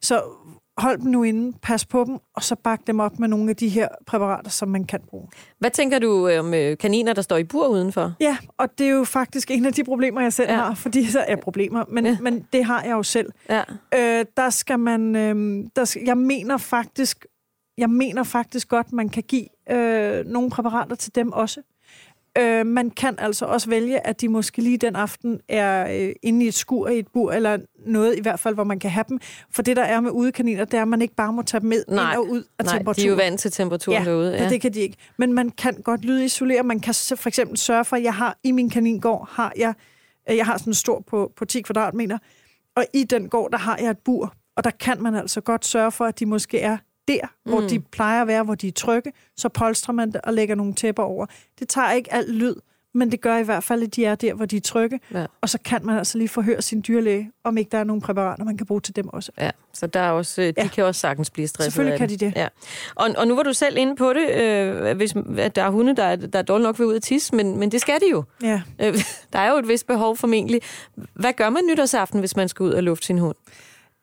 Så 0.00 0.22
hold 0.78 0.98
dem 0.98 1.06
nu 1.10 1.22
inde, 1.22 1.56
pas 1.62 1.86
på 1.86 2.04
dem, 2.04 2.18
og 2.36 2.42
så 2.42 2.54
bak 2.54 2.80
dem 2.86 3.00
op 3.00 3.18
med 3.18 3.28
nogle 3.28 3.50
af 3.50 3.56
de 3.56 3.68
her 3.68 3.88
præparater, 4.06 4.50
som 4.50 4.68
man 4.68 4.84
kan 4.84 5.00
bruge. 5.08 5.28
Hvad 5.58 5.70
tænker 5.70 5.98
du 5.98 6.28
om 6.28 6.54
øh, 6.54 6.78
kaniner, 6.78 7.12
der 7.12 7.22
står 7.22 7.36
i 7.36 7.44
bur 7.44 7.66
udenfor? 7.68 8.12
Ja, 8.20 8.36
og 8.58 8.78
det 8.78 8.86
er 8.86 8.90
jo 8.90 9.04
faktisk 9.04 9.50
en 9.50 9.66
af 9.66 9.72
de 9.72 9.84
problemer, 9.84 10.20
jeg 10.20 10.32
selv 10.32 10.50
Ja. 10.50 10.56
har, 10.56 10.74
fordi 10.74 11.06
så 11.10 11.20
er 11.28 11.36
problemer, 11.36 11.84
men, 11.88 12.06
Ja. 12.06 12.16
men 12.20 12.46
det 12.52 12.64
har 12.64 12.82
jeg 12.82 12.92
jo 12.92 13.02
selv. 13.02 13.32
Ja. 13.48 13.62
Øh, 13.94 14.24
der 14.36 14.50
skal 14.50 14.78
man, 14.78 15.16
øh, 15.16 15.64
der 15.76 15.96
jeg 16.06 16.18
mener 16.18 16.56
faktisk, 16.56 17.26
jeg 17.78 17.90
mener 17.90 18.22
faktisk 18.22 18.68
godt, 18.68 18.92
man 18.92 19.08
kan 19.08 19.22
give 19.22 19.46
øh, 19.70 20.26
nogle 20.26 20.50
præparater 20.50 20.96
til 20.96 21.14
dem 21.14 21.32
også. 21.32 21.62
Øh, 22.38 22.66
man 22.66 22.90
kan 22.90 23.14
altså 23.18 23.44
også 23.44 23.70
vælge, 23.70 24.06
at 24.06 24.20
de 24.20 24.28
måske 24.28 24.62
lige 24.62 24.78
den 24.78 24.96
aften 24.96 25.40
er 25.48 26.06
øh, 26.06 26.12
inde 26.22 26.44
i 26.44 26.48
et 26.48 26.54
skur 26.54 26.88
i 26.88 26.98
et 26.98 27.08
bur, 27.08 27.32
eller 27.32 27.58
noget 27.86 28.18
i 28.18 28.20
hvert 28.20 28.40
fald, 28.40 28.54
hvor 28.54 28.64
man 28.64 28.78
kan 28.78 28.90
have 28.90 29.04
dem. 29.08 29.20
For 29.50 29.62
det, 29.62 29.76
der 29.76 29.82
er 29.82 30.00
med 30.00 30.10
udekaniner, 30.10 30.64
det 30.64 30.78
er, 30.78 30.82
at 30.82 30.88
man 30.88 31.02
ikke 31.02 31.14
bare 31.14 31.32
må 31.32 31.42
tage 31.42 31.60
dem 31.60 31.68
med 31.68 31.84
Nej. 31.88 32.12
ind 32.12 32.18
og 32.18 32.30
ud 32.30 32.42
af 32.58 32.64
Nej, 32.64 32.76
temperaturen. 32.76 33.04
de 33.04 33.08
er 33.08 33.10
jo 33.10 33.30
vant 33.30 33.40
til 33.40 33.50
temperaturen 33.50 34.04
ja, 34.04 34.10
derude. 34.10 34.36
Ja, 34.36 34.48
det 34.48 34.60
kan 34.60 34.74
de 34.74 34.80
ikke. 34.80 34.96
Men 35.16 35.32
man 35.32 35.50
kan 35.50 35.74
godt 35.74 36.04
lydisolere. 36.04 36.62
Man 36.62 36.80
kan 36.80 36.94
for 36.94 37.28
eksempel 37.28 37.58
sørge 37.58 37.84
for, 37.84 37.96
at 37.96 38.02
jeg 38.02 38.14
har 38.14 38.38
i 38.44 38.52
min 38.52 38.70
kaningård, 38.70 39.28
har 39.32 39.52
jeg, 39.56 39.74
øh, 40.30 40.36
jeg 40.36 40.46
har 40.46 40.58
sådan 40.58 40.70
en 40.70 40.74
stor 40.74 41.04
på, 41.06 41.32
på 41.36 41.44
10 41.44 41.60
kvadratmeter, 41.60 42.18
og 42.76 42.84
i 42.94 43.04
den 43.04 43.28
gård, 43.28 43.50
der 43.50 43.58
har 43.58 43.78
jeg 43.80 43.90
et 43.90 43.98
bur. 43.98 44.34
Og 44.56 44.64
der 44.64 44.70
kan 44.70 45.02
man 45.02 45.14
altså 45.14 45.40
godt 45.40 45.64
sørge 45.64 45.92
for, 45.92 46.04
at 46.04 46.18
de 46.18 46.26
måske 46.26 46.60
er 46.60 46.76
der, 47.08 47.20
mm. 47.46 47.52
hvor 47.52 47.60
de 47.60 47.80
plejer 47.80 48.22
at 48.22 48.28
være, 48.28 48.42
hvor 48.42 48.54
de 48.54 48.68
er 48.68 48.72
trygge, 48.72 49.12
så 49.36 49.48
polstrer 49.48 49.92
man 49.92 50.12
det 50.12 50.20
og 50.20 50.34
lægger 50.34 50.54
nogle 50.54 50.74
tæpper 50.74 51.02
over. 51.02 51.26
Det 51.58 51.68
tager 51.68 51.92
ikke 51.92 52.12
alt 52.14 52.30
lyd, 52.34 52.54
men 52.96 53.10
det 53.12 53.20
gør 53.20 53.36
i 53.36 53.42
hvert 53.42 53.64
fald, 53.64 53.82
at 53.82 53.96
de 53.96 54.04
er 54.04 54.14
der, 54.14 54.34
hvor 54.34 54.46
de 54.46 54.56
er 54.56 54.60
trygge. 54.60 55.00
Ja. 55.14 55.26
Og 55.40 55.48
så 55.48 55.58
kan 55.64 55.86
man 55.86 55.98
altså 55.98 56.18
lige 56.18 56.28
forhøre 56.28 56.62
sin 56.62 56.84
dyrlæge, 56.88 57.30
om 57.44 57.56
ikke 57.56 57.68
der 57.70 57.78
er 57.78 57.84
nogle 57.84 58.02
præparater, 58.02 58.44
man 58.44 58.56
kan 58.56 58.66
bruge 58.66 58.80
til 58.80 58.96
dem 58.96 59.08
også. 59.08 59.32
Ja, 59.40 59.50
så 59.72 59.86
der 59.86 60.00
er 60.00 60.10
også, 60.10 60.42
øh, 60.42 60.48
de 60.48 60.52
Ja. 60.56 60.68
kan 60.68 60.84
også 60.84 61.00
sagtens 61.00 61.30
blive 61.30 61.48
stresset 61.48 61.72
Selvfølgelig 61.72 61.98
kan 61.98 62.08
de 62.08 62.16
det. 62.16 62.32
Ja. 62.36 62.48
Og, 62.94 63.08
og 63.16 63.28
nu 63.28 63.34
var 63.36 63.42
du 63.42 63.52
selv 63.52 63.76
inde 63.78 63.96
på 63.96 64.12
det, 64.12 64.30
øh, 64.30 64.96
hvis, 64.96 65.14
at 65.38 65.56
der 65.56 65.62
er 65.62 65.70
hunde, 65.70 65.96
der, 65.96 66.04
er- 66.04 66.16
der 66.16 66.38
er 66.38 66.42
dårligt 66.42 66.66
nok 66.66 66.78
ved 66.78 66.86
ud 66.86 66.94
at 66.94 67.02
tisse, 67.02 67.34
men, 67.34 67.58
men 67.58 67.72
det 67.72 67.80
skal 67.80 67.94
de 68.00 68.06
jo. 68.12 68.24
Ja. 68.42 68.62
Øh, 68.80 68.94
der 69.32 69.38
er 69.38 69.50
jo 69.50 69.56
et 69.56 69.68
vist 69.68 69.86
behov 69.86 70.16
formentlig. 70.16 70.60
Hvad 71.14 71.32
gør 71.32 71.50
man 71.50 71.62
nytårsaften, 71.70 72.20
hvis 72.20 72.36
man 72.36 72.48
skal 72.48 72.64
ud 72.64 72.70
og 72.72 72.82
lufte 72.82 73.06
sin 73.06 73.18
hund? 73.18 73.36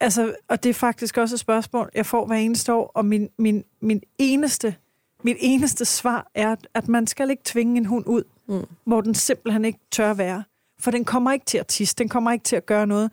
Altså, 0.02 0.36
og 0.48 0.64
det 0.64 0.70
er 0.70 0.74
faktisk 0.74 1.18
også 1.18 1.36
et 1.36 1.40
spørgsmål, 1.40 1.90
jeg 1.96 2.06
får 2.06 2.26
hver 2.26 2.36
eneste 2.36 2.74
år, 2.74 2.92
og 2.96 3.06
min, 3.06 3.30
min, 3.38 3.64
min 3.82 4.02
eneste, 4.18 4.76
mit 5.24 5.38
eneste 5.40 5.86
svar 5.86 6.32
er, 6.36 6.56
at 6.74 6.88
man 6.88 7.08
skal 7.08 7.30
ikke 7.30 7.44
tvinge 7.46 7.78
en 7.78 7.86
hund 7.86 8.08
ud, 8.08 8.24
mm. 8.48 8.66
hvor 8.84 9.02
den 9.02 9.16
simpelthen 9.16 9.66
ikke 9.66 9.80
tør 9.92 10.14
være. 10.14 10.44
For 10.80 10.92
den 10.92 11.06
kommer 11.06 11.32
ikke 11.32 11.46
til 11.46 11.58
at 11.58 11.68
tisse, 11.68 11.96
den 11.98 12.10
kommer 12.10 12.32
ikke 12.32 12.44
til 12.44 12.56
at 12.56 12.66
gøre 12.66 12.88
noget. 12.88 13.12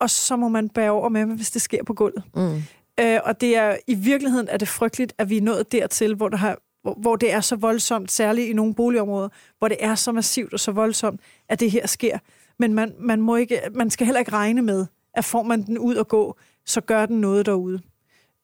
Og 0.00 0.10
så 0.10 0.36
må 0.36 0.48
man 0.48 0.68
bære 0.68 0.90
over 0.90 1.08
med, 1.08 1.24
hvis 1.24 1.50
det 1.50 1.62
sker 1.62 1.84
på 1.84 1.94
gulvet. 1.94 2.22
Mm. 2.34 2.62
Øh, 3.00 3.20
og 3.24 3.40
det 3.40 3.56
er 3.56 3.76
i 3.86 3.94
virkeligheden 3.94 4.48
er 4.50 4.56
det 4.56 4.68
frygteligt, 4.68 5.12
at 5.18 5.30
vi 5.30 5.36
er 5.36 5.42
nået 5.42 5.72
dertil, 5.72 6.14
hvor, 6.14 6.28
der 6.28 6.36
har, 6.36 6.58
hvor, 6.82 6.94
hvor 6.94 7.16
det 7.16 7.32
er 7.32 7.40
så 7.40 7.56
voldsomt, 7.56 8.10
særligt 8.12 8.48
i 8.48 8.52
nogle 8.52 8.74
boligområder, 8.74 9.28
hvor 9.58 9.68
det 9.68 9.76
er 9.80 9.94
så 9.94 10.12
massivt 10.12 10.52
og 10.52 10.60
så 10.60 10.72
voldsomt, 10.72 11.20
at 11.48 11.60
det 11.60 11.70
her 11.70 11.86
sker. 11.86 12.18
Men 12.58 12.74
man, 12.74 12.94
man, 12.98 13.20
må 13.20 13.36
ikke, 13.36 13.60
man 13.74 13.90
skal 13.90 14.06
heller 14.06 14.18
ikke 14.18 14.32
regne 14.32 14.62
med, 14.62 14.86
at 15.18 15.24
får 15.24 15.42
man 15.42 15.62
den 15.62 15.78
ud 15.78 15.96
at 15.96 16.08
gå, 16.08 16.36
så 16.66 16.80
gør 16.80 17.06
den 17.06 17.20
noget 17.20 17.46
derude. 17.46 17.80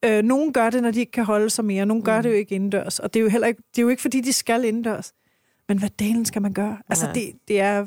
Øh, 0.05 0.23
nogle 0.23 0.53
gør 0.53 0.71
det, 0.71 0.83
når 0.83 0.91
de 0.91 1.01
ikke 1.01 1.13
kan 1.13 1.25
holde 1.25 1.51
sig 1.51 1.65
mere. 1.65 1.87
Nogle 1.87 2.03
gør 2.03 2.17
mm. 2.17 2.23
det 2.23 2.31
jo 2.31 2.35
ikke 2.35 2.55
indendørs. 2.55 2.99
Og 2.99 3.15
det 3.15 3.21
er 3.21 3.25
jo, 3.25 3.31
heller 3.31 3.47
ikke, 3.47 3.63
det 3.71 3.79
er 3.79 3.83
jo 3.83 3.89
ikke, 3.89 4.03
fordi 4.03 4.21
de 4.21 4.33
skal 4.33 4.65
indendørs. 4.65 5.13
Men 5.69 5.79
hvad 5.79 5.89
delen 5.99 6.25
skal 6.25 6.43
man 6.43 6.53
gøre? 6.53 6.79
Altså, 6.89 7.11
det, 7.15 7.33
det 7.49 7.61
er... 7.61 7.87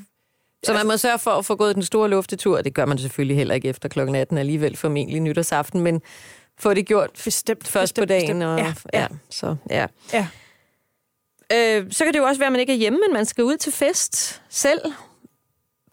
Så 0.63 0.73
man 0.73 0.87
må 0.87 0.97
sørge 0.97 1.19
for 1.19 1.31
at 1.31 1.45
få 1.45 1.55
gået 1.55 1.75
den 1.75 1.83
store 1.83 2.09
luftetur. 2.09 2.61
Det 2.61 2.73
gør 2.73 2.85
man 2.85 2.97
selvfølgelig 2.97 3.37
heller 3.37 3.55
ikke 3.55 3.67
efter 3.67 3.89
klokken 3.89 4.15
18 4.15 4.37
alligevel, 4.37 4.77
formentlig 4.77 5.19
nytårsaften, 5.21 5.81
men 5.81 6.01
få 6.59 6.73
det 6.73 6.85
gjort 6.85 7.11
Bestemt. 7.23 7.67
først 7.67 7.93
bestemt, 7.95 8.07
på 8.07 8.07
dagen. 8.07 8.21
Bestemt. 8.21 8.43
Og, 8.43 8.59
Ja, 8.59 8.73
ja, 8.93 9.01
ja, 9.01 9.07
så, 9.29 9.55
ja. 9.69 9.87
ja. 10.13 10.27
Øh, 11.53 11.91
så 11.91 12.03
kan 12.03 12.13
det 12.13 12.19
jo 12.19 12.25
også 12.25 12.39
være, 12.39 12.47
at 12.47 12.51
man 12.51 12.59
ikke 12.59 12.73
er 12.73 12.77
hjemme, 12.77 12.99
men 13.07 13.13
man 13.13 13.25
skal 13.25 13.43
ud 13.43 13.57
til 13.57 13.71
fest 13.73 14.41
selv. 14.49 14.81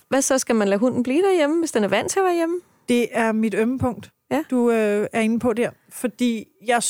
Hvad 0.09 0.23
så? 0.23 0.39
Skal 0.39 0.55
man 0.55 0.69
lade 0.69 0.81
hunden 0.81 1.03
blive 1.03 1.23
derhjemme, 1.23 1.59
hvis 1.59 1.73
den 1.73 1.85
er 1.85 1.89
vant 1.89 2.11
til 2.11 2.19
at 2.19 2.25
være 2.25 2.35
hjemme? 2.35 2.61
Det 2.89 3.09
er 3.13 3.33
mit 3.33 3.55
ømme 3.55 3.79
punkt, 3.79 4.11
Ja. 4.31 4.43
du 4.51 4.71
øh, 4.71 5.07
er 5.13 5.21
inde 5.21 5.39
på 5.39 5.53
der. 5.53 5.71
Fordi 5.89 6.45
jeg 6.67 6.83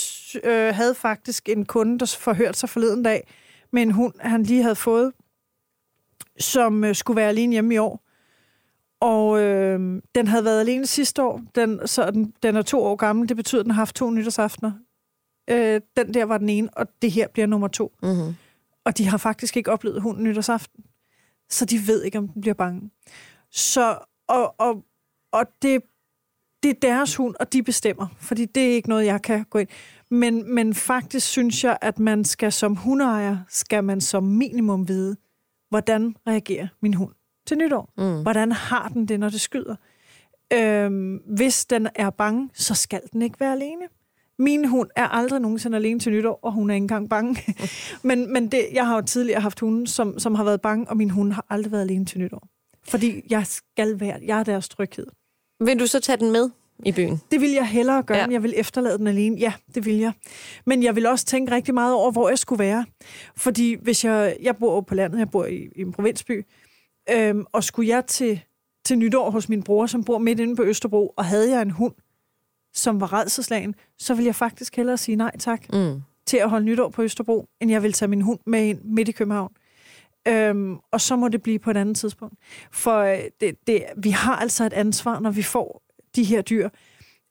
øh, 0.45 0.75
havde 0.75 0.95
faktisk 0.95 1.49
en 1.49 1.65
kunde, 1.67 1.99
der 1.99 2.17
forhørte 2.21 2.59
sig 2.59 2.69
forleden 2.69 3.03
dag 3.03 3.29
med 3.73 3.83
en 3.83 3.91
hund, 3.91 4.15
han 4.21 4.43
lige 4.43 4.63
havde 4.63 4.75
fået, 4.75 5.13
som 6.39 6.85
øh, 6.85 6.95
skulle 6.95 7.17
være 7.17 7.29
alene 7.29 7.53
hjemme 7.53 7.75
i 7.75 7.79
år. 7.79 8.01
Og 9.01 9.41
øh, 9.43 10.03
den 10.15 10.27
havde 10.27 10.45
været 10.45 10.61
alene 10.61 10.87
sidste 10.87 11.23
år, 11.23 11.43
den, 11.55 11.87
så 11.87 12.11
den, 12.11 12.35
den 12.43 12.57
er 12.57 12.63
to 12.63 12.83
år 12.85 12.97
gammel. 12.97 13.29
Det 13.29 13.37
betyder, 13.37 13.61
at 13.61 13.65
den 13.65 13.71
har 13.71 13.81
haft 13.81 13.95
to 13.97 14.11
nytårsaftener. 14.11 14.73
Øh, 15.51 15.81
den 15.97 16.15
der 16.15 16.25
var 16.25 16.39
den 16.39 16.49
ene, 16.49 16.69
og 16.73 16.87
det 17.03 17.11
her 17.11 17.29
bliver 17.29 17.47
nummer 17.47 17.69
to. 17.69 17.93
Mm-hmm. 18.03 18.35
Og 18.85 18.99
de 18.99 19.07
har 19.07 19.19
faktisk 19.19 19.57
ikke 19.57 19.73
oplevet 19.73 20.03
hunden 20.03 20.25
nytårsaften. 20.25 20.85
Så 21.51 21.65
de 21.65 21.87
ved 21.87 22.03
ikke, 22.03 22.19
om 22.19 22.29
den 22.29 22.41
bliver 22.41 22.55
bange. 22.55 22.91
Så, 23.51 23.99
og, 24.29 24.55
og, 24.61 24.85
og 25.35 25.47
det, 25.63 25.83
det 26.63 26.71
er 26.71 26.75
deres 26.83 27.17
hund, 27.17 27.35
og 27.41 27.53
de 27.53 27.63
bestemmer. 27.63 28.07
Fordi 28.19 28.45
det 28.45 28.63
er 28.63 28.75
ikke 28.75 28.89
noget, 28.89 29.07
jeg 29.07 29.23
kan 29.23 29.45
gå 29.51 29.59
ind. 29.59 29.69
Men, 30.11 30.55
men 30.55 30.75
faktisk 30.75 31.27
synes 31.27 31.65
jeg, 31.65 31.79
at 31.81 31.99
man 31.99 32.25
skal 32.25 32.53
som 32.53 32.77
hundeejer, 32.77 33.37
skal 33.49 33.85
man 33.85 34.01
som 34.01 34.23
minimum 34.23 34.89
vide, 34.89 35.17
hvordan 35.69 36.17
reagerer 36.27 36.69
min 36.83 36.95
hund 36.95 37.13
til 37.47 37.59
nytår? 37.59 37.93
Mm. 37.97 38.23
Hvordan 38.23 38.53
har 38.53 38.89
den 38.89 39.09
det, 39.09 39.21
når 39.21 39.29
det 39.29 39.41
skyder? 39.41 39.77
Øhm, 40.53 41.17
hvis 41.17 41.67
den 41.67 41.89
er 41.95 42.11
bange, 42.11 42.51
så 42.55 42.75
skal 42.75 43.01
den 43.13 43.23
ikke 43.23 43.41
være 43.41 43.53
alene. 43.53 43.83
Min 44.39 44.65
hund 44.65 44.91
er 44.97 45.09
aldrig 45.09 45.41
nogensinde 45.41 45.77
alene 45.77 46.01
til 46.01 46.13
nytår, 46.13 46.39
og 46.43 46.53
hun 46.53 46.71
er 46.71 46.75
ikke 46.75 46.85
engang 46.85 47.11
bange. 47.11 47.55
men 48.09 48.33
men 48.33 48.49
det, 48.53 48.67
jeg 48.73 48.87
har 48.87 48.95
jo 48.95 49.03
tidligere 49.03 49.41
haft 49.41 49.61
hunde, 49.61 49.87
som, 49.87 50.19
som 50.19 50.35
har 50.35 50.45
været 50.45 50.61
bange, 50.61 50.89
og 50.89 50.97
min 50.97 51.11
hund 51.11 51.33
har 51.33 51.47
aldrig 51.51 51.73
været 51.73 51.83
alene 51.83 52.05
til 52.05 52.19
nytår. 52.19 52.49
Fordi 52.89 53.23
jeg 53.31 53.47
skal 53.47 54.01
være, 54.01 54.19
jeg 54.27 54.39
er 54.39 54.45
deres 54.45 54.69
tryghed. 54.69 55.07
Vil 55.65 55.81
du 55.81 55.87
så 55.87 56.01
tage 56.01 56.17
den 56.17 56.33
med 56.33 56.51
i 56.85 56.93
byen? 56.93 57.21
Det 57.31 57.41
vil 57.41 57.51
jeg 57.51 57.69
hellere 57.69 58.03
gøre, 58.03 58.19
Ja. 58.19 58.25
end 58.25 58.33
jeg 58.33 58.43
vil 58.43 58.55
efterlade 58.57 58.99
den 58.99 59.07
alene. 59.07 59.37
Ja, 59.39 59.53
det 59.75 59.85
vil 59.87 59.95
jeg. 59.99 60.13
Men 60.67 60.83
jeg 60.83 60.97
vil 60.97 61.07
også 61.07 61.25
tænke 61.27 61.53
rigtig 61.55 61.75
meget 61.75 61.95
over, 61.95 62.11
hvor 62.13 62.29
jeg 62.29 62.39
skulle 62.39 62.59
være. 62.59 62.85
Fordi 63.37 63.77
hvis 63.83 64.05
jeg, 64.05 64.37
jeg 64.43 64.57
bor 64.57 64.81
på 64.81 64.95
landet, 64.95 65.19
jeg 65.19 65.31
bor 65.31 65.45
i, 65.45 65.69
i 65.77 65.81
en 65.81 65.93
provinsby, 65.93 66.45
øhm, 67.11 67.45
og 67.53 67.65
skulle 67.65 67.89
jeg 67.89 68.07
til, 68.07 68.41
til 68.85 68.99
nytår 68.99 69.31
hos 69.31 69.49
min 69.49 69.63
bror, 69.63 69.87
som 69.87 70.05
bor 70.05 70.19
midt 70.19 70.41
inde 70.41 70.57
på 70.57 70.63
Østerbro, 70.65 71.15
og 71.17 71.25
havde 71.25 71.51
jeg 71.51 71.63
en 71.63 71.71
hund, 71.71 71.93
som 72.75 73.01
var 73.01 73.13
redselslagen, 73.13 73.75
så 73.99 74.15
vil 74.15 74.25
jeg 74.25 74.35
faktisk 74.35 74.77
hellere 74.77 74.97
sige 74.99 75.17
nej 75.17 75.31
tak 75.39 75.73
Mm. 75.73 76.01
til 76.27 76.37
at 76.37 76.51
holde 76.51 76.65
nytår 76.67 76.89
på 76.89 77.03
Østerbro, 77.03 77.47
end 77.61 77.71
jeg 77.71 77.83
vil 77.83 77.93
tage 77.93 78.09
min 78.09 78.21
hund 78.21 78.39
med 78.47 78.65
ind 78.67 78.81
midt 78.85 79.09
i 79.09 79.13
København. 79.13 79.53
Øhm, 80.29 80.79
og 80.93 81.01
så 81.01 81.17
må 81.17 81.29
det 81.29 81.43
blive 81.43 81.59
på 81.59 81.71
et 81.71 81.77
andet 81.77 81.97
tidspunkt. 81.97 82.35
For 82.73 82.99
øh, 82.99 83.19
det, 83.41 83.57
det, 83.67 83.85
vi 83.97 84.11
har 84.11 84.37
altså 84.37 84.65
et 84.65 84.73
ansvar, 84.73 85.21
når 85.21 85.31
vi 85.31 85.43
får 85.43 85.83
de 86.17 86.25
her 86.25 86.43
dyr, 86.43 86.69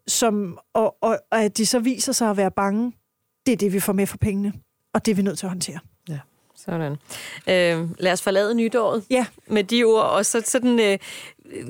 som, 0.07 0.59
og, 0.73 0.97
og, 1.01 1.19
og 1.31 1.43
at 1.43 1.57
de 1.57 1.65
så 1.65 1.79
viser 1.79 2.11
sig 2.11 2.29
at 2.29 2.37
være 2.37 2.51
bange, 2.51 2.93
det 3.45 3.51
er 3.51 3.57
det, 3.57 3.73
vi 3.73 3.79
får 3.79 3.93
med 3.93 4.07
for 4.07 4.17
pengene. 4.17 4.53
Og 4.93 5.05
det 5.05 5.11
er 5.11 5.15
vi 5.15 5.21
nødt 5.21 5.37
til 5.37 5.45
at 5.45 5.49
håndtere. 5.49 5.79
Sådan. 6.65 6.91
Øh, 7.49 7.89
lad 7.99 8.11
os 8.11 8.21
forlade 8.21 8.55
nytåret 8.55 9.03
Ja. 9.09 9.25
med 9.47 9.63
de 9.63 9.83
ord. 9.83 10.03
Og 10.03 10.25
så 10.25 10.41
sådan 10.45 10.79
øh, 10.79 10.97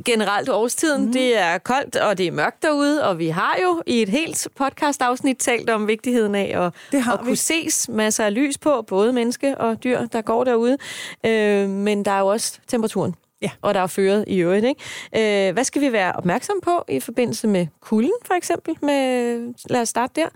generelt 0.05 0.49
årstiden. 0.49 1.05
Mm. 1.05 1.13
Det 1.13 1.37
er 1.37 1.57
koldt, 1.57 1.95
og 1.95 2.17
det 2.17 2.27
er 2.27 2.31
mørkt 2.31 2.63
derude, 2.63 3.03
og 3.09 3.19
vi 3.19 3.27
har 3.27 3.57
jo 3.63 3.81
i 3.85 4.01
et 4.01 4.09
helt 4.09 4.47
podcast-afsnit 4.55 5.37
talt 5.37 5.69
om 5.69 5.87
vigtigheden 5.87 6.35
af 6.35 6.65
at, 6.65 6.73
Det 6.91 7.01
har 7.01 7.13
at 7.13 7.19
kunne 7.19 7.29
vi. 7.29 7.35
ses 7.35 7.89
masser 7.89 8.25
af 8.25 8.33
lys 8.33 8.57
på, 8.57 8.81
både 8.87 9.13
menneske 9.13 9.57
og 9.57 9.83
dyr, 9.83 10.05
der 10.05 10.21
går 10.21 10.43
derude. 10.43 10.77
Øh, 11.25 11.69
men 11.69 12.05
der 12.05 12.11
er 12.11 12.19
jo 12.19 12.27
også 12.27 12.59
temperaturen. 12.67 13.15
Ja. 13.41 13.49
Og 13.61 13.73
der 13.73 13.79
er 13.79 13.87
føret 13.87 14.25
i 14.27 14.37
øvrigt. 14.37 14.65
Ikke? 14.65 15.47
Øh, 15.47 15.53
hvad 15.53 15.63
skal 15.63 15.81
vi 15.81 15.91
være 15.91 16.11
opmærksom 16.13 16.55
på 16.63 16.85
i 16.89 16.99
forbindelse 16.99 17.47
med 17.47 17.67
kulden, 17.81 18.11
for 18.25 18.33
eksempel? 18.33 18.75
Med, 18.81 19.53
lad 19.69 19.81
os 19.81 19.89
starte 19.89 20.21
der. 20.21 20.27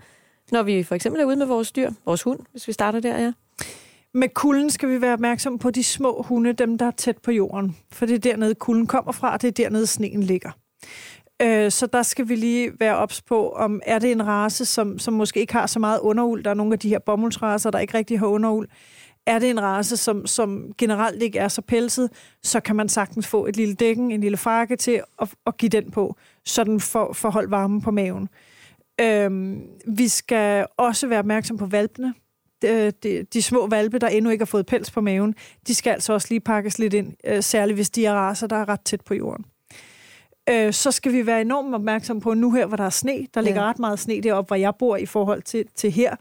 Når 0.52 0.62
vi 0.62 0.82
for 0.82 0.94
eksempel 0.94 1.20
er 1.20 1.24
ude 1.24 1.36
med 1.36 1.46
vores 1.46 1.72
dyr, 1.72 1.90
vores 2.06 2.22
hund, 2.22 2.40
hvis 2.52 2.68
vi 2.68 2.72
starter 2.72 3.00
der, 3.00 3.18
ja. 3.18 3.32
Med 4.18 4.28
kulden 4.28 4.70
skal 4.70 4.88
vi 4.88 5.00
være 5.00 5.12
opmærksom 5.12 5.58
på 5.58 5.70
de 5.70 5.84
små 5.84 6.22
hunde, 6.22 6.52
dem 6.52 6.78
der 6.78 6.86
er 6.86 6.90
tæt 6.90 7.18
på 7.18 7.30
jorden. 7.30 7.76
For 7.92 8.06
det 8.06 8.14
er 8.14 8.18
dernede, 8.18 8.54
kulden 8.54 8.86
kommer 8.86 9.12
fra, 9.12 9.32
og 9.32 9.42
det 9.42 9.48
er 9.48 9.52
dernede, 9.52 9.86
sneen 9.86 10.22
ligger. 10.22 10.50
Øh, 11.42 11.70
Så 11.70 11.86
der 11.86 12.02
skal 12.02 12.28
vi 12.28 12.36
lige 12.36 12.70
være 12.80 12.96
ops 12.96 13.22
på, 13.22 13.50
om 13.50 13.80
er 13.86 13.98
det 13.98 14.12
en 14.12 14.26
race, 14.26 14.64
som, 14.64 14.98
som 14.98 15.14
måske 15.14 15.40
ikke 15.40 15.52
har 15.52 15.66
så 15.66 15.78
meget 15.78 16.00
underuld. 16.00 16.44
Der 16.44 16.50
er 16.50 16.54
nogle 16.54 16.72
af 16.72 16.78
de 16.78 16.88
her 16.88 16.98
bomuldsraser, 16.98 17.70
der 17.70 17.78
ikke 17.78 17.98
rigtig 17.98 18.18
har 18.18 18.26
underuld. 18.26 18.68
Er 19.26 19.38
det 19.38 19.50
en 19.50 19.62
race, 19.62 19.96
som, 19.96 20.26
som 20.26 20.72
generelt 20.78 21.22
ikke 21.22 21.38
er 21.38 21.48
så 21.48 21.62
pelset, 21.62 22.10
så 22.42 22.60
kan 22.60 22.76
man 22.76 22.88
sagtens 22.88 23.26
få 23.26 23.46
et 23.46 23.56
lille 23.56 23.74
dækken, 23.74 24.10
en 24.10 24.20
lille 24.20 24.36
frakke 24.36 24.76
til 24.76 25.00
at, 25.22 25.34
at 25.46 25.56
give 25.56 25.70
den 25.70 25.90
på, 25.90 26.16
så 26.44 26.64
den 26.64 26.80
får, 26.80 27.12
får 27.12 27.30
holdt 27.30 27.50
varmen 27.50 27.80
på 27.80 27.90
maven. 27.90 28.28
Øhm, 29.00 29.60
vi 29.86 30.08
skal 30.08 30.66
også 30.76 31.06
være 31.06 31.18
opmærksom 31.18 31.58
på 31.58 31.66
valpene. 31.66 32.14
De, 32.62 32.90
de, 32.90 33.22
de 33.32 33.42
små 33.42 33.66
valpe, 33.66 33.98
der 33.98 34.08
endnu 34.08 34.30
ikke 34.30 34.42
har 34.42 34.46
fået 34.46 34.66
pels 34.66 34.90
på 34.90 35.00
maven, 35.00 35.34
de 35.66 35.74
skal 35.74 35.90
altså 35.90 36.12
også 36.12 36.26
lige 36.30 36.40
pakkes 36.40 36.78
lidt 36.78 36.94
ind, 36.94 37.12
øh, 37.24 37.42
særligt 37.42 37.76
hvis 37.76 37.90
de 37.90 38.06
er 38.06 38.12
raser, 38.14 38.46
der 38.46 38.56
er 38.56 38.68
ret 38.68 38.80
tæt 38.80 39.00
på 39.00 39.14
jorden. 39.14 39.44
Øh, 40.50 40.72
så 40.72 40.90
skal 40.90 41.12
vi 41.12 41.26
være 41.26 41.40
enormt 41.40 41.74
opmærksom 41.74 42.20
på, 42.20 42.34
nu 42.34 42.52
her, 42.52 42.66
hvor 42.66 42.76
der 42.76 42.84
er 42.84 42.90
sne, 42.90 43.26
der 43.34 43.40
ligger 43.40 43.62
Ja. 43.62 43.68
ret 43.68 43.78
meget 43.78 43.98
sne 43.98 44.20
deroppe, 44.20 44.48
hvor 44.48 44.56
jeg 44.56 44.72
bor 44.78 44.96
i 44.96 45.06
forhold 45.06 45.42
til, 45.42 45.64
til 45.76 45.90
her. 45.92 46.16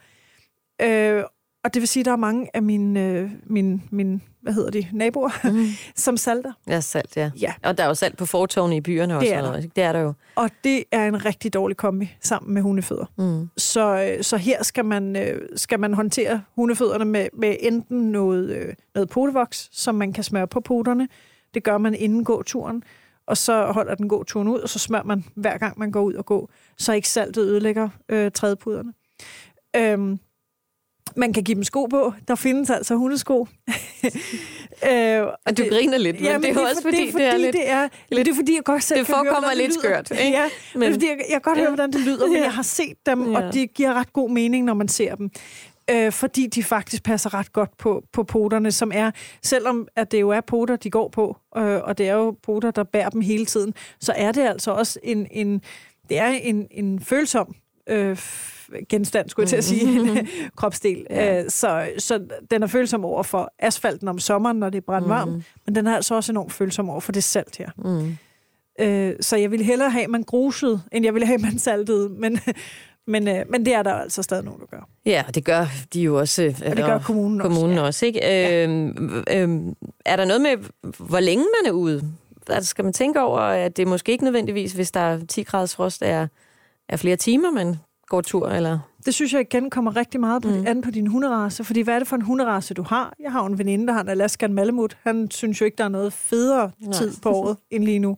Øh, 0.82 1.24
og 1.68 1.74
det 1.74 1.80
vil 1.80 1.88
sige, 1.88 2.02
at 2.02 2.06
der 2.06 2.12
er 2.12 2.16
mange 2.16 2.50
af 2.54 2.64
mine, 2.64 3.06
øh, 3.06 3.32
mine, 3.44 3.82
mine 3.92 4.20
hvad 4.42 4.54
hedder 4.54 4.70
de, 4.70 4.88
naboer, 4.94 5.30
mm. 5.52 5.68
som 5.96 6.18
salter. 6.18 6.54
Ja, 6.68 6.80
salt, 6.80 7.18
ja. 7.18 7.32
Ja. 7.42 7.54
Og 7.64 7.78
der 7.78 7.84
er 7.84 7.88
jo 7.88 7.94
salt 7.94 8.18
på 8.18 8.26
fortovene 8.26 8.78
i 8.78 8.82
byerne 8.82 9.18
også. 9.18 9.26
Det 9.26 9.34
er 9.34 9.38
og 9.38 9.44
der. 9.44 9.50
noget? 9.50 9.76
Det 9.76 9.84
er 9.84 9.94
der 9.94 10.00
jo. 10.00 10.14
Og 10.36 10.50
det 10.64 10.84
er 10.92 11.08
en 11.08 11.26
rigtig 11.26 11.54
dårlig 11.54 11.78
kombi 11.78 12.16
sammen 12.22 12.54
med 12.54 12.62
hundefødder. 12.62 13.06
Mm. 13.18 13.50
Så, 13.58 14.14
øh, 14.18 14.24
så 14.24 14.38
her 14.38 14.64
skal 14.64 14.86
man, 14.86 15.16
øh, 15.16 15.42
skal 15.56 15.80
man 15.80 15.94
håndtere 15.94 16.42
hundefødderne 16.56 17.06
med, 17.06 17.28
med 17.34 17.56
enten 17.60 18.12
noget, 18.12 18.50
øh, 18.50 18.74
noget 18.96 19.10
potevoks, 19.10 19.70
som 19.72 19.96
man 19.96 20.14
kan 20.14 20.24
smøre 20.24 20.48
på 20.48 20.60
poterne. 20.60 21.08
Det 21.54 21.64
gør 21.64 21.78
man 21.78 21.96
inden 21.96 22.24
gåturen. 22.24 22.84
Og 23.28 23.38
så 23.38 23.66
holder 23.66 23.96
den 23.96 24.10
gåturen 24.10 24.48
ud, 24.48 24.60
og 24.60 24.70
så 24.70 24.80
smører 24.80 25.04
man 25.04 25.24
hver 25.36 25.58
gang 25.58 25.80
man 25.80 25.92
går 25.92 26.02
ud 26.02 26.14
og 26.14 26.26
går, 26.26 26.50
så 26.78 26.94
ikke 26.94 27.10
saltet 27.10 27.42
ødelægger 27.42 27.90
øh, 28.10 28.32
trædepuderne. 28.32 28.94
Øhm, 29.76 30.20
man 31.18 31.34
kan 31.34 31.44
give 31.44 31.56
dem 31.56 31.64
sko 31.64 31.86
på. 31.86 32.14
Der 32.28 32.36
findes 32.36 32.70
altså 32.70 32.96
hundesko. 32.96 33.48
øh, 34.92 35.22
Og 35.46 35.58
du 35.58 35.64
griner 35.70 35.98
lidt, 35.98 36.16
men 36.16 36.26
Jamen, 36.26 36.42
det 36.56 36.58
er 36.58 36.70
også 36.70 36.82
fordi, 36.82 36.98
det 36.98 37.08
er, 37.08 37.12
fordi, 37.12 37.24
det 37.24 37.34
er 37.34 37.38
lidt... 37.38 37.54
det 37.54 37.70
er, 37.70 37.88
lidt, 38.12 38.26
det 38.26 38.32
er 38.32 38.36
fordi, 38.36 38.56
jeg 38.56 38.64
godt 38.64 38.84
selv 38.84 39.00
det 39.00 39.08
høre, 39.08 39.18
forekommer 39.18 39.50
det 39.50 39.58
lidt 39.58 39.68
lyder. 39.70 39.80
skørt, 39.80 40.12
ikke? 40.12 40.24
Ja, 40.38 40.44
men, 40.74 40.82
det 40.82 40.88
er 40.88 40.94
fordi, 40.94 41.08
jeg, 41.08 41.18
jeg 41.18 41.26
kan 41.32 41.42
godt 41.42 41.58
høre, 41.58 41.68
hvordan 41.70 41.92
det 41.94 42.02
lyder, 42.02 42.28
men 42.28 42.36
Ja. 42.36 42.42
jeg 42.44 42.54
har 42.54 42.62
set 42.64 42.96
dem, 43.06 43.32
Ja. 43.32 43.38
og 43.48 43.54
det 43.54 43.74
giver 43.74 43.94
ret 43.94 44.14
god 44.14 44.30
mening, 44.30 44.66
når 44.66 44.74
man 44.74 44.88
ser 44.88 45.16
dem. 45.16 45.30
Øh, 45.92 46.12
fordi 46.12 46.48
de 46.48 46.64
faktisk 46.64 47.04
passer 47.04 47.34
ret 47.34 47.54
godt 47.54 47.78
på, 47.78 48.04
på 48.14 48.24
poterne, 48.24 48.72
som 48.72 48.92
er, 48.96 49.12
selvom 49.44 49.88
at 49.96 50.12
det 50.12 50.22
jo 50.22 50.30
er 50.30 50.42
poter, 50.42 50.76
de 50.76 50.90
går 50.90 51.10
på, 51.10 51.38
øh, 51.58 51.64
og 51.84 51.98
det 51.98 52.08
er 52.10 52.14
jo 52.14 52.36
poter, 52.44 52.72
der 52.72 52.84
bærer 52.84 53.10
dem 53.10 53.22
hele 53.22 53.46
tiden, 53.46 53.74
så 54.00 54.14
er 54.16 54.32
det 54.32 54.48
altså 54.48 54.72
også 54.72 55.00
en, 55.04 55.28
en, 55.32 55.62
det 56.10 56.20
er 56.20 56.28
en, 56.28 56.68
en 56.72 57.00
følsom 57.00 57.56
øh, 57.90 58.18
genstand, 58.90 59.30
skulle 59.30 59.44
jeg 59.44 59.50
til 59.50 59.56
at 59.56 59.64
sige, 59.64 60.00
en 60.00 60.28
kropsdel. 60.58 61.06
Ja. 61.10 61.44
Øh, 61.44 61.50
så, 61.50 61.90
så 61.98 62.20
den 62.52 62.64
er 62.64 62.68
følsom 62.68 63.06
over 63.06 63.24
for 63.24 63.54
asfalten 63.60 64.08
om 64.08 64.20
sommeren, 64.20 64.58
når 64.58 64.70
det 64.70 64.78
er 64.78 64.86
brandvarmt, 64.86 65.32
mm. 65.32 65.44
men 65.66 65.76
den 65.76 65.88
er 65.88 65.96
altså 65.96 66.16
også 66.16 66.32
enormt 66.32 66.54
følsom 66.54 66.90
over 66.90 67.00
for 67.00 67.12
det 67.12 67.24
salt 67.24 67.58
her. 67.58 67.70
Mm. 67.78 68.18
Øh, 68.80 69.16
så 69.22 69.38
jeg 69.38 69.52
ville 69.52 69.66
hellere 69.66 69.90
have, 69.90 70.04
at 70.04 70.10
man 70.10 70.24
grusede, 70.24 70.82
end 70.92 71.06
jeg 71.06 71.14
ville 71.14 71.26
have, 71.26 71.36
at 71.36 71.42
man 71.42 71.60
saltede. 71.60 72.10
Men, 72.10 72.40
men, 73.14 73.28
øh, 73.28 73.46
men 73.50 73.66
det 73.66 73.74
er 73.74 73.84
der 73.84 73.94
altså 73.94 74.24
stadig 74.24 74.46
nogen, 74.46 74.60
der 74.60 74.66
gør. 74.66 74.88
Ja, 75.06 75.24
og 75.28 75.36
det 75.36 75.46
gør 75.46 75.66
de 75.94 76.02
jo 76.02 76.20
også. 76.20 76.44
øh, 76.44 76.56
Og 76.66 76.78
det 76.78 76.86
gør 76.86 77.00
kommunen 77.00 77.42
også, 77.42 77.50
kommunen 77.56 77.78
ja. 77.78 77.84
også, 77.84 78.06
ikke? 78.06 78.20
Ja. 78.20 78.64
Øhm, 78.66 79.76
er 80.06 80.16
der 80.16 80.26
noget 80.26 80.42
med, 80.42 80.58
hvor 80.98 81.20
længe 81.20 81.44
man 81.44 81.70
er 81.70 81.76
ude? 81.76 82.04
Altså, 82.50 82.70
skal 82.70 82.84
man 82.84 82.94
tænke 82.94 83.22
over, 83.22 83.40
at 83.40 83.78
det 83.78 83.88
måske 83.88 84.12
ikke 84.12 84.24
nødvendigvis, 84.24 84.74
hvis 84.74 84.92
der 84.92 85.00
er 85.00 85.20
10 85.26 85.44
graders 85.44 85.76
frost, 85.76 86.02
er, 86.02 86.28
er 86.90 86.98
flere 86.98 87.16
timer, 87.16 87.52
man 87.52 87.76
går 88.08 88.22
tur, 88.22 88.50
eller? 88.50 88.80
Det 89.06 89.14
synes 89.14 89.34
jeg 89.34 89.42
igen 89.42 89.70
kommer 89.70 89.96
rigtig 89.96 90.20
meget 90.20 90.42
på, 90.42 90.50
mm. 90.50 90.68
an 90.68 90.82
på 90.82 90.92
din 90.92 91.08
hunderace. 91.08 91.64
Fordi 91.64 91.82
hvad 91.82 91.96
er 91.96 92.00
det 92.00 92.08
for 92.08 92.16
en 92.16 92.22
hunderace, 92.22 92.74
du 92.74 92.84
har? 92.84 93.14
Jeg 93.20 93.32
har 93.32 93.46
en 93.46 93.58
veninde, 93.58 93.88
der 93.88 93.94
har 93.94 94.02
en 94.02 94.10
Alaskan 94.10 94.54
Malamut. 94.54 94.98
Han 95.04 95.32
synes 95.32 95.62
jo 95.62 95.66
ikke, 95.66 95.78
der 95.78 95.84
er 95.84 95.90
noget 95.90 96.14
federe 96.14 96.72
Nej. 96.80 96.94
tid 96.94 97.14
på 97.22 97.30
året 97.30 97.58
end 97.72 97.84
lige 97.84 98.00
nu. 98.00 98.18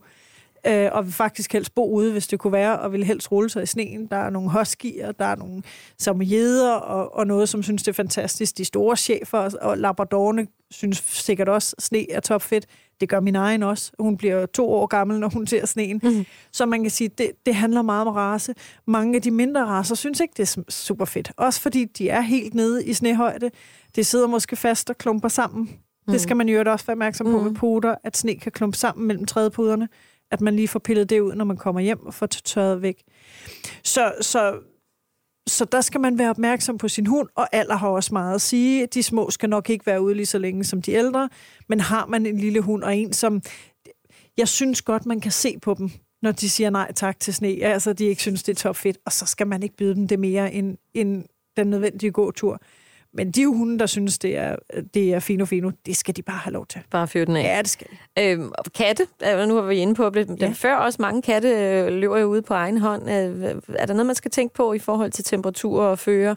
Øh, 0.67 0.89
og 0.91 1.05
vil 1.05 1.13
faktisk 1.13 1.53
helst 1.53 1.75
bo 1.75 1.91
ude, 1.91 2.11
hvis 2.11 2.27
det 2.27 2.39
kunne 2.39 2.53
være, 2.53 2.79
og 2.79 2.93
vil 2.93 3.03
helst 3.03 3.31
rulle 3.31 3.49
sig 3.49 3.63
i 3.63 3.65
sneen. 3.65 4.07
Der 4.07 4.17
er 4.17 4.29
nogle 4.29 4.51
huskyer, 4.51 5.11
der 5.11 5.25
er 5.25 5.35
nogle 5.35 5.63
samojeder, 5.97 6.73
og, 6.73 7.15
og 7.15 7.27
noget, 7.27 7.49
som 7.49 7.63
synes, 7.63 7.83
det 7.83 7.91
er 7.91 7.93
fantastisk. 7.93 8.57
De 8.57 8.65
store 8.65 8.97
chefer 8.97 9.57
og 9.61 9.77
labradorne 9.77 10.47
synes 10.71 10.97
sikkert 11.07 11.49
også, 11.49 11.75
sne 11.79 12.11
er 12.11 12.19
topfedt. 12.19 12.65
Det 13.01 13.09
gør 13.09 13.19
min 13.19 13.35
egen 13.35 13.63
også. 13.63 13.91
Hun 13.99 14.17
bliver 14.17 14.45
to 14.45 14.69
år 14.71 14.85
gammel, 14.85 15.19
når 15.19 15.29
hun 15.29 15.47
ser 15.47 15.65
sneen. 15.65 15.99
Mhm. 16.03 16.25
Så 16.51 16.65
man 16.65 16.81
kan 16.81 16.91
sige, 16.91 17.07
det, 17.07 17.31
det 17.45 17.55
handler 17.55 17.81
meget 17.81 18.07
om 18.07 18.13
race. 18.13 18.53
Mange 18.87 19.15
af 19.15 19.21
de 19.21 19.31
mindre 19.31 19.65
racer 19.65 19.95
synes 19.95 20.19
ikke, 20.19 20.33
det 20.37 20.57
er 20.57 20.61
super 20.71 21.05
fedt. 21.05 21.31
Også 21.37 21.61
fordi 21.61 21.85
de 21.85 22.09
er 22.09 22.21
helt 22.21 22.53
nede 22.53 22.85
i 22.85 22.93
snehøjde. 22.93 23.49
Det 23.95 24.05
sidder 24.05 24.27
måske 24.27 24.55
fast 24.55 24.89
og 24.89 24.97
klumper 24.97 25.27
sammen. 25.29 25.69
Det 26.07 26.21
skal 26.21 26.37
man 26.37 26.49
jo 26.49 26.63
også 26.71 26.85
være 26.85 26.93
opmærksom 26.93 27.25
på 27.27 27.37
Mhm. 27.37 27.43
med 27.43 27.55
poter, 27.55 27.95
at 28.03 28.17
sne 28.17 28.35
kan 28.35 28.51
klumpe 28.51 28.77
sammen 28.77 29.07
mellem 29.07 29.25
trædepuderne. 29.25 29.87
At 30.31 30.41
man 30.41 30.55
lige 30.55 30.67
får 30.67 30.79
pillet 30.79 31.09
det 31.09 31.19
ud, 31.19 31.33
når 31.33 31.45
man 31.45 31.57
kommer 31.57 31.81
hjem 31.81 32.05
og 32.05 32.13
får 32.13 32.25
tørret 32.25 32.81
væk. 32.81 33.03
Så, 33.83 34.13
så, 34.21 34.53
så 35.49 35.65
der 35.65 35.81
skal 35.81 36.01
man 36.01 36.17
være 36.17 36.29
opmærksom 36.29 36.77
på 36.77 36.87
sin 36.87 37.05
hund, 37.05 37.29
og 37.35 37.47
alder 37.51 37.75
har 37.75 37.87
også 37.87 38.13
meget 38.13 38.35
at 38.35 38.41
sige. 38.41 38.85
De 38.85 39.03
små 39.03 39.29
skal 39.29 39.49
nok 39.49 39.69
ikke 39.69 39.85
være 39.85 40.01
ude 40.01 40.15
lige 40.15 40.25
så 40.25 40.37
længe 40.37 40.63
som 40.63 40.81
de 40.81 40.91
ældre, 40.91 41.29
men 41.69 41.79
har 41.79 42.05
man 42.05 42.25
en 42.25 42.37
lille 42.37 42.61
hund 42.61 42.83
og 42.83 42.97
en, 42.97 43.13
som... 43.13 43.41
Jeg 44.37 44.47
synes 44.47 44.81
godt, 44.81 45.05
man 45.05 45.19
kan 45.19 45.31
se 45.31 45.59
på 45.61 45.73
dem, 45.73 45.89
når 46.21 46.31
de 46.31 46.49
siger 46.49 46.69
nej 46.69 46.91
tak 46.93 47.19
til 47.19 47.33
sne. 47.33 47.47
Altså, 47.47 47.93
de 47.93 48.05
ikke 48.05 48.21
synes, 48.21 48.43
det 48.43 48.51
er 48.51 48.55
topfedt, 48.55 48.97
og 49.05 49.11
så 49.11 49.25
skal 49.25 49.47
man 49.47 49.63
ikke 49.63 49.75
byde 49.75 49.95
dem 49.95 50.07
det 50.07 50.19
mere 50.19 50.53
end, 50.53 50.77
end 50.93 51.23
den 51.57 51.67
nødvendige 51.67 52.11
gåtur. 52.11 52.61
Men 53.13 53.31
de 53.31 53.45
hunde, 53.47 53.79
der 53.79 53.85
synes, 53.85 54.19
det 54.19 54.37
er, 54.37 54.55
det 54.93 55.13
er 55.13 55.19
fino 55.19 55.45
fino, 55.45 55.71
det 55.85 55.97
skal 55.97 56.15
de 56.15 56.21
bare 56.21 56.37
have 56.37 56.53
lov 56.53 56.65
til. 56.65 56.81
Bare 56.91 57.07
fyre 57.07 57.25
den 57.25 57.35
af. 57.35 57.43
Ja, 57.43 57.61
det 57.61 57.69
skal. 57.69 57.87
Øhm, 58.19 58.51
katte, 58.75 59.07
øh, 59.31 59.47
nu 59.47 59.55
har 59.55 59.61
vi 59.61 59.75
inde 59.75 59.95
på 59.95 60.09
det, 60.09 60.37
Ja. 60.41 60.51
før 60.55 60.75
også 60.75 61.01
mange 61.01 61.21
katte 61.21 61.49
øh, 61.49 61.87
løber 61.93 62.17
jo 62.17 62.25
ude 62.27 62.41
på 62.41 62.53
egen 62.53 62.77
hånd. 62.77 63.03
Øh, 63.09 63.55
er 63.75 63.85
der 63.85 63.93
noget, 63.93 64.05
man 64.05 64.15
skal 64.15 64.31
tænke 64.31 64.53
på 64.55 64.73
i 64.73 64.79
forhold 64.79 65.11
til 65.11 65.23
temperatur 65.23 65.81
og 65.83 65.99
føre 65.99 66.35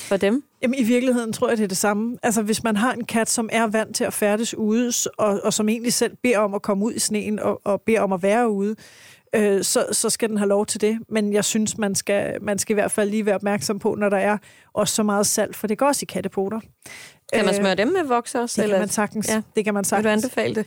for 0.00 0.16
dem? 0.16 0.44
Jamen, 0.62 0.78
i 0.78 0.82
virkeligheden 0.84 1.32
tror 1.32 1.48
jeg, 1.48 1.56
det 1.58 1.64
er 1.64 1.68
det 1.68 1.76
samme. 1.76 2.18
Altså, 2.22 2.42
hvis 2.42 2.62
man 2.64 2.76
har 2.76 2.92
en 2.92 3.04
kat, 3.04 3.30
som 3.30 3.48
er 3.52 3.66
vant 3.66 3.96
til 3.96 4.04
at 4.04 4.12
færdes 4.12 4.54
ude, 4.54 4.92
og, 5.18 5.40
og 5.44 5.52
som 5.52 5.68
egentlig 5.68 5.92
selv 5.92 6.16
beder 6.22 6.38
om 6.38 6.54
at 6.54 6.62
komme 6.62 6.84
ud 6.84 6.92
i 6.92 6.98
sneen 6.98 7.38
og, 7.38 7.60
og 7.64 7.80
beder 7.80 8.00
om 8.00 8.12
at 8.12 8.22
være 8.22 8.50
ude, 8.50 8.76
øh, 9.34 9.64
så, 9.64 9.86
så 9.92 10.10
skal 10.10 10.28
den 10.28 10.38
have 10.38 10.48
lov 10.48 10.66
til 10.66 10.80
det. 10.80 10.98
Men 11.08 11.32
jeg 11.32 11.44
synes, 11.44 11.78
man 11.78 11.94
skal, 11.94 12.42
man 12.42 12.58
skal 12.58 12.72
i 12.72 12.74
hvert 12.74 12.90
fald 12.90 13.10
lige 13.10 13.26
være 13.26 13.34
opmærksom 13.34 13.78
på, 13.78 13.94
når 13.94 14.08
der 14.08 14.16
er 14.16 14.38
også 14.72 14.94
så 14.94 15.02
meget 15.02 15.26
salt, 15.26 15.56
for 15.56 15.66
det 15.66 15.78
går 15.78 15.86
også 15.86 16.00
i 16.02 16.06
kattepoter. 16.12 16.60
Kan 17.32 17.44
man 17.44 17.54
Øh, 17.54 17.60
smøre 17.60 17.74
dem 17.74 17.88
med 17.88 18.04
voks 18.04 18.34
også? 18.34 18.60
Det 18.60 18.64
eller? 18.64 18.76
kan 18.76 18.80
man 18.82 18.88
sagtens. 18.88 19.28
Ja. 19.28 19.42
Det 19.56 19.64
kan 19.64 19.74
man 19.74 19.80
Vil 19.80 19.84
du 19.84 19.88
sagtens. 19.88 20.24
anbefale 20.24 20.54
det? 20.54 20.66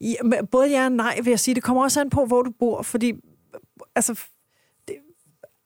Ja, 0.00 0.42
både 0.50 0.70
ja 0.70 0.84
og 0.84 0.92
nej, 0.92 1.18
vil 1.22 1.30
jeg 1.30 1.40
sige. 1.40 1.54
Det 1.54 1.62
kommer 1.62 1.82
også 1.82 2.00
an 2.00 2.10
på, 2.10 2.24
hvor 2.24 2.42
du 2.42 2.50
bor, 2.58 2.82
fordi 2.82 3.12
altså, 3.96 4.20
det, 4.88 4.96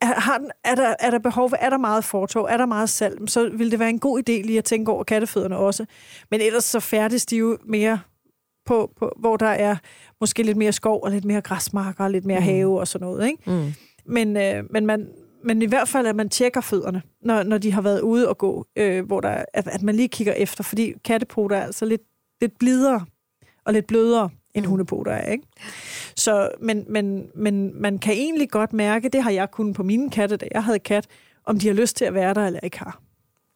har 0.03 0.39
den, 0.39 0.51
er, 0.65 0.75
der, 0.75 0.95
er 1.01 1.11
der 1.11 1.19
behov 1.19 1.49
for, 1.49 1.57
er 1.57 1.71
der 1.71 1.79
meget 1.79 2.05
fortov, 2.05 2.45
er 2.45 2.57
der 2.57 2.67
meget 2.67 2.91
salm, 2.91 3.27
så 3.27 3.49
vil 3.49 3.71
det 3.71 3.79
være 3.79 3.91
en 3.91 3.99
god 3.99 4.19
idé 4.19 4.33
lige 4.33 4.59
at 4.59 4.65
tænke 4.65 4.91
over 4.93 5.05
kattefødderne 5.05 5.57
også. 5.57 5.87
Men 6.31 6.41
ellers 6.41 6.65
så 6.65 6.81
færdes 6.81 7.27
de 7.27 7.37
jo 7.37 7.59
mere 7.65 8.01
på, 8.67 8.93
på 8.99 9.13
hvor 9.19 9.37
der 9.37 9.47
er 9.47 9.77
måske 10.21 10.43
lidt 10.43 10.57
mere 10.57 10.73
skov 10.73 11.01
og 11.03 11.11
lidt 11.11 11.25
mere 11.25 11.41
græsmarker 11.41 12.05
og 12.05 12.11
lidt 12.11 12.25
mere 12.25 12.39
Mm. 12.39 12.45
have 12.45 12.81
og 12.81 12.89
sådan 12.89 13.05
noget. 13.07 13.27
Ikke? 13.27 13.51
Mm. 13.51 13.73
Men, 14.07 14.37
øh, 14.37 14.65
men, 14.71 14.87
man, 14.87 15.09
men 15.45 15.63
i 15.63 15.67
hvert 15.67 15.89
fald, 15.89 16.07
at 16.07 16.17
man 16.17 16.29
tjekker 16.29 16.61
fødderne, 16.61 17.03
når, 17.23 17.43
når 17.43 17.59
de 17.59 17.73
har 17.73 17.81
været 17.83 18.01
ude 18.01 18.29
og 18.29 18.39
gå, 18.39 18.67
øh, 18.77 19.07
hvor 19.07 19.21
der, 19.21 19.29
er- 19.29 19.45
at, 19.55 19.69
at 19.69 19.83
man 19.83 19.95
lige 19.95 20.09
kigger 20.09 20.33
efter, 20.33 20.65
fordi 20.65 20.93
kattepoter 21.05 21.57
er 21.57 21.65
altså 21.65 21.85
lidt, 21.85 22.03
lidt 22.41 22.59
blidere 22.59 23.05
og 23.65 23.73
lidt 23.73 23.87
blødere, 23.87 24.31
end 24.55 24.63
Mm. 24.65 24.67
mm. 24.67 24.71
hundepoter 24.71 25.13
er. 25.13 25.33
Ikke? 25.33 25.45
Så, 26.17 26.51
men, 26.61 26.85
men, 26.89 27.27
men 27.35 27.83
man 27.83 27.99
kan 27.99 28.13
egentlig 28.15 28.51
godt 28.51 28.73
mærke, 28.73 29.09
det 29.09 29.23
har 29.23 29.31
jeg 29.31 29.51
kunnet 29.51 29.75
på 29.77 29.83
mine 29.83 30.11
katte, 30.11 30.37
da 30.37 30.47
jeg 30.55 30.65
havde 30.65 30.79
kat, 30.79 31.07
om 31.47 31.59
de 31.59 31.67
har 31.67 31.75
lyst 31.75 31.97
til 31.97 32.05
at 32.05 32.15
være 32.15 32.35
der 32.35 32.47
eller 32.47 32.61
ikke 32.63 32.79
har. 32.79 33.01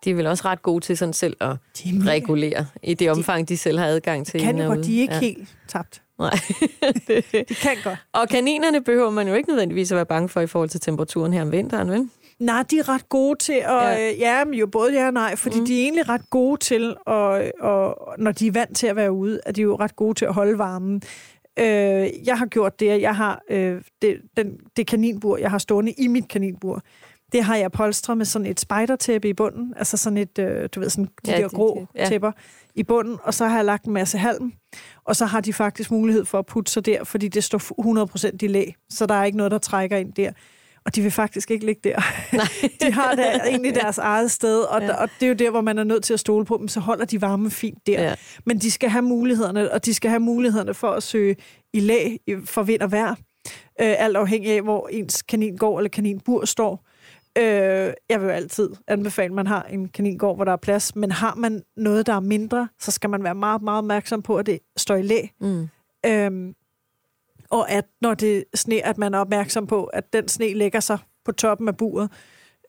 De 0.05 0.11
er 0.11 0.15
vel 0.15 0.27
også 0.27 0.45
ret 0.45 0.63
gode 0.63 0.85
til 0.85 0.97
sådan 0.97 1.13
selv 1.13 1.37
at 1.41 1.57
De 1.79 1.89
er 1.89 2.07
regulere 2.07 2.67
i 2.83 2.95
det 2.95 3.11
omfang, 3.11 3.49
de 3.49 3.57
selv 3.57 3.79
har 3.79 3.87
adgang 3.87 4.27
til. 4.27 4.41
kan 4.41 4.59
jo 4.59 4.65
godt, 4.65 4.85
de 4.87 4.99
er 4.99 5.01
ikke 5.03 5.15
ja. 5.15 5.21
helt 5.21 5.49
tabt. 5.69 6.03
Nej. 6.19 6.31
De 7.49 7.55
kan 7.55 7.77
godt. 7.85 7.99
og 8.13 8.29
kaninerne 8.29 8.81
behøver 8.85 9.11
man 9.11 9.29
jo 9.29 9.35
ikke 9.35 9.49
nødvendigvis 9.49 9.93
at 9.93 9.97
være 9.97 10.07
bange 10.07 10.29
for 10.29 10.41
i 10.41 10.47
forhold 10.47 10.69
til 10.69 10.81
temperaturen 10.81 11.33
her 11.33 11.43
om 11.43 11.53
vinteren, 11.53 11.91
vel? 11.91 12.09
Nej, 12.39 12.63
de 12.71 12.79
er 12.79 12.89
ret 12.89 13.09
gode 13.09 13.39
til 13.39 13.53
at... 13.53 13.63
Ja. 13.69 13.91
Ja, 13.91 14.11
ja 14.19 14.45
men 14.45 14.55
jo 14.55 14.67
både 14.67 14.93
ja 14.93 15.07
og 15.07 15.13
nej, 15.13 15.37
fordi 15.37 15.61
Mm. 15.61 15.67
de 15.67 15.79
er 15.81 15.83
egentlig 15.85 16.09
ret 16.09 16.31
gode 16.31 16.57
til, 16.61 16.95
at, 17.07 17.53
og 17.61 18.15
når 18.19 18.33
de 18.33 18.47
er 18.47 18.53
vant 18.53 18.77
til 18.77 18.87
at 18.87 18.97
være 18.97 19.13
ude, 19.13 19.41
er 19.47 19.53
de 19.53 19.63
jo 19.63 19.77
ret 19.77 19.97
gode 19.97 20.15
til 20.15 20.25
at 20.25 20.35
holde 20.35 20.59
varmen. 20.59 21.03
Øh, 21.59 21.67
jeg 22.27 22.39
har 22.39 22.47
gjort 22.47 22.81
det, 22.81 22.89
at 22.91 23.01
jeg 23.01 23.17
har 23.17 23.43
øh, 23.51 23.81
det, 24.03 24.17
den, 24.37 24.53
det 24.77 24.87
kaninbur, 24.87 25.37
jeg 25.37 25.51
har 25.51 25.59
stående 25.59 25.93
i 25.93 26.07
mit 26.07 26.29
kaninbur, 26.29 26.83
det 27.33 27.45
har 27.45 27.57
jeg 27.57 27.73
polstret 27.73 28.17
med 28.19 28.27
sådan 28.27 28.47
et 28.47 28.61
spidertæppe 28.61 29.29
i 29.29 29.33
bunden, 29.33 29.75
altså 29.77 29.97
sådan 29.97 30.17
et, 30.17 30.39
øh, 30.39 30.69
du 30.75 30.81
ved, 30.81 30.91
sådan 30.91 31.05
de 31.05 31.11
Ja, 31.27 31.37
ja, 31.37 31.43
der 31.43 31.49
de- 31.49 31.57
grå 31.57 31.87
ja. 31.95 32.09
tæpper 32.09 32.33
i 32.75 32.83
bunden, 32.83 33.17
og 33.23 33.35
så 33.35 33.47
har 33.47 33.57
jeg 33.57 33.65
lagt 33.65 33.85
en 33.85 33.93
masse 33.93 34.19
halm, 34.19 34.53
og 35.05 35.17
så 35.17 35.27
har 35.27 35.41
de 35.41 35.53
faktisk 35.53 35.91
mulighed 35.91 36.25
for 36.25 36.39
at 36.39 36.47
putte 36.47 36.73
sig 36.73 36.87
der, 36.87 37.05
fordi 37.05 37.29
det 37.29 37.45
står 37.45 37.59
100% 37.59 38.37
i 38.43 38.47
læ, 38.47 38.65
så 38.91 39.07
der 39.07 39.15
er 39.15 39.25
ikke 39.25 39.39
noget, 39.39 39.53
der 39.53 39.59
trækker 39.59 39.97
ind 39.97 40.13
der. 40.13 40.31
Og 40.87 40.95
de 40.95 41.03
vil 41.03 41.11
faktisk 41.11 41.51
ikke 41.51 41.67
ligge 41.67 41.81
der. 41.85 41.97
de 42.87 42.93
har 42.93 43.15
der, 43.15 43.41
egentlig 43.45 43.75
deres 43.75 43.99
eget 43.99 44.31
sted, 44.31 44.61
og, 44.61 44.81
Ja. 44.81 44.87
ja. 44.87 44.95
og 44.95 45.09
det 45.21 45.27
er 45.27 45.29
jo 45.29 45.35
der, 45.35 45.51
hvor 45.51 45.61
man 45.61 45.79
er 45.79 45.85
nødt 45.85 46.05
til 46.05 46.13
at 46.15 46.21
stole 46.21 46.45
på 46.45 46.57
dem, 46.61 46.69
så 46.69 46.81
holder 46.81 47.05
de 47.05 47.21
varme 47.21 47.51
fint 47.51 47.87
der. 47.87 48.03
Ja. 48.03 48.15
Men 48.47 48.59
de 48.59 48.71
skal 48.71 48.91
have 48.91 49.03
mulighederne, 49.03 49.73
og 49.73 49.85
de 49.85 49.95
skal 49.95 50.11
have 50.11 50.21
mulighederne 50.21 50.75
for 50.75 50.91
at 50.91 51.03
søge 51.03 51.37
i 51.73 51.81
læ 51.81 52.17
for 52.45 52.63
vind 52.63 52.81
og 52.83 52.93
vejr. 52.93 53.11
Øh, 53.81 53.95
alt 53.99 54.17
afhængig 54.17 54.51
af, 54.53 54.63
hvor 54.63 54.89
ens 54.93 55.23
kaningård 55.23 55.81
eller 55.81 55.89
kaninbur 55.89 56.45
står. 56.45 56.85
Øh, 57.39 57.93
jeg 58.09 58.21
vil 58.21 58.27
jo 58.27 58.29
altid 58.29 58.71
anbefale, 58.87 59.27
at 59.27 59.33
man 59.33 59.47
har 59.47 59.63
en 59.63 59.89
kaningård, 59.89 60.37
hvor 60.37 60.45
der 60.45 60.53
er 60.53 60.57
plads, 60.57 60.97
men 60.97 61.11
har 61.11 61.35
man 61.35 61.63
noget, 61.77 62.07
der 62.07 62.13
er 62.13 62.21
mindre, 62.21 62.69
så 62.81 62.91
skal 62.91 63.11
man 63.11 63.25
være 63.25 63.35
meget, 63.35 63.63
meget 63.63 63.79
opmærksom 63.79 64.23
på, 64.23 64.37
at 64.37 64.47
det 64.47 64.59
står 64.77 64.97
i 64.97 65.03
læ. 65.03 65.27
Mm. 65.41 65.69
Øhm, 66.07 66.55
og 67.51 67.71
at 67.71 67.85
når 68.01 68.15
det 68.15 68.45
sne, 68.55 68.87
at 68.87 68.99
man 68.99 69.15
er 69.15 69.19
opmærksom 69.19 69.67
på, 69.67 69.85
at 69.85 70.13
den 70.13 70.29
sne 70.29 70.55
lægger 70.55 70.81
sig 70.81 70.99
på 71.25 71.33
toppen 71.33 71.69
af 71.69 71.77
buret, 71.77 72.11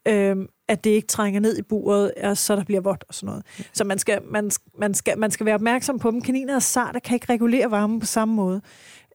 øhm, 0.07 0.47
at 0.67 0.83
det 0.83 0.89
ikke 0.89 1.07
trænger 1.07 1.39
ned 1.39 1.57
i 1.57 1.61
buret, 1.61 2.11
og 2.23 2.37
så 2.37 2.55
der 2.55 2.63
bliver 2.63 2.81
vådt 2.81 3.03
og 3.07 3.13
sådan 3.13 3.27
noget. 3.27 3.45
Så 3.73 3.83
man 3.83 3.99
skal, 3.99 4.21
man, 4.25 4.51
man, 4.77 4.93
skal, 4.93 5.19
man 5.19 5.31
skal 5.31 5.45
være 5.45 5.55
opmærksom 5.55 5.99
på 5.99 6.11
dem. 6.11 6.21
Kaniner 6.21 6.55
og 6.55 6.63
sarte 6.63 6.99
kan 6.99 7.15
ikke 7.15 7.33
regulere 7.33 7.71
varmen 7.71 7.99
på 7.99 8.05
samme 8.05 8.33
måde, 8.33 8.61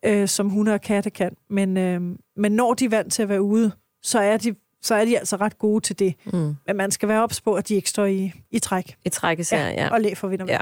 øh, 0.04 0.28
som 0.28 0.50
hunde 0.50 0.74
og 0.74 0.80
katte 0.80 1.10
kan. 1.10 1.36
Men, 1.50 1.76
øh, 1.76 2.00
men 2.36 2.52
når 2.52 2.74
de 2.74 2.84
er 2.84 2.88
vant 2.88 3.12
til 3.12 3.22
at 3.22 3.28
være 3.28 3.42
ude, 3.42 3.72
så 4.02 4.18
er 4.18 4.36
de 4.36 4.54
så 4.84 4.94
er 4.94 5.04
de 5.04 5.18
altså 5.18 5.36
ret 5.36 5.58
gode 5.58 5.80
til 5.84 5.98
det. 5.98 6.14
Mm. 6.32 6.54
Men 6.66 6.76
man 6.76 6.90
skal 6.90 7.08
være 7.08 7.22
ops 7.22 7.40
på, 7.40 7.54
at 7.54 7.68
de 7.68 7.74
ikke 7.74 7.90
står 7.90 8.04
i, 8.06 8.32
i 8.50 8.58
træk. 8.58 8.96
I 9.04 9.08
træk 9.08 9.38
især, 9.38 9.58
ja. 9.66 9.70
ja. 9.72 9.88
Og 9.92 10.00
læg 10.00 10.16
for 10.16 10.28
vind 10.28 10.40
og 10.40 10.48
ja. 10.48 10.58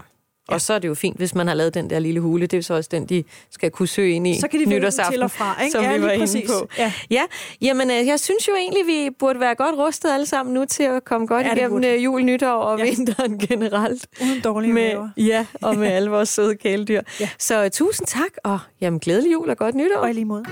Og 0.48 0.60
så 0.60 0.72
er 0.74 0.78
det 0.78 0.88
jo 0.88 0.94
fint, 0.94 1.16
hvis 1.16 1.34
man 1.34 1.46
har 1.46 1.54
lavet 1.54 1.74
den 1.74 1.90
der 1.90 1.98
lille 1.98 2.20
hule. 2.20 2.46
Det 2.46 2.58
er 2.58 2.62
så 2.62 2.74
også 2.74 2.88
den, 2.92 3.06
de 3.06 3.24
skal 3.50 3.70
kunne 3.70 3.88
søge 3.88 4.10
ind 4.14 4.26
i 4.26 4.40
Så 4.40 4.48
kan 4.48 4.60
de 4.60 4.70
vælge 4.70 4.90
til 4.90 5.22
og 5.22 5.30
fra, 5.30 5.62
ikke? 5.62 5.72
som 5.72 5.84
ja, 5.84 5.96
vi 5.96 6.02
var 6.02 6.14
præcis. 6.18 6.34
inde 6.34 6.46
på. 6.60 6.68
Ja. 6.78 6.92
ja, 7.10 7.22
jamen 7.62 7.90
øh, 7.90 8.06
jeg 8.06 8.20
synes 8.20 8.48
jo 8.48 8.52
egentlig, 8.54 8.86
vi 8.86 9.10
burde 9.18 9.40
være 9.40 9.54
godt 9.54 9.76
rustet 9.78 10.10
alle 10.10 10.26
sammen 10.26 10.54
nu 10.54 10.64
til 10.64 10.82
at 10.82 11.04
komme 11.04 11.26
godt 11.26 11.46
Ja, 11.46 11.54
igennem 11.54 11.84
øh, 11.84 12.04
jul, 12.04 12.22
nytår 12.22 12.48
og 12.52 12.78
Ja. 12.78 12.84
vinteren 12.84 13.38
generelt. 13.48 14.06
Uden 14.22 14.40
dårlige 14.40 14.72
Med, 14.72 14.94
maver. 14.94 15.08
ja, 15.16 15.46
og 15.62 15.76
med 15.76 15.88
alle 15.96 16.10
vores 16.10 16.28
søde 16.28 16.56
kæledyr. 16.56 17.00
Ja. 17.20 17.28
Så 17.38 17.68
tusind 17.68 18.06
tak, 18.06 18.30
og 18.44 18.58
jamen, 18.80 19.00
glædelig 19.00 19.32
jul 19.32 19.50
og 19.50 19.56
godt 19.56 19.74
nytår. 19.74 19.96
Og 19.98 20.10
i 20.10 20.12
lige 20.12 20.24
måde. 20.24 20.44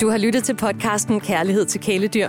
Du 0.00 0.08
har 0.08 0.18
lyttet 0.18 0.44
til 0.44 0.54
podcasten 0.56 1.20
Kærlighed 1.20 1.64
til 1.66 1.80
kæledyr. 1.80 2.28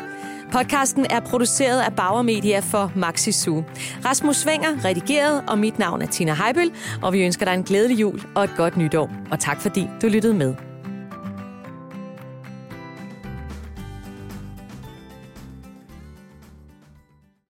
Podcasten 0.52 1.06
er 1.10 1.20
produceret 1.20 1.82
af 1.82 1.94
Bauer 1.96 2.22
Media 2.22 2.60
for 2.60 2.92
Maxi 2.96 3.32
Su. 3.32 3.64
Rasmus 4.06 4.36
Svinger 4.36 4.86
redigeret, 4.86 5.44
og 5.48 5.58
mit 5.58 5.80
navn 5.80 6.02
er 6.02 6.06
Tina 6.06 6.34
Heibel, 6.34 6.72
og 7.02 7.14
vi 7.14 7.26
ønsker 7.26 7.46
dig 7.46 7.54
en 7.54 7.64
glædelig 7.64 8.02
jul 8.02 8.22
og 8.36 8.44
et 8.44 8.52
godt 8.58 8.78
nytår. 8.78 9.10
Og 9.32 9.40
tak 9.40 9.62
fordi 9.62 9.88
du 10.02 10.08
lyttede 10.08 10.34
med. 10.34 10.75